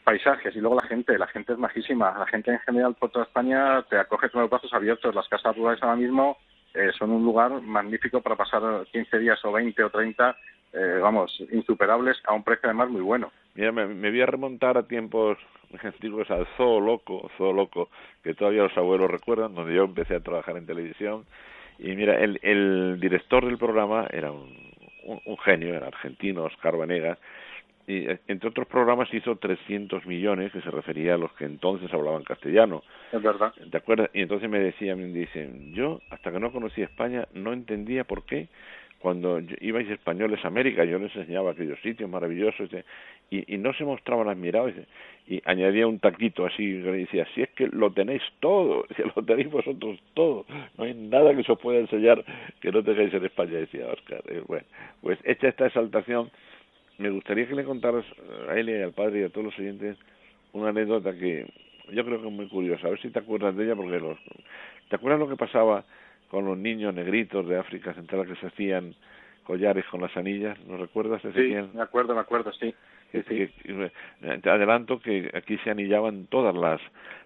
paisajes 0.04 0.56
y 0.56 0.60
luego 0.60 0.76
la 0.76 0.88
gente, 0.88 1.18
la 1.18 1.28
gente 1.28 1.54
es 1.54 1.60
majísima, 1.60 2.18
la 2.18 2.28
gente 2.28 2.52
en 2.52 2.60
general 2.60 2.96
por 2.96 3.12
toda 3.12 3.26
España 3.26 3.82
te 3.84 3.98
acoge 3.98 4.30
con 4.30 4.42
los 4.42 4.50
brazos 4.50 4.74
abiertos, 4.74 5.16
las 5.16 5.28
casas 5.28 5.56
rurales 5.56 5.82
ahora 5.82 5.96
mismo 5.96 6.38
eh, 6.74 6.92
son 6.98 7.12
un 7.12 7.24
lugar 7.24 7.62
magnífico 7.62 8.22
para 8.22 8.36
pasar 8.36 8.86
15 8.92 9.20
días 9.20 9.44
o 9.46 9.52
20 9.52 9.84
o 9.84 9.90
30, 9.90 10.36
eh, 10.74 11.00
vamos, 11.00 11.32
insuperables 11.52 12.18
a 12.26 12.34
un 12.34 12.44
precio 12.44 12.68
además 12.68 12.90
muy 12.90 13.02
bueno. 13.02 13.32
Mira, 13.56 13.72
me, 13.72 13.86
voy 13.86 14.22
a 14.22 14.26
remontar 14.26 14.78
a 14.78 14.88
tiempos 14.88 15.38
antiguos 15.84 16.30
al 16.32 16.48
Zoo 16.58 16.80
Loco, 16.80 17.30
Zoo 17.38 17.54
Loco, 17.54 17.90
que 18.24 18.34
todavía 18.34 18.64
los 18.64 18.78
abuelos 18.78 19.12
recuerdan, 19.12 19.54
donde 19.54 19.76
yo 19.76 19.84
empecé 19.84 20.16
a 20.16 20.24
trabajar 20.24 20.58
en 20.58 20.66
televisión. 20.66 21.26
Y 21.78 21.96
mira, 21.96 22.20
el, 22.20 22.40
el 22.42 23.00
director 23.00 23.46
del 23.46 23.58
programa 23.58 24.08
era 24.12 24.32
un, 24.32 24.74
un, 25.26 25.38
genio, 25.40 25.76
era 25.76 25.88
argentino, 25.88 26.44
Oscar 26.44 26.78
Vanegas, 26.78 27.20
y 27.86 28.10
eh, 28.10 28.20
entre 28.28 28.50
otros 28.50 28.68
programas 28.68 29.14
hizo 29.14 29.36
300 29.36 30.06
millones 30.06 30.52
que 30.52 30.62
se 30.62 30.72
refería 30.72 31.16
a 31.16 31.18
los 31.18 31.34
que 31.34 31.46
entonces 31.46 31.94
hablaban 31.94 32.24
castellano. 32.24 32.84
Es 33.12 33.22
verdad. 33.22 33.54
¿Te 33.70 33.78
acuerdas? 33.78 34.10
Y 34.14 34.22
entonces 34.22 34.50
me 34.50 34.60
decía, 34.60 34.96
me 34.96 35.06
dicen, 35.06 35.74
yo 35.74 36.00
hasta 36.10 36.32
que 36.32 36.40
no 36.40 36.52
conocía 36.52 36.86
España 36.86 37.28
no 37.34 37.54
entendía 37.54 38.06
por 38.06 38.24
qué 38.24 38.48
cuando 39.04 39.42
ibais 39.60 39.90
españoles 39.90 40.40
a 40.46 40.48
América, 40.48 40.86
yo 40.86 40.98
les 40.98 41.14
enseñaba 41.14 41.52
aquellos 41.52 41.78
sitios 41.82 42.10
maravillosos 42.10 42.70
y, 43.30 43.54
y 43.54 43.58
no 43.58 43.74
se 43.74 43.84
mostraban 43.84 44.30
admirados 44.30 44.72
y, 45.28 45.42
añadía 45.44 45.88
un 45.88 46.00
taquito 46.00 46.46
así 46.46 46.64
y 46.64 46.78
decía, 46.78 47.28
si 47.36 47.42
es 47.42 47.50
que 47.50 47.68
lo 47.68 47.92
tenéis 47.92 48.22
todo, 48.40 48.86
lo 49.16 49.24
tenéis 49.26 49.52
vosotros 49.52 50.00
todo, 50.14 50.46
no 50.78 50.86
hay 50.86 50.94
nada 50.94 51.36
que 51.36 51.44
se 51.44 51.52
os 51.52 51.60
pueda 51.60 51.80
enseñar 51.80 52.24
que 52.62 52.72
no 52.72 52.82
tengáis 52.82 53.14
en 53.14 53.26
España, 53.26 53.52
decía 53.52 53.88
Oscar. 53.88 54.24
Eh, 54.30 54.42
bueno, 54.48 54.66
pues 55.02 55.20
hecha 55.26 55.50
esta 55.50 55.68
exaltación, 55.68 56.32
me 56.98 57.10
gustaría 57.10 57.46
que 57.46 57.56
le 57.56 57.66
contaras 57.66 58.06
a 58.48 58.58
él 58.58 58.70
y 58.70 58.82
al 58.82 58.94
padre 58.94 59.20
y 59.20 59.24
a 59.24 59.30
todos 59.30 59.48
los 59.48 59.60
oyentes 59.60 59.98
una 60.54 60.70
anécdota 60.70 61.12
que 61.14 61.46
yo 61.92 62.06
creo 62.06 62.22
que 62.22 62.28
es 62.30 62.34
muy 62.34 62.48
curiosa, 62.48 62.88
a 62.88 62.92
ver 62.92 63.02
si 63.02 63.10
te 63.10 63.20
acuerdas 63.20 63.54
de 63.58 63.66
ella, 63.66 63.76
porque 63.76 64.00
los, 64.00 64.18
¿te 64.88 64.96
acuerdas 64.96 65.20
lo 65.20 65.28
que 65.28 65.36
pasaba 65.36 65.84
con 66.34 66.46
los 66.46 66.58
niños 66.58 66.96
negritos 66.96 67.48
de 67.48 67.60
África 67.60 67.94
Central 67.94 68.26
que 68.26 68.36
se 68.38 68.48
hacían 68.48 68.96
collares 69.44 69.86
con 69.86 70.02
las 70.02 70.18
anillas, 70.18 70.58
¿no 70.66 70.78
recuerdas, 70.78 71.24
Ezequiel? 71.24 71.70
Sí, 71.70 71.78
me 71.78 71.84
acuerdo, 71.84 72.16
me 72.16 72.22
acuerdo, 72.22 72.52
sí. 72.54 72.74
te 73.12 74.50
adelanto 74.50 75.00
que 75.00 75.30
aquí 75.36 75.60
se 75.60 75.70
anillaban 75.70 76.26
todas 76.26 76.56
las, 76.56 76.82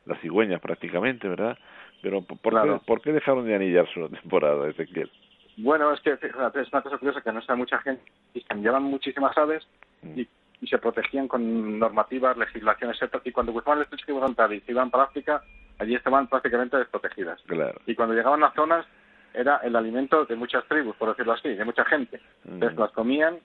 las 0.05 0.19
cigüeñas 0.19 0.59
prácticamente, 0.59 1.29
¿verdad? 1.29 1.57
Pero 2.01 2.21
¿por, 2.21 2.61
qué, 2.61 2.79
¿por 2.85 3.01
qué 3.01 3.13
dejaron 3.13 3.45
de 3.45 3.55
anillarse 3.55 3.97
una 3.97 4.09
temporada, 4.19 4.67
Ezequiel? 4.67 5.09
Bueno, 5.55 5.93
es 5.93 6.01
que 6.01 6.11
es 6.11 6.19
una 6.33 6.81
cosa 6.81 6.97
curiosa 6.97 7.21
que 7.21 7.31
no 7.31 7.41
sabe 7.43 7.59
mucha 7.59 7.79
gente 7.79 8.03
y 8.33 8.41
se 8.41 8.47
anillaban 8.49 8.83
muchísimas 8.83 9.37
aves 9.37 9.65
mm. 10.01 10.19
y, 10.19 10.27
se 10.67 10.79
protegían 10.79 11.29
con 11.29 11.79
normativas, 11.79 12.35
legislaciones, 12.35 13.01
etc. 13.01 13.21
Y 13.23 13.31
cuando 13.31 13.53
cruzaban 13.53 13.77
el 13.77 13.83
estrecho 13.85 14.19
de 14.19 14.55
y 14.57 14.59
se 14.61 14.71
iban 14.71 14.89
para 14.89 15.03
África, 15.05 15.43
allí 15.79 15.95
estaban 15.95 16.27
prácticamente 16.27 16.77
desprotegidas. 16.77 17.39
Claro. 17.43 17.79
Y 17.85 17.95
cuando 17.95 18.15
llegaban 18.15 18.43
a 18.43 18.51
zonas 18.51 18.85
era 19.37 19.57
el 19.57 19.75
alimento 19.75 20.25
de 20.25 20.35
muchas 20.35 20.65
tribus, 20.65 20.95
por 20.95 21.09
decirlo 21.09 21.33
así, 21.33 21.49
de 21.49 21.65
mucha 21.65 21.85
gente. 21.85 22.19
Entonces 22.45 22.77
las 22.77 22.91
comían 22.91 23.37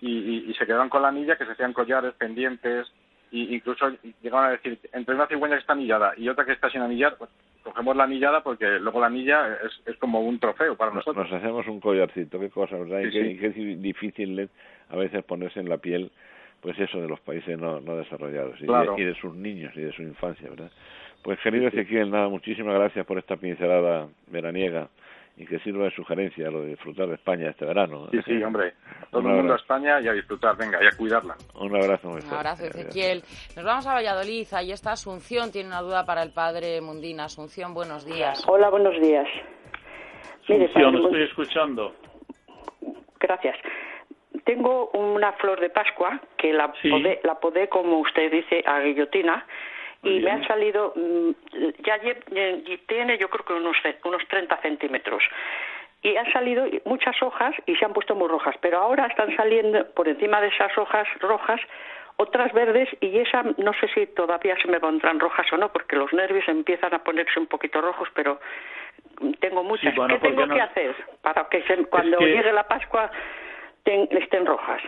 y, 0.00 0.50
y, 0.50 0.54
se 0.54 0.66
quedaban 0.66 0.88
con 0.88 1.02
la 1.02 1.08
anilla, 1.08 1.36
que 1.36 1.44
se 1.44 1.52
hacían 1.52 1.72
collares, 1.72 2.14
pendientes, 2.14 2.86
y 3.30 3.54
incluso 3.54 3.90
llegaban 4.22 4.46
a 4.46 4.50
decir, 4.52 4.78
entre 4.92 5.14
una 5.14 5.26
cigüeña 5.26 5.56
que 5.56 5.60
está 5.60 5.72
anillada 5.72 6.12
y 6.16 6.28
otra 6.28 6.44
que 6.44 6.52
está 6.52 6.70
sin 6.70 6.82
anillar, 6.82 7.16
pues, 7.16 7.30
cogemos 7.62 7.96
la 7.96 8.04
anillada 8.04 8.42
porque 8.42 8.78
luego 8.78 9.00
la 9.00 9.08
anilla 9.08 9.58
es, 9.64 9.82
es 9.86 9.96
como 9.98 10.20
un 10.20 10.38
trofeo 10.38 10.76
para 10.76 10.92
nosotros. 10.92 11.28
Nos 11.28 11.40
hacemos 11.40 11.66
un 11.66 11.80
collarcito, 11.80 12.38
qué 12.38 12.48
cosa, 12.48 12.76
¿verdad? 12.76 13.00
y, 13.00 13.10
qué, 13.10 13.38
qué 13.38 13.48
difícil 13.50 14.38
es 14.38 14.50
a 14.90 14.96
veces 14.96 15.24
ponerse 15.24 15.60
en 15.60 15.68
la 15.68 15.78
piel, 15.78 16.10
pues 16.60 16.78
eso, 16.78 17.00
de 17.00 17.08
los 17.08 17.20
países 17.20 17.58
no, 17.58 17.80
no 17.80 17.96
desarrollados 17.96 18.58
y, 18.60 18.64
y 18.64 19.04
de 19.04 19.14
sus 19.20 19.34
niños 19.34 19.72
y 19.76 19.80
de 19.80 19.92
su 19.92 20.02
infancia, 20.02 20.48
¿verdad? 20.48 20.70
Pues 21.22 21.38
querido 21.40 21.68
Ezequiel, 21.68 22.10
nada, 22.10 22.28
muchísimas 22.28 22.74
gracias 22.74 23.04
por 23.04 23.18
esta 23.18 23.36
pincelada 23.36 24.08
veraniega 24.28 24.88
y 25.38 25.46
que 25.46 25.60
sirva 25.60 25.84
de 25.84 25.92
sugerencia 25.92 26.50
lo 26.50 26.62
de 26.62 26.70
disfrutar 26.70 27.06
de 27.06 27.14
España 27.14 27.50
este 27.50 27.64
verano. 27.64 28.08
Sí, 28.10 28.18
sí, 28.26 28.42
hombre. 28.44 28.74
Todo 29.10 29.22
el 29.22 29.28
mundo 29.28 29.52
a 29.52 29.56
España 29.56 30.00
y 30.00 30.08
a 30.08 30.12
disfrutar, 30.12 30.56
venga, 30.56 30.82
y 30.82 30.86
a 30.86 30.96
cuidarla. 30.96 31.36
Un 31.54 31.76
abrazo 31.76 32.08
muy 32.08 32.20
Un 32.20 32.34
abrazo, 32.34 32.64
Ezequiel. 32.64 33.22
Nos 33.56 33.64
vamos 33.64 33.86
a 33.86 33.94
Valladolid, 33.94 34.46
ahí 34.52 34.72
está 34.72 34.92
Asunción, 34.92 35.52
tiene 35.52 35.68
una 35.68 35.80
duda 35.80 36.04
para 36.04 36.22
el 36.22 36.32
padre 36.32 36.80
Mundina. 36.80 37.24
Asunción, 37.24 37.72
buenos 37.72 38.04
días. 38.04 38.44
Hola, 38.48 38.68
buenos 38.68 39.00
días. 39.00 39.28
Asunción, 40.42 40.96
estoy 40.96 41.22
escuchando. 41.22 41.94
Gracias. 43.20 43.56
Tengo 44.44 44.90
una 44.90 45.32
flor 45.34 45.60
de 45.60 45.70
Pascua 45.70 46.20
que 46.36 46.52
la, 46.52 46.72
podé, 46.72 47.20
la 47.22 47.34
podé, 47.36 47.68
como 47.68 47.98
usted 48.00 48.30
dice, 48.30 48.64
a 48.66 48.80
guillotina 48.80 49.46
y 50.02 50.20
me 50.20 50.30
han 50.30 50.46
salido, 50.46 50.92
mm, 50.94 51.30
ya 51.84 51.98
tiene 52.86 53.18
yo 53.18 53.28
creo 53.28 53.44
que 53.44 53.52
unos, 53.54 53.76
unos 54.04 54.28
30 54.28 54.56
centímetros. 54.58 55.22
Y 56.02 56.16
han 56.16 56.32
salido 56.32 56.64
muchas 56.84 57.20
hojas 57.22 57.54
y 57.66 57.74
se 57.74 57.84
han 57.84 57.92
puesto 57.92 58.14
muy 58.14 58.28
rojas, 58.28 58.54
pero 58.60 58.78
ahora 58.78 59.06
están 59.06 59.34
saliendo 59.36 59.84
por 59.94 60.06
encima 60.08 60.40
de 60.40 60.48
esas 60.48 60.76
hojas 60.78 61.08
rojas 61.20 61.60
otras 62.16 62.52
verdes 62.52 62.88
y 63.00 63.16
esa 63.18 63.44
no 63.58 63.72
sé 63.74 63.88
si 63.94 64.06
todavía 64.06 64.56
se 64.60 64.68
me 64.68 64.80
pondrán 64.80 65.20
rojas 65.20 65.46
o 65.52 65.56
no, 65.56 65.72
porque 65.72 65.96
los 65.96 66.12
nervios 66.12 66.46
empiezan 66.48 66.92
a 66.94 67.02
ponerse 67.02 67.38
un 67.38 67.46
poquito 67.46 67.80
rojos, 67.80 68.08
pero 68.12 68.40
tengo 69.40 69.62
muchas. 69.64 69.94
¿Qué 69.94 70.18
tengo 70.18 70.48
que 70.48 70.60
hacer 70.60 70.94
para 71.22 71.48
que 71.48 71.62
cuando 71.88 72.18
llegue 72.18 72.52
la 72.52 72.66
Pascua 72.66 73.10
estén 73.84 74.46
rojas? 74.46 74.82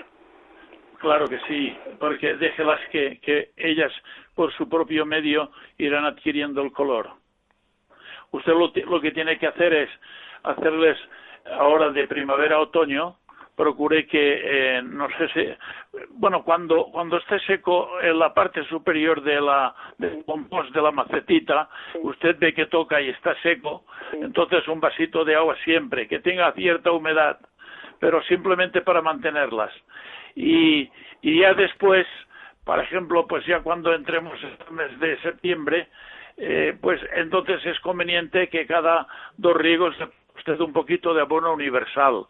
Claro 1.00 1.26
que 1.28 1.40
sí, 1.48 1.74
porque 1.98 2.34
déjelas 2.36 2.80
que, 2.90 3.18
que 3.20 3.52
ellas 3.56 3.90
por 4.34 4.52
su 4.52 4.68
propio 4.68 5.06
medio 5.06 5.50
irán 5.78 6.04
adquiriendo 6.04 6.60
el 6.60 6.72
color. 6.72 7.08
Usted 8.32 8.52
lo, 8.52 8.70
lo 8.86 9.00
que 9.00 9.10
tiene 9.10 9.38
que 9.38 9.46
hacer 9.46 9.72
es 9.72 9.90
hacerles 10.42 10.98
ahora 11.58 11.88
de 11.88 12.06
primavera-otoño, 12.06 13.16
procure 13.56 14.06
que 14.06 14.40
eh, 14.42 14.82
no 14.82 15.08
sé 15.16 15.28
si 15.34 16.06
bueno 16.10 16.42
cuando 16.44 16.86
cuando 16.92 17.18
esté 17.18 17.38
seco 17.40 18.00
en 18.00 18.18
la 18.18 18.32
parte 18.32 18.64
superior 18.64 19.22
de 19.22 19.38
la 19.38 19.74
del 19.98 20.24
compost 20.24 20.72
de 20.72 20.80
la 20.80 20.90
macetita 20.90 21.68
usted 22.02 22.38
ve 22.38 22.54
que 22.54 22.66
toca 22.66 23.02
y 23.02 23.10
está 23.10 23.34
seco 23.42 23.84
entonces 24.12 24.66
un 24.66 24.80
vasito 24.80 25.26
de 25.26 25.34
agua 25.36 25.56
siempre 25.62 26.08
que 26.08 26.20
tenga 26.20 26.52
cierta 26.52 26.90
humedad 26.90 27.38
pero 27.98 28.22
simplemente 28.22 28.80
para 28.80 29.02
mantenerlas 29.02 29.72
y, 30.34 30.90
y 31.22 31.40
ya 31.40 31.54
después, 31.54 32.06
por 32.64 32.78
ejemplo, 32.80 33.26
pues 33.26 33.44
ya 33.46 33.60
cuando 33.60 33.94
entremos 33.94 34.38
en 34.42 34.56
el 34.68 34.72
mes 34.72 35.00
de 35.00 35.18
septiembre, 35.20 35.88
eh, 36.36 36.76
pues 36.80 37.00
entonces 37.14 37.64
es 37.66 37.78
conveniente 37.80 38.48
que 38.48 38.66
cada 38.66 39.06
dos 39.36 39.56
riegos 39.56 39.94
usted 40.36 40.58
un 40.60 40.72
poquito 40.72 41.12
de 41.12 41.20
abono 41.20 41.52
universal, 41.52 42.24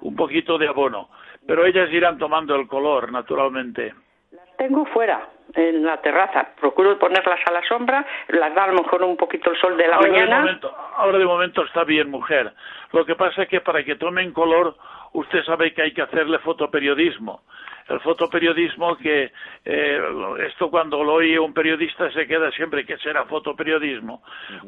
un 0.00 0.16
poquito 0.16 0.58
de 0.58 0.68
abono, 0.68 1.08
pero 1.46 1.64
ellas 1.64 1.90
irán 1.90 2.18
tomando 2.18 2.54
el 2.54 2.66
color, 2.66 3.10
naturalmente. 3.10 3.94
Las 4.32 4.56
tengo 4.56 4.84
fuera, 4.86 5.28
en 5.54 5.84
la 5.84 6.00
terraza. 6.00 6.48
Procuro 6.60 6.98
ponerlas 6.98 7.40
a 7.46 7.52
la 7.52 7.62
sombra, 7.66 8.04
las 8.28 8.54
da 8.54 8.64
a 8.64 8.68
lo 8.68 8.82
mejor 8.82 9.02
un 9.02 9.16
poquito 9.16 9.50
el 9.50 9.58
sol 9.58 9.76
de 9.76 9.88
la 9.88 9.98
mañana. 9.98 10.58
ahora 10.96 11.18
de 11.18 11.24
momento 11.24 11.64
está 11.64 11.84
bien, 11.84 12.10
mujer. 12.10 12.52
Lo 12.92 13.04
que 13.04 13.14
pasa 13.14 13.42
es 13.42 13.48
que 13.48 13.60
para 13.60 13.84
que 13.84 13.96
tomen 13.96 14.32
color 14.32 14.76
usted 15.14 15.44
sabe 15.44 15.72
que 15.72 15.82
hay 15.82 15.92
que 15.92 16.02
hacerle 16.02 16.38
fotoperiodismo. 16.40 17.42
El 17.88 18.00
fotoperiodismo 18.00 18.96
que 18.96 19.32
eh, 19.64 20.00
esto 20.46 20.70
cuando 20.70 21.02
lo 21.02 21.14
oye 21.14 21.38
un 21.38 21.52
periodista 21.54 22.10
se 22.12 22.26
queda 22.26 22.50
siempre 22.52 22.84
que 22.84 22.98
será 22.98 23.24
fotoperiodismo. 23.24 24.22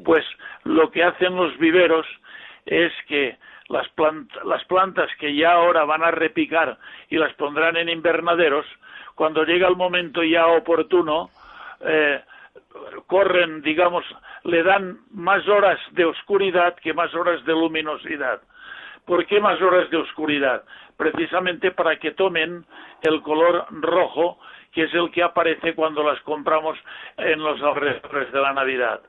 Pues 0.05 0.25
lo 0.65 0.91
que 0.91 1.03
hacen 1.03 1.35
los 1.35 1.57
viveros 1.59 2.07
es 2.65 2.93
que 3.09 3.37
las, 3.69 3.87
las 4.45 4.65
plantas 4.65 5.11
que 5.19 5.35
ya 5.35 5.53
ahora 5.53 5.85
van 5.85 6.05
a 6.05 6.11
repicar 6.11 6.79
y 7.09 7.17
las 7.17 7.33
pondrán 7.35 7.77
en 7.77 7.89
invernaderos, 7.89 8.67
cuando 9.15 9.45
llega 9.45 9.67
el 9.67 9.77
momento 9.77 10.23
ya 10.23 10.47
oportuno, 10.47 11.31
eh, 11.81 12.21
corren, 13.07 13.63
digamos, 13.63 14.05
le 14.45 14.63
dan 14.63 14.99
más 15.11 15.47
horas 15.49 15.81
de 15.93 16.05
oscuridad 16.05 16.77
que 16.77 16.93
más 16.93 17.13
horas 17.15 17.45
de 17.45 17.53
luminosidad. 17.53 18.41
¿Por 19.07 19.25
qué 19.27 19.41
más 19.41 19.61
horas 19.63 19.89
de 19.91 19.97
oscuridad? 19.97 20.65
Precisamente 20.97 21.71
para 21.71 21.97
que 21.97 22.11
tomen 22.11 22.65
el 23.03 23.23
color 23.23 23.67
rojo, 23.71 24.39
que 24.73 24.85
es 24.85 24.95
el 24.95 25.11
que 25.13 25.23
aparece 25.23 25.75
cuando 25.75 26.03
las 26.03 26.21
compramos 26.23 26.77
en 27.17 27.39
los 27.39 27.63
alrededores 27.63 28.33
de 28.33 28.41
la 28.41 28.53
Navidad. 28.53 29.01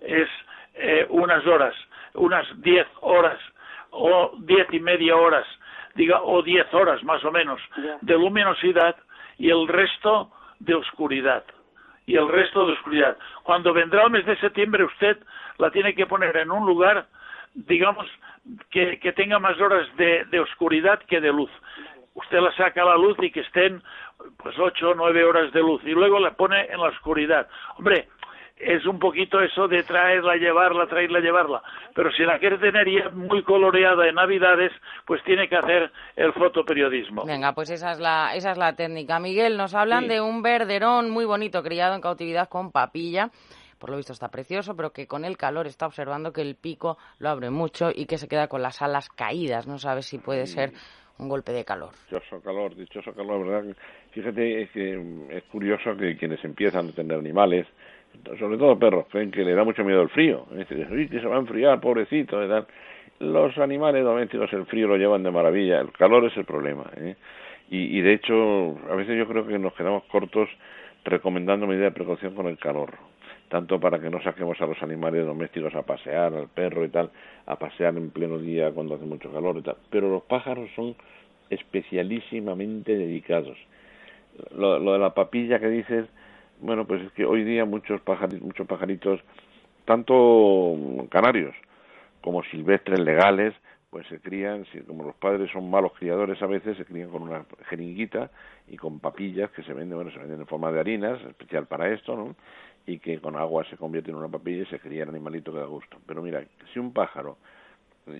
Es 0.00 0.28
eh, 0.74 1.06
unas 1.10 1.44
horas, 1.46 1.74
unas 2.14 2.46
diez 2.62 2.86
horas 3.00 3.38
o 3.90 4.32
diez 4.38 4.66
y 4.72 4.80
media 4.80 5.16
horas, 5.16 5.46
diga, 5.94 6.22
o 6.22 6.42
diez 6.42 6.72
horas 6.72 7.02
más 7.04 7.24
o 7.24 7.32
menos 7.32 7.60
de 8.00 8.14
luminosidad 8.14 8.96
y 9.36 9.50
el 9.50 9.66
resto 9.66 10.30
de 10.60 10.74
oscuridad. 10.74 11.44
Y 12.06 12.16
el 12.16 12.28
resto 12.28 12.66
de 12.66 12.74
oscuridad. 12.74 13.16
Cuando 13.42 13.72
vendrá 13.72 14.04
el 14.04 14.10
mes 14.10 14.26
de 14.26 14.36
septiembre 14.36 14.84
usted 14.84 15.18
la 15.58 15.70
tiene 15.70 15.94
que 15.94 16.06
poner 16.06 16.36
en 16.36 16.50
un 16.50 16.66
lugar, 16.66 17.06
digamos, 17.54 18.06
que, 18.70 18.98
que 18.98 19.12
tenga 19.12 19.38
más 19.38 19.60
horas 19.60 19.86
de, 19.96 20.24
de, 20.26 20.40
oscuridad 20.40 21.00
que 21.08 21.20
de 21.20 21.32
luz. 21.32 21.50
Usted 22.14 22.40
la 22.40 22.54
saca 22.56 22.82
a 22.82 22.86
la 22.86 22.96
luz 22.96 23.16
y 23.20 23.30
que 23.30 23.40
estén 23.40 23.82
pues 24.36 24.56
ocho 24.58 24.90
o 24.90 24.94
nueve 24.94 25.24
horas 25.24 25.52
de 25.52 25.60
luz 25.60 25.82
y 25.84 25.90
luego 25.90 26.20
la 26.20 26.34
pone 26.34 26.66
en 26.70 26.80
la 26.80 26.88
oscuridad. 26.88 27.48
Hombre, 27.76 28.08
es 28.56 28.86
un 28.86 28.98
poquito 28.98 29.40
eso 29.40 29.66
de 29.66 29.82
traerla, 29.82 30.36
llevarla, 30.36 30.86
traerla, 30.86 31.18
llevarla. 31.20 31.62
Pero 31.94 32.12
si 32.12 32.22
la 32.22 32.38
quiere 32.38 32.58
tener 32.58 32.88
ya 32.88 33.10
muy 33.10 33.42
coloreada 33.42 34.06
en 34.08 34.14
Navidades, 34.14 34.72
pues 35.06 35.22
tiene 35.24 35.48
que 35.48 35.56
hacer 35.56 35.90
el 36.14 36.32
fotoperiodismo. 36.32 37.24
Venga, 37.24 37.52
pues 37.52 37.70
esa 37.70 37.92
es 37.92 37.98
la, 37.98 38.34
esa 38.34 38.52
es 38.52 38.58
la 38.58 38.74
técnica. 38.76 39.18
Miguel, 39.18 39.56
nos 39.56 39.74
hablan 39.74 40.06
de 40.06 40.20
un 40.20 40.42
verderón 40.42 41.10
muy 41.10 41.24
bonito 41.24 41.62
criado 41.62 41.94
en 41.94 42.00
cautividad 42.00 42.48
con 42.48 42.70
papilla 42.70 43.30
por 43.84 43.90
lo 43.90 43.98
visto 43.98 44.14
está 44.14 44.30
precioso, 44.30 44.74
pero 44.74 44.94
que 44.94 45.06
con 45.06 45.26
el 45.26 45.36
calor 45.36 45.66
está 45.66 45.86
observando 45.86 46.32
que 46.32 46.40
el 46.40 46.54
pico 46.54 46.96
lo 47.18 47.28
abre 47.28 47.50
mucho 47.50 47.90
y 47.94 48.06
que 48.06 48.16
se 48.16 48.28
queda 48.28 48.48
con 48.48 48.62
las 48.62 48.80
alas 48.80 49.10
caídas. 49.10 49.66
No 49.66 49.78
sabe 49.78 50.00
si 50.00 50.16
puede 50.16 50.46
ser 50.46 50.70
un 51.18 51.28
golpe 51.28 51.52
de 51.52 51.66
calor. 51.66 51.90
Dichoso 52.10 52.40
calor, 52.40 52.74
dichoso 52.74 53.12
calor, 53.12 53.46
¿verdad? 53.46 53.76
Fíjate 54.12 54.70
que 54.72 55.26
es 55.28 55.42
curioso 55.52 55.94
que 55.98 56.16
quienes 56.16 56.42
empiezan 56.46 56.88
a 56.88 56.92
tener 56.92 57.18
animales, 57.18 57.66
sobre 58.38 58.56
todo 58.56 58.78
perros, 58.78 59.04
ven 59.12 59.30
que 59.30 59.44
le 59.44 59.52
da 59.52 59.64
mucho 59.64 59.84
miedo 59.84 60.00
el 60.00 60.08
frío. 60.08 60.46
Dicen, 60.52 60.90
uy, 60.90 61.06
que 61.06 61.20
se 61.20 61.26
va 61.26 61.36
a 61.36 61.40
enfriar, 61.40 61.78
pobrecito, 61.78 62.38
¿verdad? 62.38 62.66
Los 63.18 63.58
animales 63.58 64.02
domésticos 64.02 64.50
el 64.54 64.64
frío 64.64 64.88
lo 64.88 64.96
llevan 64.96 65.22
de 65.22 65.30
maravilla, 65.30 65.80
el 65.80 65.92
calor 65.92 66.24
es 66.24 66.34
el 66.38 66.46
problema. 66.46 66.90
¿eh? 66.96 67.16
Y, 67.68 67.98
y 67.98 68.00
de 68.00 68.14
hecho, 68.14 68.78
a 68.90 68.94
veces 68.94 69.18
yo 69.18 69.28
creo 69.28 69.46
que 69.46 69.58
nos 69.58 69.74
quedamos 69.74 70.04
cortos 70.04 70.48
recomendando 71.04 71.66
medidas 71.66 71.92
de 71.92 71.96
precaución 71.96 72.34
con 72.34 72.46
el 72.46 72.56
calor 72.56 72.94
tanto 73.54 73.78
para 73.78 74.00
que 74.00 74.10
no 74.10 74.20
saquemos 74.20 74.60
a 74.60 74.66
los 74.66 74.82
animales 74.82 75.24
domésticos 75.24 75.72
a 75.76 75.82
pasear, 75.82 76.34
al 76.34 76.48
perro 76.48 76.84
y 76.84 76.88
tal, 76.88 77.12
a 77.46 77.54
pasear 77.54 77.96
en 77.96 78.10
pleno 78.10 78.36
día 78.36 78.72
cuando 78.72 78.96
hace 78.96 79.04
mucho 79.04 79.30
calor 79.32 79.58
y 79.58 79.62
tal. 79.62 79.76
Pero 79.90 80.10
los 80.10 80.24
pájaros 80.24 80.68
son 80.74 80.96
especialísimamente 81.50 82.96
dedicados. 82.96 83.56
Lo, 84.56 84.80
de 84.80 84.98
la 84.98 85.14
papilla 85.14 85.60
que 85.60 85.68
dices, 85.68 86.08
bueno, 86.62 86.84
pues 86.84 87.02
es 87.02 87.12
que 87.12 87.24
hoy 87.24 87.44
día 87.44 87.64
muchos 87.64 88.00
pajaritos, 88.00 88.44
muchos 88.44 88.66
pajaritos, 88.66 89.20
tanto 89.84 91.06
canarios 91.08 91.54
como 92.22 92.42
silvestres 92.42 92.98
legales, 92.98 93.54
pues 93.88 94.04
se 94.08 94.18
crían, 94.18 94.66
como 94.88 95.04
los 95.04 95.14
padres 95.14 95.48
son 95.52 95.70
malos 95.70 95.92
criadores 95.96 96.42
a 96.42 96.46
veces, 96.46 96.76
se 96.76 96.84
crían 96.84 97.08
con 97.08 97.22
una 97.22 97.44
jeringuita 97.68 98.32
y 98.66 98.76
con 98.76 98.98
papillas 98.98 99.52
que 99.52 99.62
se 99.62 99.72
venden, 99.72 99.96
bueno, 99.96 100.10
se 100.10 100.18
venden 100.18 100.40
en 100.40 100.46
forma 100.48 100.72
de 100.72 100.80
harinas, 100.80 101.22
especial 101.22 101.66
para 101.66 101.92
esto, 101.92 102.16
¿no? 102.16 102.34
Y 102.86 102.98
que 102.98 103.18
con 103.20 103.36
agua 103.36 103.64
se 103.70 103.76
convierte 103.76 104.10
en 104.10 104.16
una 104.16 104.28
papilla 104.28 104.62
y 104.62 104.66
se 104.66 104.78
cría 104.78 105.04
el 105.04 105.08
animalito 105.08 105.52
que 105.52 105.58
da 105.58 105.66
gusto. 105.66 105.98
Pero 106.06 106.22
mira, 106.22 106.44
si 106.72 106.78
un 106.78 106.92
pájaro, 106.92 107.38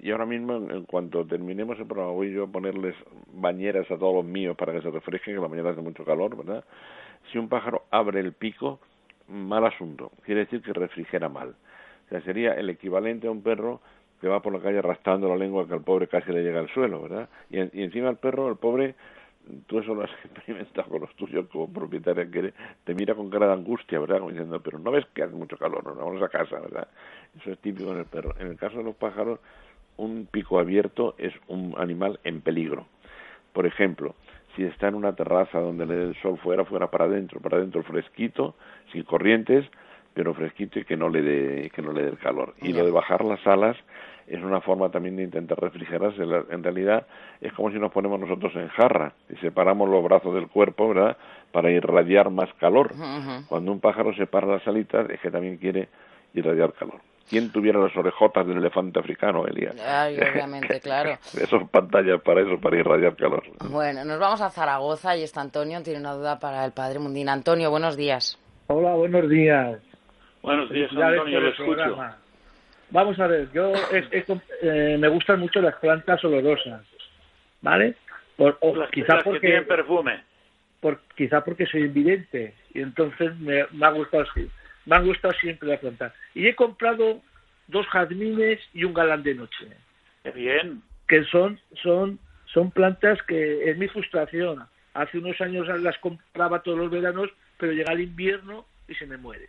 y 0.03 0.11
ahora 0.11 0.27
mismo 0.27 0.57
en 0.57 0.85
cuanto 0.85 1.25
terminemos 1.27 1.79
el 1.79 1.87
programa 1.87 2.13
voy 2.13 2.33
yo 2.33 2.45
a 2.45 2.47
ponerles 2.47 2.95
bañeras 3.33 3.91
a 3.91 3.99
todos 3.99 4.15
los 4.15 4.25
míos 4.25 4.57
para 4.57 4.73
que 4.73 4.81
se 4.81 4.91
refresquen, 4.91 5.35
que 5.35 5.41
la 5.41 5.49
mañana 5.49 5.71
hace 5.71 5.83
mucho 5.83 6.05
calor, 6.05 6.37
¿verdad? 6.37 6.65
Si 7.31 7.39
un 7.39 7.49
pájaro 7.49 7.85
abre 7.91 8.21
el 8.21 8.33
pico, 8.33 8.81
mal 9.29 9.67
asunto, 9.67 10.13
quiere 10.25 10.41
decir 10.41 10.63
que 10.63 10.73
refrigera 10.73 11.29
mal. 11.29 11.55
O 12.07 12.09
sea, 12.09 12.21
sería 12.23 12.53
el 12.55 12.71
equivalente 12.71 13.27
a 13.27 13.31
un 13.31 13.43
perro 13.43 13.81
que 14.21 14.29
va 14.29 14.41
por 14.41 14.55
la 14.55 14.61
calle 14.61 14.79
arrastrando 14.79 15.29
la 15.29 15.37
lengua 15.37 15.67
que 15.67 15.75
al 15.75 15.83
pobre 15.83 16.09
casi 16.09 16.33
le 16.33 16.43
llega 16.43 16.61
al 16.61 16.69
suelo, 16.71 17.03
¿verdad? 17.03 17.29
Y, 17.51 17.59
y 17.79 17.83
encima 17.83 18.09
el 18.09 18.17
perro, 18.17 18.49
el 18.49 18.57
pobre, 18.57 18.95
tú 19.67 19.79
eso 19.79 19.95
lo 19.95 20.03
has 20.03 20.11
experimentado 20.25 20.89
con 20.89 21.01
los 21.03 21.15
tuyos 21.17 21.47
como 21.49 21.73
propietaria 21.73 22.31
que 22.31 22.53
te 22.85 22.95
mira 22.95 23.15
con 23.15 23.31
cara 23.31 23.47
de 23.47 23.53
angustia, 23.55 23.99
¿verdad? 23.99 24.19
Como 24.19 24.31
diciendo, 24.31 24.61
pero 24.61 24.79
no 24.79 24.91
ves 24.91 25.05
que 25.15 25.23
hace 25.23 25.35
mucho 25.35 25.57
calor, 25.57 25.85
no, 25.85 25.95
vamos 25.95 26.23
a 26.23 26.29
casa, 26.29 26.59
¿verdad? 26.61 26.89
Eso 27.41 27.53
es 27.53 27.59
típico 27.59 27.93
en 27.93 27.99
el 27.99 28.07
perro. 28.07 28.35
En 28.39 28.49
el 28.49 28.57
caso 28.57 28.79
de 28.79 28.85
los 28.85 28.97
pájaros, 28.97 29.41
un 29.97 30.27
pico 30.31 30.59
abierto 30.59 31.15
es 31.19 31.33
un 31.49 31.75
animal 31.79 32.19
en 32.25 32.41
peligro. 32.41 32.87
Por 33.53 33.67
ejemplo, 33.67 34.15
si 34.57 34.65
está 34.65 34.89
en 34.89 34.95
una 34.95 35.15
terraza 35.15 35.61
donde 35.61 35.87
le 35.87 35.95
dé 35.95 36.05
el 36.05 36.23
sol 36.23 36.39
fuera, 36.39 36.65
fuera 36.65 36.91
para 36.91 37.05
adentro, 37.05 37.41
para 37.41 37.59
adentro 37.59 37.83
fresquito, 37.83 38.55
sin 38.93 39.05
corrientes, 39.05 39.65
pero 40.13 40.33
fresquito 40.35 40.79
y 40.79 40.85
que 40.85 40.97
no 40.97 41.09
le 41.09 41.23
dé 41.23 41.71
que 41.71 41.83
no 41.83 41.93
le 41.93 42.03
dé 42.03 42.09
el 42.11 42.19
calor. 42.19 42.55
Y 42.63 42.73
lo 42.73 42.85
de 42.85 42.91
bajar 42.91 43.25
las 43.25 43.45
alas 43.47 43.77
es 44.27 44.43
una 44.43 44.61
forma 44.61 44.91
también 44.91 45.17
de 45.17 45.25
intentar 45.25 45.59
refrigerarse. 45.61 46.23
En 46.23 46.63
realidad 46.63 47.07
es 47.41 47.53
como 47.53 47.71
si 47.71 47.79
nos 47.79 47.93
ponemos 47.93 48.19
nosotros 48.19 48.55
en 48.57 48.69
jarra 48.69 49.13
y 49.29 49.37
separamos 49.37 49.89
los 49.89 50.03
brazos 50.03 50.35
del 50.35 50.49
cuerpo, 50.49 50.89
¿verdad? 50.89 51.17
Para 51.53 51.71
irradiar 51.71 52.31
más 52.31 52.53
calor. 52.55 52.93
Cuando 53.49 53.73
un 53.73 53.81
pájaro 53.81 54.15
separa 54.15 54.47
las 54.47 54.67
alitas 54.67 55.09
es 55.11 55.21
que 55.21 55.31
también 55.31 55.59
quiere 55.59 55.89
irradiar 56.35 56.73
calor. 56.73 57.01
¿Quién 57.29 57.51
tuviera 57.51 57.81
las 57.81 57.97
orejotas 57.97 58.47
del 58.47 58.59
elefante 58.59 58.99
africano, 58.99 59.47
Elías? 59.47 59.75
Ay, 59.83 60.19
obviamente, 60.33 60.79
claro. 60.81 61.13
Esas 61.13 61.69
pantallas 61.71 62.21
para 62.21 62.43
eso, 62.43 62.61
para 62.61 62.79
irradiar 62.79 63.17
calor. 63.17 63.43
Bueno, 63.71 64.05
nos 64.05 64.19
vamos 64.19 64.43
a 64.43 64.51
Zaragoza 64.51 65.17
y 65.17 65.23
está 65.23 65.41
Antonio, 65.41 65.83
tiene 65.83 66.01
una 66.01 66.13
duda 66.13 66.39
para 66.39 66.65
el 66.65 66.73
padre 66.73 66.99
Mundín. 66.99 67.31
Antonio, 67.31 67.71
buenos 67.71 67.97
días. 67.97 68.39
Hola, 68.67 68.95
buenos 68.95 69.29
días. 69.29 69.81
Buenos 70.43 70.71
días, 70.71 70.91
Antonio, 70.93 71.41
lo 71.41 71.49
escucho. 71.49 72.24
Vamos 72.95 73.19
a 73.19 73.27
ver, 73.27 73.51
yo 73.53 73.73
eh, 73.91 74.97
me 75.01 75.09
gustan 75.09 75.41
mucho 75.41 75.61
las 75.61 75.75
plantas 75.81 76.25
olorosas, 76.25 76.81
¿vale? 77.61 77.97
Por, 78.37 78.57
o, 78.61 78.73
quizá 78.89 79.19
porque 79.19 79.41
tienen 79.41 79.67
perfume. 79.67 80.23
Por, 80.79 81.01
quizá 81.17 81.43
porque 81.43 81.67
soy 81.67 81.87
invidente 81.87 82.55
y 82.73 82.83
entonces 82.83 83.37
me, 83.41 83.67
me 83.73 83.87
ha 83.87 83.91
gustado 83.91 84.25
me 84.87 84.95
han 84.95 85.07
gustado 85.07 85.35
siempre 85.35 85.71
las 85.71 85.81
plantas. 85.81 86.13
Y 86.37 86.47
he 86.47 86.55
comprado 86.55 87.21
dos 87.67 87.85
jazmines 87.89 88.61
y 88.73 88.85
un 88.85 88.95
galán 88.95 89.25
de 89.25 89.35
noche. 89.35 89.67
Qué 90.23 90.31
bien. 90.31 90.81
Que 91.09 91.25
son 91.25 91.59
son 91.83 92.21
son 92.45 92.71
plantas 92.71 93.21
que 93.25 93.71
es 93.71 93.77
mi 93.77 93.89
frustración. 93.89 94.69
Hace 94.93 95.19
unos 95.19 95.41
años 95.41 95.67
las 95.83 95.99
compraba 95.99 96.63
todos 96.63 96.79
los 96.79 96.93
veranos, 96.93 97.29
pero 97.59 97.73
llega 97.73 97.93
el 97.93 98.03
invierno 98.03 98.67
y 98.87 98.95
se 98.95 99.07
me 99.07 99.17
muere. 99.17 99.49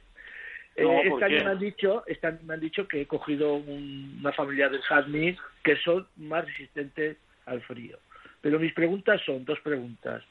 Eh, 0.75 1.01
este 1.05 1.25
año 1.25 1.43
me 1.45 1.51
han 1.51 1.59
dicho, 1.59 2.03
este 2.05 2.31
me 2.43 2.53
han 2.53 2.59
dicho 2.59 2.87
que 2.87 3.01
he 3.01 3.07
cogido 3.07 3.55
una 3.55 4.33
familia 4.33 4.67
de 4.67 4.79
jazmín 4.79 5.37
que 5.63 5.77
son 5.77 6.05
más 6.17 6.45
resistentes 6.45 7.17
al 7.45 7.61
frío. 7.61 7.97
Pero 8.41 8.59
mis 8.59 8.73
preguntas 8.73 9.21
son 9.25 9.45
dos 9.45 9.59
preguntas. 9.61 10.21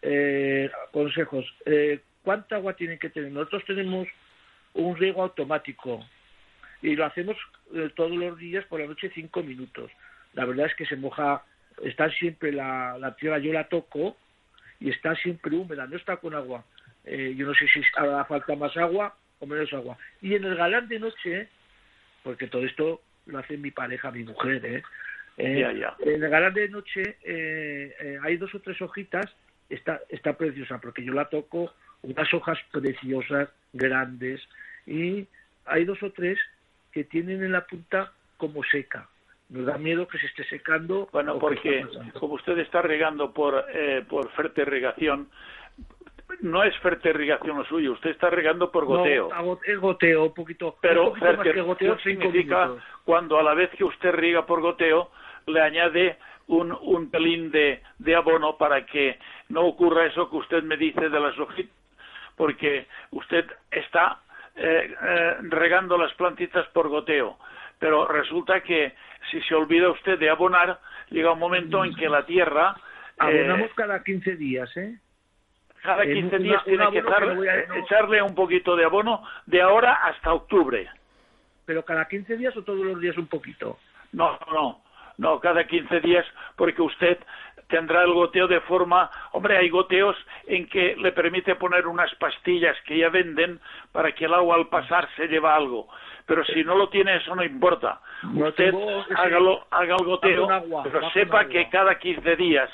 Eh, 0.00 0.70
consejos. 0.90 1.44
Eh, 1.66 2.00
¿Cuánta 2.22 2.56
agua 2.56 2.74
tienen 2.74 2.98
que 2.98 3.10
tener? 3.10 3.30
Nosotros 3.30 3.64
tenemos 3.66 4.08
un 4.72 4.96
riego 4.96 5.22
automático 5.22 6.04
y 6.80 6.96
lo 6.96 7.04
hacemos 7.04 7.36
todos 7.94 8.12
los 8.12 8.38
días 8.38 8.64
por 8.66 8.80
la 8.80 8.86
noche 8.86 9.10
cinco 9.14 9.42
minutos. 9.42 9.90
La 10.32 10.46
verdad 10.46 10.66
es 10.66 10.74
que 10.74 10.86
se 10.86 10.96
moja, 10.96 11.44
está 11.82 12.10
siempre 12.10 12.52
la, 12.52 12.96
la 12.98 13.14
tierra, 13.16 13.38
yo 13.38 13.52
la 13.52 13.68
toco 13.68 14.16
y 14.80 14.90
está 14.90 15.14
siempre 15.16 15.54
húmeda, 15.54 15.86
no 15.86 15.96
está 15.96 16.16
con 16.16 16.34
agua. 16.34 16.64
yo 17.04 17.46
no 17.46 17.54
sé 17.54 17.68
si 17.68 17.82
hará 17.96 18.24
falta 18.24 18.56
más 18.56 18.74
agua 18.76 19.14
o 19.44 19.46
menos 19.46 19.72
agua. 19.72 19.96
Y 20.20 20.34
en 20.34 20.44
el 20.44 20.56
galán 20.56 20.88
de 20.88 20.98
noche, 20.98 21.48
porque 22.22 22.48
todo 22.48 22.64
esto 22.64 23.00
lo 23.26 23.38
hace 23.38 23.56
mi 23.56 23.70
pareja, 23.70 24.10
mi 24.10 24.24
mujer, 24.24 24.64
¿eh? 24.64 24.82
eh 25.36 25.84
en 26.00 26.22
el 26.22 26.30
galán 26.30 26.54
de 26.54 26.68
noche 26.68 27.16
eh, 27.22 27.94
eh, 28.00 28.18
hay 28.22 28.36
dos 28.36 28.54
o 28.54 28.60
tres 28.60 28.80
hojitas, 28.82 29.26
está, 29.68 30.00
está 30.08 30.36
preciosa, 30.36 30.78
porque 30.80 31.04
yo 31.04 31.12
la 31.12 31.26
toco, 31.26 31.72
unas 32.02 32.32
hojas 32.34 32.58
preciosas, 32.72 33.48
grandes, 33.72 34.40
y 34.86 35.26
hay 35.66 35.84
dos 35.84 36.02
o 36.02 36.10
tres 36.10 36.38
que 36.92 37.04
tienen 37.04 37.42
en 37.42 37.52
la 37.52 37.66
punta 37.66 38.12
como 38.36 38.62
seca. 38.64 39.08
Nos 39.50 39.66
da 39.66 39.78
miedo 39.78 40.08
que 40.08 40.18
se 40.18 40.26
esté 40.26 40.44
secando. 40.44 41.08
Bueno, 41.12 41.38
porque 41.38 41.86
como 42.18 42.34
usted 42.34 42.58
está 42.58 42.82
regando 42.82 43.32
por, 43.32 43.64
por 44.08 44.30
fertirrigación, 44.32 45.28
no 46.40 46.62
es 46.62 46.76
fertirrigación 46.78 47.58
lo 47.58 47.64
suyo, 47.64 47.92
usted 47.92 48.10
está 48.10 48.30
regando 48.30 48.70
por 48.70 48.84
goteo. 48.84 49.30
No, 49.30 49.58
es 49.64 49.78
goteo, 49.78 50.24
un 50.24 50.34
poquito. 50.34 50.76
Pero 50.80 51.14
goteo 51.62 51.98
significa 51.98 52.70
cuando 53.04 53.38
a 53.38 53.42
la 53.42 53.54
vez 53.54 53.70
que 53.70 53.84
usted 53.84 54.12
riega 54.12 54.46
por 54.46 54.60
goteo, 54.60 55.10
le 55.46 55.60
añade 55.60 56.16
un, 56.46 56.72
un 56.72 57.10
pelín 57.10 57.50
de, 57.50 57.82
de 57.98 58.14
abono 58.14 58.56
para 58.56 58.84
que 58.84 59.18
no 59.48 59.62
ocurra 59.62 60.06
eso 60.06 60.30
que 60.30 60.36
usted 60.36 60.62
me 60.62 60.76
dice 60.76 61.08
de 61.08 61.20
las 61.20 61.38
hojitas, 61.38 61.74
porque 62.36 62.86
usted 63.10 63.46
está 63.70 64.20
eh, 64.56 64.94
eh, 65.02 65.36
regando 65.42 65.96
las 65.96 66.12
plantitas 66.14 66.66
por 66.68 66.88
goteo, 66.88 67.38
pero 67.78 68.06
resulta 68.06 68.60
que 68.60 68.94
si 69.30 69.40
se 69.42 69.54
olvida 69.54 69.90
usted 69.90 70.18
de 70.18 70.30
abonar, 70.30 70.78
llega 71.10 71.32
un 71.32 71.38
momento 71.38 71.84
en 71.84 71.94
que 71.94 72.08
la 72.08 72.24
tierra... 72.26 72.76
Abonamos 73.18 73.70
eh, 73.70 73.74
cada 73.76 74.02
15 74.02 74.36
días, 74.36 74.76
¿eh? 74.76 74.98
Cada 75.84 76.02
15 76.04 76.38
días 76.38 76.64
tiene 76.64 76.90
que 76.90 77.02
echarle 77.78 78.22
un 78.22 78.34
poquito 78.34 78.74
de 78.74 78.84
abono 78.84 79.22
de 79.44 79.60
ahora 79.60 79.92
hasta 79.92 80.32
octubre. 80.32 80.88
¿Pero 81.66 81.84
cada 81.84 82.06
15 82.06 82.36
días 82.38 82.56
o 82.56 82.62
todos 82.62 82.84
los 82.84 83.00
días 83.00 83.16
un 83.18 83.26
poquito? 83.26 83.78
No, 84.12 84.38
no, 84.50 84.80
no, 85.18 85.40
cada 85.40 85.64
15 85.64 86.00
días 86.00 86.24
porque 86.56 86.80
usted 86.80 87.18
tendrá 87.68 88.02
el 88.02 88.12
goteo 88.12 88.46
de 88.46 88.60
forma, 88.62 89.10
hombre, 89.32 89.56
hay 89.58 89.68
goteos 89.68 90.16
en 90.46 90.68
que 90.68 90.96
le 90.96 91.12
permite 91.12 91.54
poner 91.56 91.86
unas 91.86 92.14
pastillas 92.16 92.76
que 92.86 92.98
ya 92.98 93.10
venden 93.10 93.60
para 93.92 94.12
que 94.12 94.24
el 94.24 94.34
agua 94.34 94.56
al 94.56 94.68
pasar 94.68 95.08
se 95.16 95.26
lleva 95.28 95.54
algo. 95.54 95.88
Pero 96.26 96.44
si 96.44 96.64
no 96.64 96.76
lo 96.76 96.88
tiene, 96.88 97.16
eso 97.16 97.34
no 97.34 97.44
importa. 97.44 98.00
Usted 98.34 98.72
hágalo, 99.16 99.66
haga 99.70 99.96
el 99.98 100.04
goteo, 100.04 100.48
pero 100.82 101.10
sepa 101.10 101.46
que 101.46 101.68
cada 101.68 101.98
15 101.98 102.36
días 102.36 102.70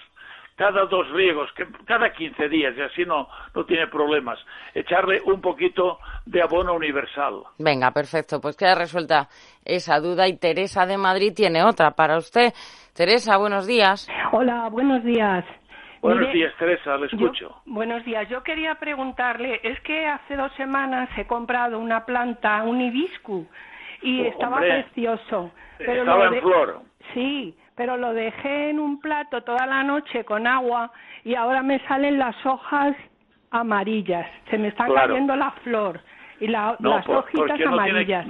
cada 0.60 0.84
dos 0.84 1.10
riegos, 1.12 1.50
que 1.56 1.66
cada 1.86 2.12
15 2.12 2.50
días, 2.50 2.74
y 2.76 2.82
así 2.82 3.06
no, 3.06 3.28
no 3.54 3.64
tiene 3.64 3.86
problemas. 3.86 4.38
Echarle 4.74 5.22
un 5.24 5.40
poquito 5.40 5.98
de 6.26 6.42
abono 6.42 6.74
universal. 6.74 7.44
Venga, 7.58 7.92
perfecto. 7.92 8.42
Pues 8.42 8.58
queda 8.58 8.74
resuelta 8.74 9.26
esa 9.64 9.98
duda 10.00 10.28
y 10.28 10.36
Teresa 10.36 10.84
de 10.84 10.98
Madrid 10.98 11.32
tiene 11.34 11.64
otra 11.64 11.92
para 11.92 12.18
usted. 12.18 12.52
Teresa, 12.94 13.38
buenos 13.38 13.66
días. 13.66 14.06
Hola, 14.32 14.68
buenos 14.68 15.02
días. 15.02 15.46
Buenos 16.02 16.30
días, 16.30 16.52
Teresa, 16.58 16.98
le 16.98 17.06
escucho. 17.06 17.62
buenos 17.64 18.04
días. 18.04 18.28
Yo 18.28 18.42
quería 18.42 18.74
preguntarle, 18.74 19.60
es 19.62 19.80
que 19.80 20.06
hace 20.06 20.36
dos 20.36 20.52
semanas 20.58 21.08
he 21.16 21.26
comprado 21.26 21.78
una 21.78 22.04
planta, 22.04 22.62
un 22.64 22.82
hibisco, 22.82 23.46
y 24.02 24.20
oh, 24.20 24.24
estaba 24.26 24.58
precioso. 24.58 25.52
Pero 25.78 26.02
estaba 26.02 26.26
en 26.26 26.42
flor. 26.42 26.82
Sí, 27.14 27.54
pero 27.80 27.96
lo 27.96 28.12
dejé 28.12 28.68
en 28.68 28.78
un 28.78 29.00
plato 29.00 29.40
toda 29.40 29.64
la 29.64 29.82
noche 29.82 30.22
con 30.26 30.46
agua 30.46 30.92
y 31.24 31.34
ahora 31.34 31.62
me 31.62 31.78
salen 31.88 32.18
las 32.18 32.36
hojas 32.44 32.94
amarillas, 33.50 34.26
se 34.50 34.58
me 34.58 34.68
está 34.68 34.86
cayendo 34.86 35.34
la 35.34 35.50
flor 35.62 35.98
y 36.40 36.46
las 36.46 36.78
hojitas 36.78 37.58
amarillas. 37.66 38.26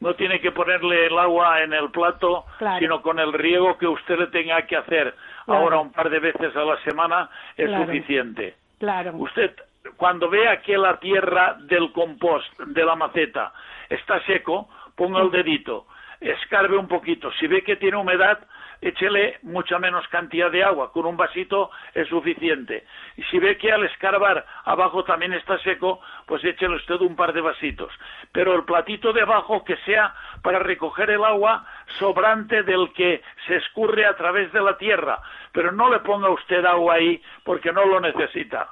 no 0.00 0.14
tiene 0.14 0.42
que 0.42 0.52
ponerle 0.52 1.06
el 1.06 1.18
agua 1.18 1.62
en 1.62 1.72
el 1.72 1.90
plato, 1.90 2.44
sino 2.80 3.00
con 3.00 3.18
el 3.18 3.32
riego 3.32 3.78
que 3.78 3.86
usted 3.86 4.18
le 4.18 4.26
tenga 4.26 4.60
que 4.66 4.76
hacer 4.76 5.14
ahora 5.46 5.80
un 5.80 5.90
par 5.90 6.10
de 6.10 6.18
veces 6.18 6.54
a 6.54 6.62
la 6.62 6.76
semana 6.82 7.30
es 7.56 7.70
suficiente. 7.70 8.56
Claro. 8.78 9.12
Usted 9.14 9.52
cuando 9.96 10.28
vea 10.28 10.60
que 10.60 10.76
la 10.76 11.00
tierra 11.00 11.56
del 11.60 11.92
compost, 11.92 12.60
de 12.60 12.84
la 12.84 12.94
maceta, 12.94 13.54
está 13.88 14.22
seco, 14.26 14.68
ponga 14.94 15.22
el 15.22 15.30
dedito, 15.30 15.86
escarbe 16.20 16.76
un 16.76 16.88
poquito. 16.88 17.32
Si 17.40 17.46
ve 17.46 17.62
que 17.62 17.76
tiene 17.76 17.96
humedad, 17.96 18.38
échele 18.82 19.38
mucha 19.42 19.78
menos 19.78 20.06
cantidad 20.08 20.50
de 20.50 20.64
agua, 20.64 20.92
con 20.92 21.06
un 21.06 21.16
vasito 21.16 21.70
es 21.94 22.08
suficiente. 22.08 22.84
Y 23.16 23.22
si 23.24 23.38
ve 23.38 23.56
que 23.56 23.72
al 23.72 23.84
escarbar 23.84 24.44
abajo 24.64 25.04
también 25.04 25.32
está 25.32 25.56
seco, 25.58 26.00
pues 26.26 26.44
échele 26.44 26.76
usted 26.76 27.00
un 27.00 27.16
par 27.16 27.32
de 27.32 27.40
vasitos. 27.40 27.92
Pero 28.32 28.54
el 28.54 28.64
platito 28.64 29.12
de 29.12 29.22
abajo 29.22 29.64
que 29.64 29.76
sea 29.78 30.12
para 30.42 30.58
recoger 30.58 31.10
el 31.10 31.24
agua 31.24 31.64
sobrante 31.98 32.64
del 32.64 32.92
que 32.92 33.22
se 33.46 33.56
escurre 33.56 34.04
a 34.04 34.16
través 34.16 34.52
de 34.52 34.60
la 34.60 34.76
tierra, 34.76 35.20
pero 35.52 35.70
no 35.70 35.88
le 35.88 36.00
ponga 36.00 36.28
usted 36.28 36.64
agua 36.64 36.94
ahí 36.94 37.22
porque 37.44 37.72
no 37.72 37.84
lo 37.84 38.00
necesita. 38.00 38.68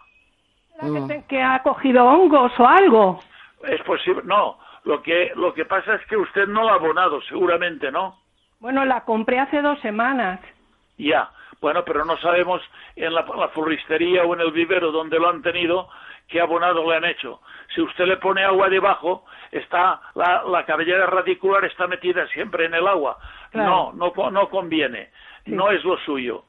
Que 1.29 1.43
ha 1.43 1.63
cogido 1.63 2.05
hongos 2.05 2.53
o 2.59 2.67
algo. 2.67 3.21
Es 3.63 3.81
posible, 3.83 4.23
no. 4.25 4.59
Lo 4.85 5.03
que, 5.03 5.33
lo 5.37 5.53
que 5.53 5.67
pasa 5.67 5.95
es 5.95 6.07
que 6.07 6.17
usted 6.17 6.47
no 6.47 6.63
lo 6.63 6.71
ha 6.71 6.75
abonado, 6.75 7.21
seguramente, 7.23 7.93
¿no? 7.93 8.20
Bueno, 8.61 8.85
la 8.85 9.05
compré 9.05 9.39
hace 9.39 9.63
dos 9.63 9.81
semanas. 9.81 10.39
Ya, 10.99 11.31
bueno, 11.61 11.83
pero 11.85 12.05
no 12.05 12.17
sabemos 12.19 12.63
en 12.95 13.15
la, 13.15 13.25
floristería 13.55 14.25
o 14.25 14.35
en 14.35 14.43
el 14.43 14.53
vivero 14.53 14.93
donde 14.93 15.19
lo 15.19 15.29
han 15.29 15.43
tenido 15.43 15.89
qué 16.29 16.41
abonado 16.41 16.89
le 16.89 16.97
han 16.97 17.05
hecho. 17.07 17.41
Si 17.75 17.81
usted 17.81 18.07
le 18.07 18.19
pone 18.19 18.45
agua 18.45 18.69
debajo, 18.69 19.25
está 19.51 20.01
la, 20.15 20.65
cabellera 20.67 21.07
radicular 21.07 21.65
está 21.65 21.87
metida 21.87 22.27
siempre 22.29 22.67
en 22.67 22.75
el 22.75 22.87
agua. 22.87 23.19
No, 23.55 23.93
no, 23.93 24.13
no 24.31 24.49
conviene. 24.49 25.11
No 25.47 25.71
es 25.71 25.83
lo 25.83 25.99
suyo. 25.99 26.45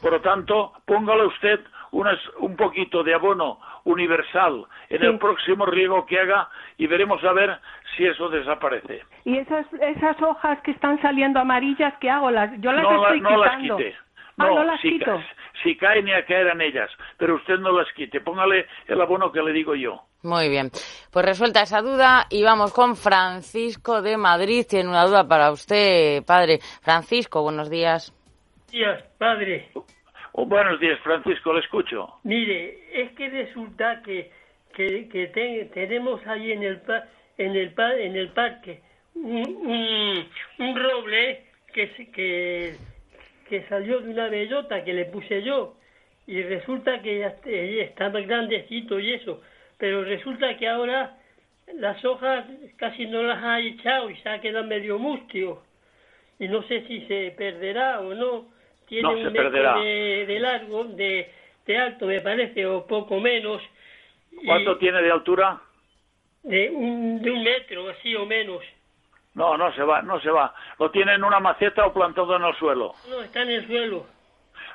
Por 0.00 0.12
lo 0.12 0.20
tanto, 0.20 0.72
póngale 0.86 1.26
usted 1.26 1.60
unas, 1.92 2.18
un 2.38 2.56
poquito 2.56 3.02
de 3.02 3.14
abono 3.14 3.58
universal 3.84 4.66
en 4.88 5.02
el 5.02 5.18
próximo 5.18 5.66
riego 5.66 6.06
que 6.06 6.18
haga 6.20 6.48
y 6.78 6.86
veremos 6.86 7.22
a 7.24 7.32
ver 7.32 7.58
si 7.96 8.06
eso 8.06 8.28
desaparece. 8.28 9.02
Y 9.24 9.38
esas, 9.38 9.66
esas 9.80 10.20
hojas 10.22 10.60
que 10.62 10.70
están 10.70 11.00
saliendo 11.02 11.40
amarillas, 11.40 11.94
¿qué 12.00 12.10
hago? 12.10 12.30
Las, 12.30 12.50
yo 12.60 12.72
las 12.72 12.84
estoy 12.84 13.20
no 13.20 13.36
las 13.36 13.60
quite. 13.60 13.96
Ah, 14.38 14.46
no, 14.46 14.64
las 14.64 14.80
si, 14.80 14.92
quito. 14.92 15.20
si 15.62 15.76
caen 15.76 16.06
ni 16.06 16.12
a 16.12 16.24
caer 16.24 16.46
en 16.46 16.62
ellas, 16.62 16.90
pero 17.18 17.36
usted 17.36 17.58
no 17.58 17.72
las 17.72 17.92
quite. 17.92 18.20
Póngale 18.20 18.66
el 18.86 19.00
abono 19.00 19.30
que 19.30 19.42
le 19.42 19.52
digo 19.52 19.74
yo. 19.74 20.00
Muy 20.22 20.48
bien. 20.48 20.70
Pues 21.12 21.24
resuelta 21.24 21.62
esa 21.62 21.82
duda 21.82 22.26
y 22.30 22.42
vamos 22.42 22.72
con 22.72 22.96
Francisco 22.96 24.02
de 24.02 24.16
Madrid. 24.16 24.64
Tiene 24.68 24.88
una 24.88 25.04
duda 25.04 25.26
para 25.26 25.50
usted, 25.50 26.24
padre. 26.24 26.58
Francisco, 26.82 27.42
buenos 27.42 27.68
días. 27.68 28.12
Buenos 28.70 28.72
días, 28.72 29.02
padre. 29.18 29.70
Oh, 30.32 30.46
buenos 30.46 30.78
días, 30.78 30.98
Francisco, 31.00 31.52
le 31.52 31.60
escucho. 31.60 32.20
Mire, 32.22 32.78
es 32.92 33.10
que 33.12 33.28
resulta 33.28 34.00
que, 34.02 34.30
que, 34.74 35.70
tenemos 35.74 36.24
ahí 36.26 36.52
en 36.52 36.62
el, 36.62 36.80
en 37.36 37.56
el, 37.56 37.74
en 37.76 38.16
el 38.16 38.28
parque 38.28 38.80
un, 39.14 40.26
un, 40.58 40.76
roble 40.76 41.46
que, 41.72 41.90
que, 42.12 42.76
que 43.48 43.62
salió 43.68 44.00
de 44.00 44.10
una 44.10 44.28
bellota 44.28 44.84
que 44.84 44.94
le 44.94 45.06
puse 45.06 45.42
yo. 45.42 45.76
Y 46.28 46.42
resulta 46.42 47.02
que 47.02 47.18
ya 47.18 47.34
está 47.82 48.08
más 48.10 48.24
grandecito 48.24 49.00
y 49.00 49.14
eso, 49.14 49.42
pero 49.78 50.04
resulta 50.04 50.56
que 50.56 50.68
ahora 50.68 51.18
las 51.74 52.04
hojas 52.04 52.46
casi 52.76 53.06
no 53.06 53.24
las 53.24 53.42
ha 53.42 53.58
echado 53.58 54.10
y 54.10 54.16
se 54.16 54.28
ha 54.28 54.40
quedado 54.40 54.64
medio 54.64 54.96
mustio. 54.96 55.62
Y 56.38 56.46
no 56.46 56.62
sé 56.62 56.86
si 56.86 57.00
se 57.06 57.34
perderá 57.36 58.00
o 58.00 58.14
no 58.14 58.59
tiene 58.90 59.08
un 59.08 59.32
metro 59.32 59.50
de, 59.52 60.38
largo, 60.40 60.84
de, 60.84 61.32
de, 61.64 61.78
alto 61.78 62.06
me 62.06 62.20
parece, 62.20 62.66
o 62.66 62.84
poco 62.84 63.20
menos. 63.20 63.62
¿Cuánto 64.44 64.78
tiene 64.78 65.00
de 65.00 65.12
altura? 65.12 65.60
De 66.42 66.68
un, 66.70 67.22
de 67.22 67.30
un 67.30 67.44
metro, 67.44 67.88
así 67.88 68.16
o 68.16 68.26
menos. 68.26 68.62
No, 69.34 69.56
no 69.56 69.72
se 69.74 69.84
va, 69.84 70.02
no 70.02 70.20
se 70.20 70.30
va. 70.30 70.52
¿Lo 70.80 70.90
tiene 70.90 71.14
en 71.14 71.22
una 71.22 71.38
maceta 71.38 71.86
o 71.86 71.92
plantado 71.92 72.34
en 72.34 72.42
el 72.42 72.54
suelo? 72.56 72.94
No, 73.08 73.22
está 73.22 73.42
en 73.42 73.50
el 73.50 73.66
suelo. 73.68 74.06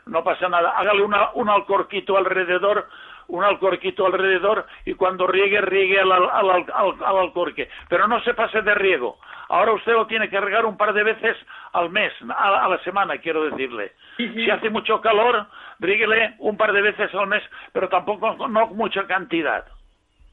No 0.05 0.23
pasa 0.23 0.47
nada. 0.47 0.71
Hágale 0.77 1.03
una, 1.03 1.31
un 1.33 1.49
alcorquito 1.49 2.15
alrededor 2.15 2.87
un 3.27 3.43
alcorquito 3.43 4.05
alrededor 4.05 4.65
y 4.85 4.93
cuando 4.93 5.27
riegue, 5.27 5.61
riegue 5.61 5.99
al, 5.99 6.11
al, 6.11 6.49
al, 6.49 7.17
alcorque. 7.17 7.69
Pero 7.89 8.07
no 8.07 8.21
se 8.23 8.33
pase 8.33 8.61
de 8.61 8.73
riego. 8.75 9.17
Ahora 9.49 9.73
usted 9.73 9.93
lo 9.93 10.07
tiene 10.07 10.29
que 10.29 10.39
regar 10.39 10.65
un 10.65 10.77
par 10.77 10.93
de 10.93 11.03
veces 11.03 11.37
al 11.73 11.89
mes, 11.89 12.11
a, 12.35 12.67
la 12.67 12.83
semana, 12.83 13.17
quiero 13.17 13.49
decirle. 13.49 13.91
Si 14.17 14.49
hace 14.49 14.69
mucho 14.69 15.01
calor, 15.01 15.47
ríguele 15.79 16.35
un 16.39 16.57
par 16.57 16.73
de 16.73 16.81
veces 16.81 17.13
al 17.13 17.27
mes, 17.27 17.43
pero 17.71 17.89
tampoco 17.89 18.35
no 18.47 18.67
mucha 18.67 19.05
cantidad. 19.05 19.65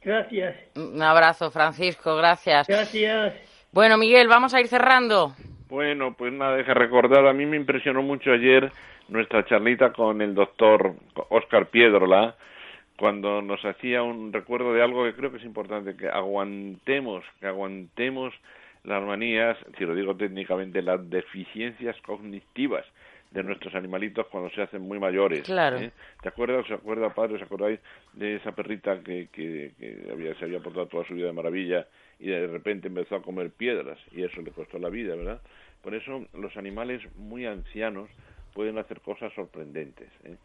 Gracias. 0.03 0.57
Un 0.77 1.03
abrazo, 1.03 1.51
Francisco, 1.51 2.17
gracias. 2.17 2.67
Gracias. 2.67 3.35
Bueno, 3.73 3.97
Miguel, 3.99 4.29
vamos 4.29 4.55
a 4.55 4.61
ir 4.61 4.69
cerrando. 4.69 5.33
Bueno, 5.69 6.15
pues 6.17 6.33
nada, 6.33 6.57
deja 6.57 6.75
recordar, 6.75 7.27
a 7.27 7.33
mí 7.33 7.47
me 7.47 7.57
impresionó 7.57 8.03
mucho 8.03 8.31
ayer 8.33 8.71
nuestra 9.09 9.45
charlita 9.45 9.93
con 9.93 10.21
el 10.21 10.35
doctor 10.35 10.95
Oscar 11.31 11.67
Piedrola, 11.67 12.35
cuando 13.03 13.43
nos 13.43 13.65
hacía 13.65 14.05
un 14.05 14.33
recuerdo 14.33 14.73
de 14.73 14.81
algo 14.81 15.03
que 15.03 15.15
creo 15.15 15.33
que 15.33 15.39
es 15.39 15.45
importante, 15.45 15.97
que 15.97 16.07
aguantemos, 16.07 17.25
que 17.41 17.49
aguantemos 17.49 18.33
las 18.85 19.03
manías, 19.03 19.59
si 19.77 19.85
lo 19.85 19.97
digo 19.97 20.17
técnicamente, 20.17 20.83
las 20.83 21.11
deficiencias 21.11 22.01
cognitivas 22.03 22.87
de 23.33 23.43
nuestros 23.43 23.75
animalitos 23.75 24.29
cuando 24.29 24.51
se 24.51 24.63
hacen 24.63 24.83
muy 24.83 25.01
mayores. 25.01 25.43
Claro. 25.43 25.79
¿eh? 25.79 25.91
¿Te 26.23 26.29
acuerdas, 26.29 26.65
os 26.65 26.71
acuerda, 26.71 27.13
padre, 27.13 27.35
os 27.35 27.43
acordáis 27.43 27.81
de 28.13 28.37
esa 28.37 28.53
perrita 28.53 29.01
que, 29.03 29.27
que, 29.33 29.73
que 29.81 30.09
había, 30.13 30.37
se 30.37 30.45
había 30.45 30.61
portado 30.61 30.87
toda 30.87 31.05
su 31.05 31.15
vida 31.15 31.27
de 31.27 31.33
maravilla 31.33 31.89
y 32.21 32.29
de 32.29 32.47
repente 32.47 32.87
empezó 32.87 33.17
a 33.17 33.23
comer 33.23 33.51
piedras 33.51 33.99
y 34.13 34.23
eso 34.23 34.41
le 34.43 34.53
costó 34.53 34.79
la 34.79 34.91
vida, 34.91 35.17
¿verdad? 35.17 35.43
Por 35.83 35.97
eso 35.97 36.25
los 36.35 36.57
animales 36.57 37.03
muy 37.17 37.47
ancianos 37.47 38.09
pueden 38.55 38.79
hacer 38.79 39.01
cosas 39.01 39.33
sorprendentes. 39.35 40.09
¿eh? 40.23 40.37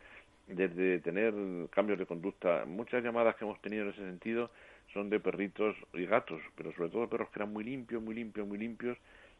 Desde 0.47 0.99
tener 0.99 1.33
cambios 1.69 1.99
de 1.99 2.05
conducta. 2.05 2.65
Muchas 2.65 3.03
llamadas 3.03 3.35
que 3.35 3.45
hemos 3.45 3.61
tenido 3.61 3.83
en 3.83 3.89
ese 3.89 4.01
sentido 4.01 4.49
son 4.93 5.09
de 5.09 5.19
perritos 5.19 5.75
y 5.93 6.05
gatos, 6.05 6.41
pero 6.55 6.71
sobre 6.73 6.89
todo 6.89 7.09
perros 7.09 7.29
que 7.29 7.39
eran 7.39 7.51
muy 7.51 7.63
limpios, 7.63 8.01
muy 8.01 8.15
limpios, 8.15 8.47
muy 8.47 8.57
limpios 8.57 8.97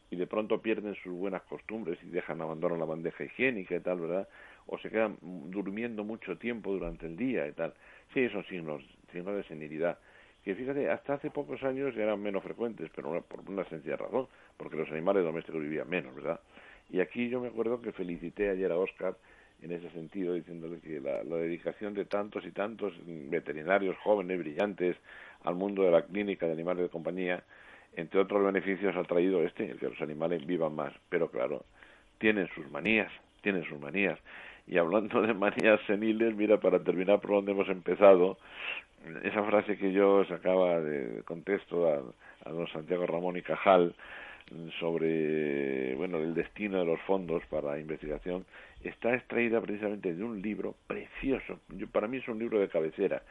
y 0.09 0.15
de 0.15 0.27
pronto 0.27 0.61
pierden 0.61 0.95
sus 0.95 1.13
buenas 1.13 1.41
costumbres 1.43 1.97
y 2.03 2.07
dejan 2.07 2.41
abandonar 2.41 2.77
la 2.77 2.85
bandeja 2.85 3.23
higiénica 3.23 3.75
y 3.75 3.79
tal, 3.79 3.99
¿verdad? 3.99 4.27
O 4.67 4.77
se 4.77 4.89
quedan 4.89 5.17
durmiendo 5.21 6.03
mucho 6.03 6.37
tiempo 6.37 6.71
durante 6.71 7.05
el 7.05 7.17
día 7.17 7.47
y 7.47 7.51
tal. 7.53 7.73
Sí, 8.13 8.27
son 8.29 8.45
signos, 8.45 8.83
signos 9.11 9.35
de 9.35 9.43
senilidad. 9.43 9.97
Que 10.43 10.55
fíjate, 10.55 10.89
hasta 10.89 11.15
hace 11.15 11.29
pocos 11.29 11.61
años 11.63 11.95
eran 11.97 12.21
menos 12.21 12.43
frecuentes, 12.43 12.89
pero 12.95 13.21
por 13.21 13.41
una 13.49 13.65
sencilla 13.65 13.97
razón, 13.97 14.27
porque 14.55 14.77
los 14.77 14.89
animales 14.91 15.23
domésticos 15.23 15.61
vivían 15.61 15.89
menos, 15.89 16.15
¿verdad? 16.15 16.39
Y 16.89 17.01
aquí 17.01 17.27
yo 17.27 17.41
me 17.41 17.49
acuerdo 17.49 17.81
que 17.81 17.91
felicité 17.91 18.49
ayer 18.49 18.71
a 18.71 18.77
Oscar 18.77 19.17
en 19.61 19.71
ese 19.71 19.89
sentido, 19.91 20.33
diciéndole 20.33 20.79
que 20.79 20.99
la, 20.99 21.23
dedicación 21.23 21.93
de 21.93 22.05
tantos 22.05 22.45
y 22.45 22.51
tantos 22.51 22.93
veterinarios 23.05 23.97
jóvenes, 24.03 24.39
brillantes, 24.39 24.95
al 25.43 25.55
mundo 25.55 25.83
de 25.83 25.91
la 25.91 26.03
clínica 26.03 26.45
de 26.45 26.53
animales 26.53 26.83
de 26.83 26.89
compañía, 26.89 27.43
entre 27.95 28.19
otros 28.19 28.43
beneficios 28.43 28.95
ha 28.95 29.03
traído 29.03 29.43
este, 29.43 29.71
el 29.71 29.79
que 29.79 29.89
los 29.89 30.01
animales 30.01 30.45
vivan 30.45 30.75
más. 30.75 30.93
Pero 31.09 31.29
claro, 31.29 31.63
tienen 32.19 32.47
sus 32.53 32.69
manías, 32.71 33.11
tienen 33.41 33.63
sus 33.63 33.79
manías. 33.79 34.19
Y 34.67 34.77
hablando 34.77 35.21
de 35.21 35.33
manías 35.33 35.79
seniles, 35.87 36.35
mira, 36.35 36.59
para 36.59 36.83
terminar 36.83 37.19
por 37.19 37.31
donde 37.31 37.53
hemos 37.53 37.69
empezado, 37.69 38.37
esa 39.23 39.43
frase 39.43 39.77
que 39.77 39.91
yo 39.93 40.25
sacaba 40.25 40.81
de 40.81 41.23
contexto 41.23 41.87
a 42.45 42.49
don 42.49 42.67
Santiago 42.67 43.05
Ramón 43.07 43.37
y 43.37 43.41
Cajal, 43.41 43.95
sobre 44.79 45.95
bueno 45.95 46.17
el 46.17 46.33
destino 46.33 46.79
de 46.79 46.85
los 46.85 46.99
fondos 47.01 47.43
para 47.49 47.79
investigación 47.79 48.45
está 48.83 49.13
extraída 49.13 49.59
precisamente 49.59 50.13
de 50.13 50.23
un 50.23 50.41
libro 50.41 50.75
precioso 50.87 51.59
yo, 51.69 51.87
para 51.87 52.07
mí 52.07 52.17
es 52.17 52.27
un 52.27 52.39
libro 52.39 52.59
de 52.59 52.69
cabecera 52.69 53.21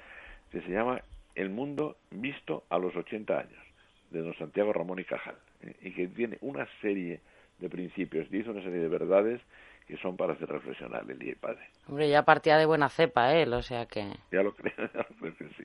que 0.53 0.61
se 0.61 0.69
llama 0.69 1.01
El 1.35 1.51
mundo 1.51 1.97
visto 2.11 2.65
a 2.69 2.79
los 2.79 2.95
80 2.95 3.39
años 3.39 3.63
de 4.11 4.21
don 4.21 4.35
Santiago 4.37 4.73
Ramón 4.73 4.99
y 4.99 5.05
Cajal 5.05 5.37
¿eh? 5.63 5.75
y 5.83 5.93
que 5.93 6.07
tiene 6.09 6.39
una 6.43 6.69
serie 6.81 7.21
de 7.59 7.69
principios 7.71 8.31
dice 8.31 8.51
una 8.51 8.63
serie 8.63 8.81
de 8.81 8.89
verdades 8.89 9.41
que 9.87 9.97
son 9.99 10.17
para 10.17 10.33
hacer 10.33 10.49
reflexionar 10.49 11.05
el 11.09 11.19
día 11.19 11.33
y 11.33 11.37
padre. 11.37 11.69
Hombre, 11.89 12.09
ya 12.09 12.25
partía 12.25 12.59
de 12.59 12.67
buena 12.67 12.89
cepa 12.89 13.35
él, 13.35 13.53
o 13.53 13.63
sea 13.63 13.87
que... 13.87 14.05
Ya 14.33 14.43
lo 14.43 14.53
creo, 14.53 14.75
ya 14.77 14.99
lo 14.99 15.17
creo 15.17 15.37
que 15.37 15.49
sí. 15.57 15.65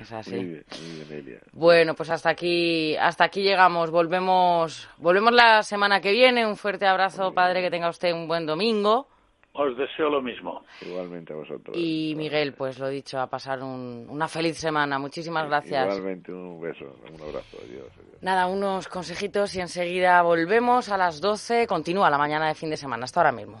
Es 0.00 0.12
así. 0.12 0.60
Bueno, 1.52 1.94
pues 1.94 2.10
hasta 2.10 2.30
aquí, 2.30 2.96
hasta 2.96 3.24
aquí 3.24 3.42
llegamos. 3.42 3.90
Volvemos, 3.90 4.88
volvemos 4.98 5.32
la 5.32 5.62
semana 5.62 6.00
que 6.00 6.12
viene. 6.12 6.46
Un 6.46 6.56
fuerte 6.56 6.86
abrazo, 6.86 7.32
padre, 7.32 7.62
que 7.62 7.70
tenga 7.70 7.88
usted 7.88 8.12
un 8.12 8.28
buen 8.28 8.46
domingo. 8.46 9.08
Os 9.52 9.76
deseo 9.76 10.08
lo 10.08 10.22
mismo. 10.22 10.62
Igualmente 10.82 11.32
a 11.32 11.36
vosotros. 11.36 11.76
Y 11.76 12.14
Miguel, 12.16 12.52
pues 12.52 12.78
lo 12.78 12.88
dicho, 12.88 13.18
a 13.18 13.26
pasar 13.26 13.60
una 13.62 14.28
feliz 14.28 14.56
semana. 14.56 15.00
Muchísimas 15.00 15.48
gracias. 15.48 15.86
Igualmente, 15.86 16.32
un 16.32 16.60
beso, 16.60 16.84
un 17.12 17.20
abrazo. 17.20 17.56
adiós. 17.64 17.88
Nada, 18.20 18.46
unos 18.46 18.86
consejitos 18.86 19.56
y 19.56 19.60
enseguida 19.60 20.22
volvemos 20.22 20.90
a 20.90 20.96
las 20.96 21.20
12. 21.20 21.66
Continúa 21.66 22.08
la 22.08 22.18
mañana 22.18 22.46
de 22.46 22.54
fin 22.54 22.70
de 22.70 22.76
semana. 22.76 23.04
Hasta 23.04 23.20
ahora 23.20 23.32
mismo. 23.32 23.60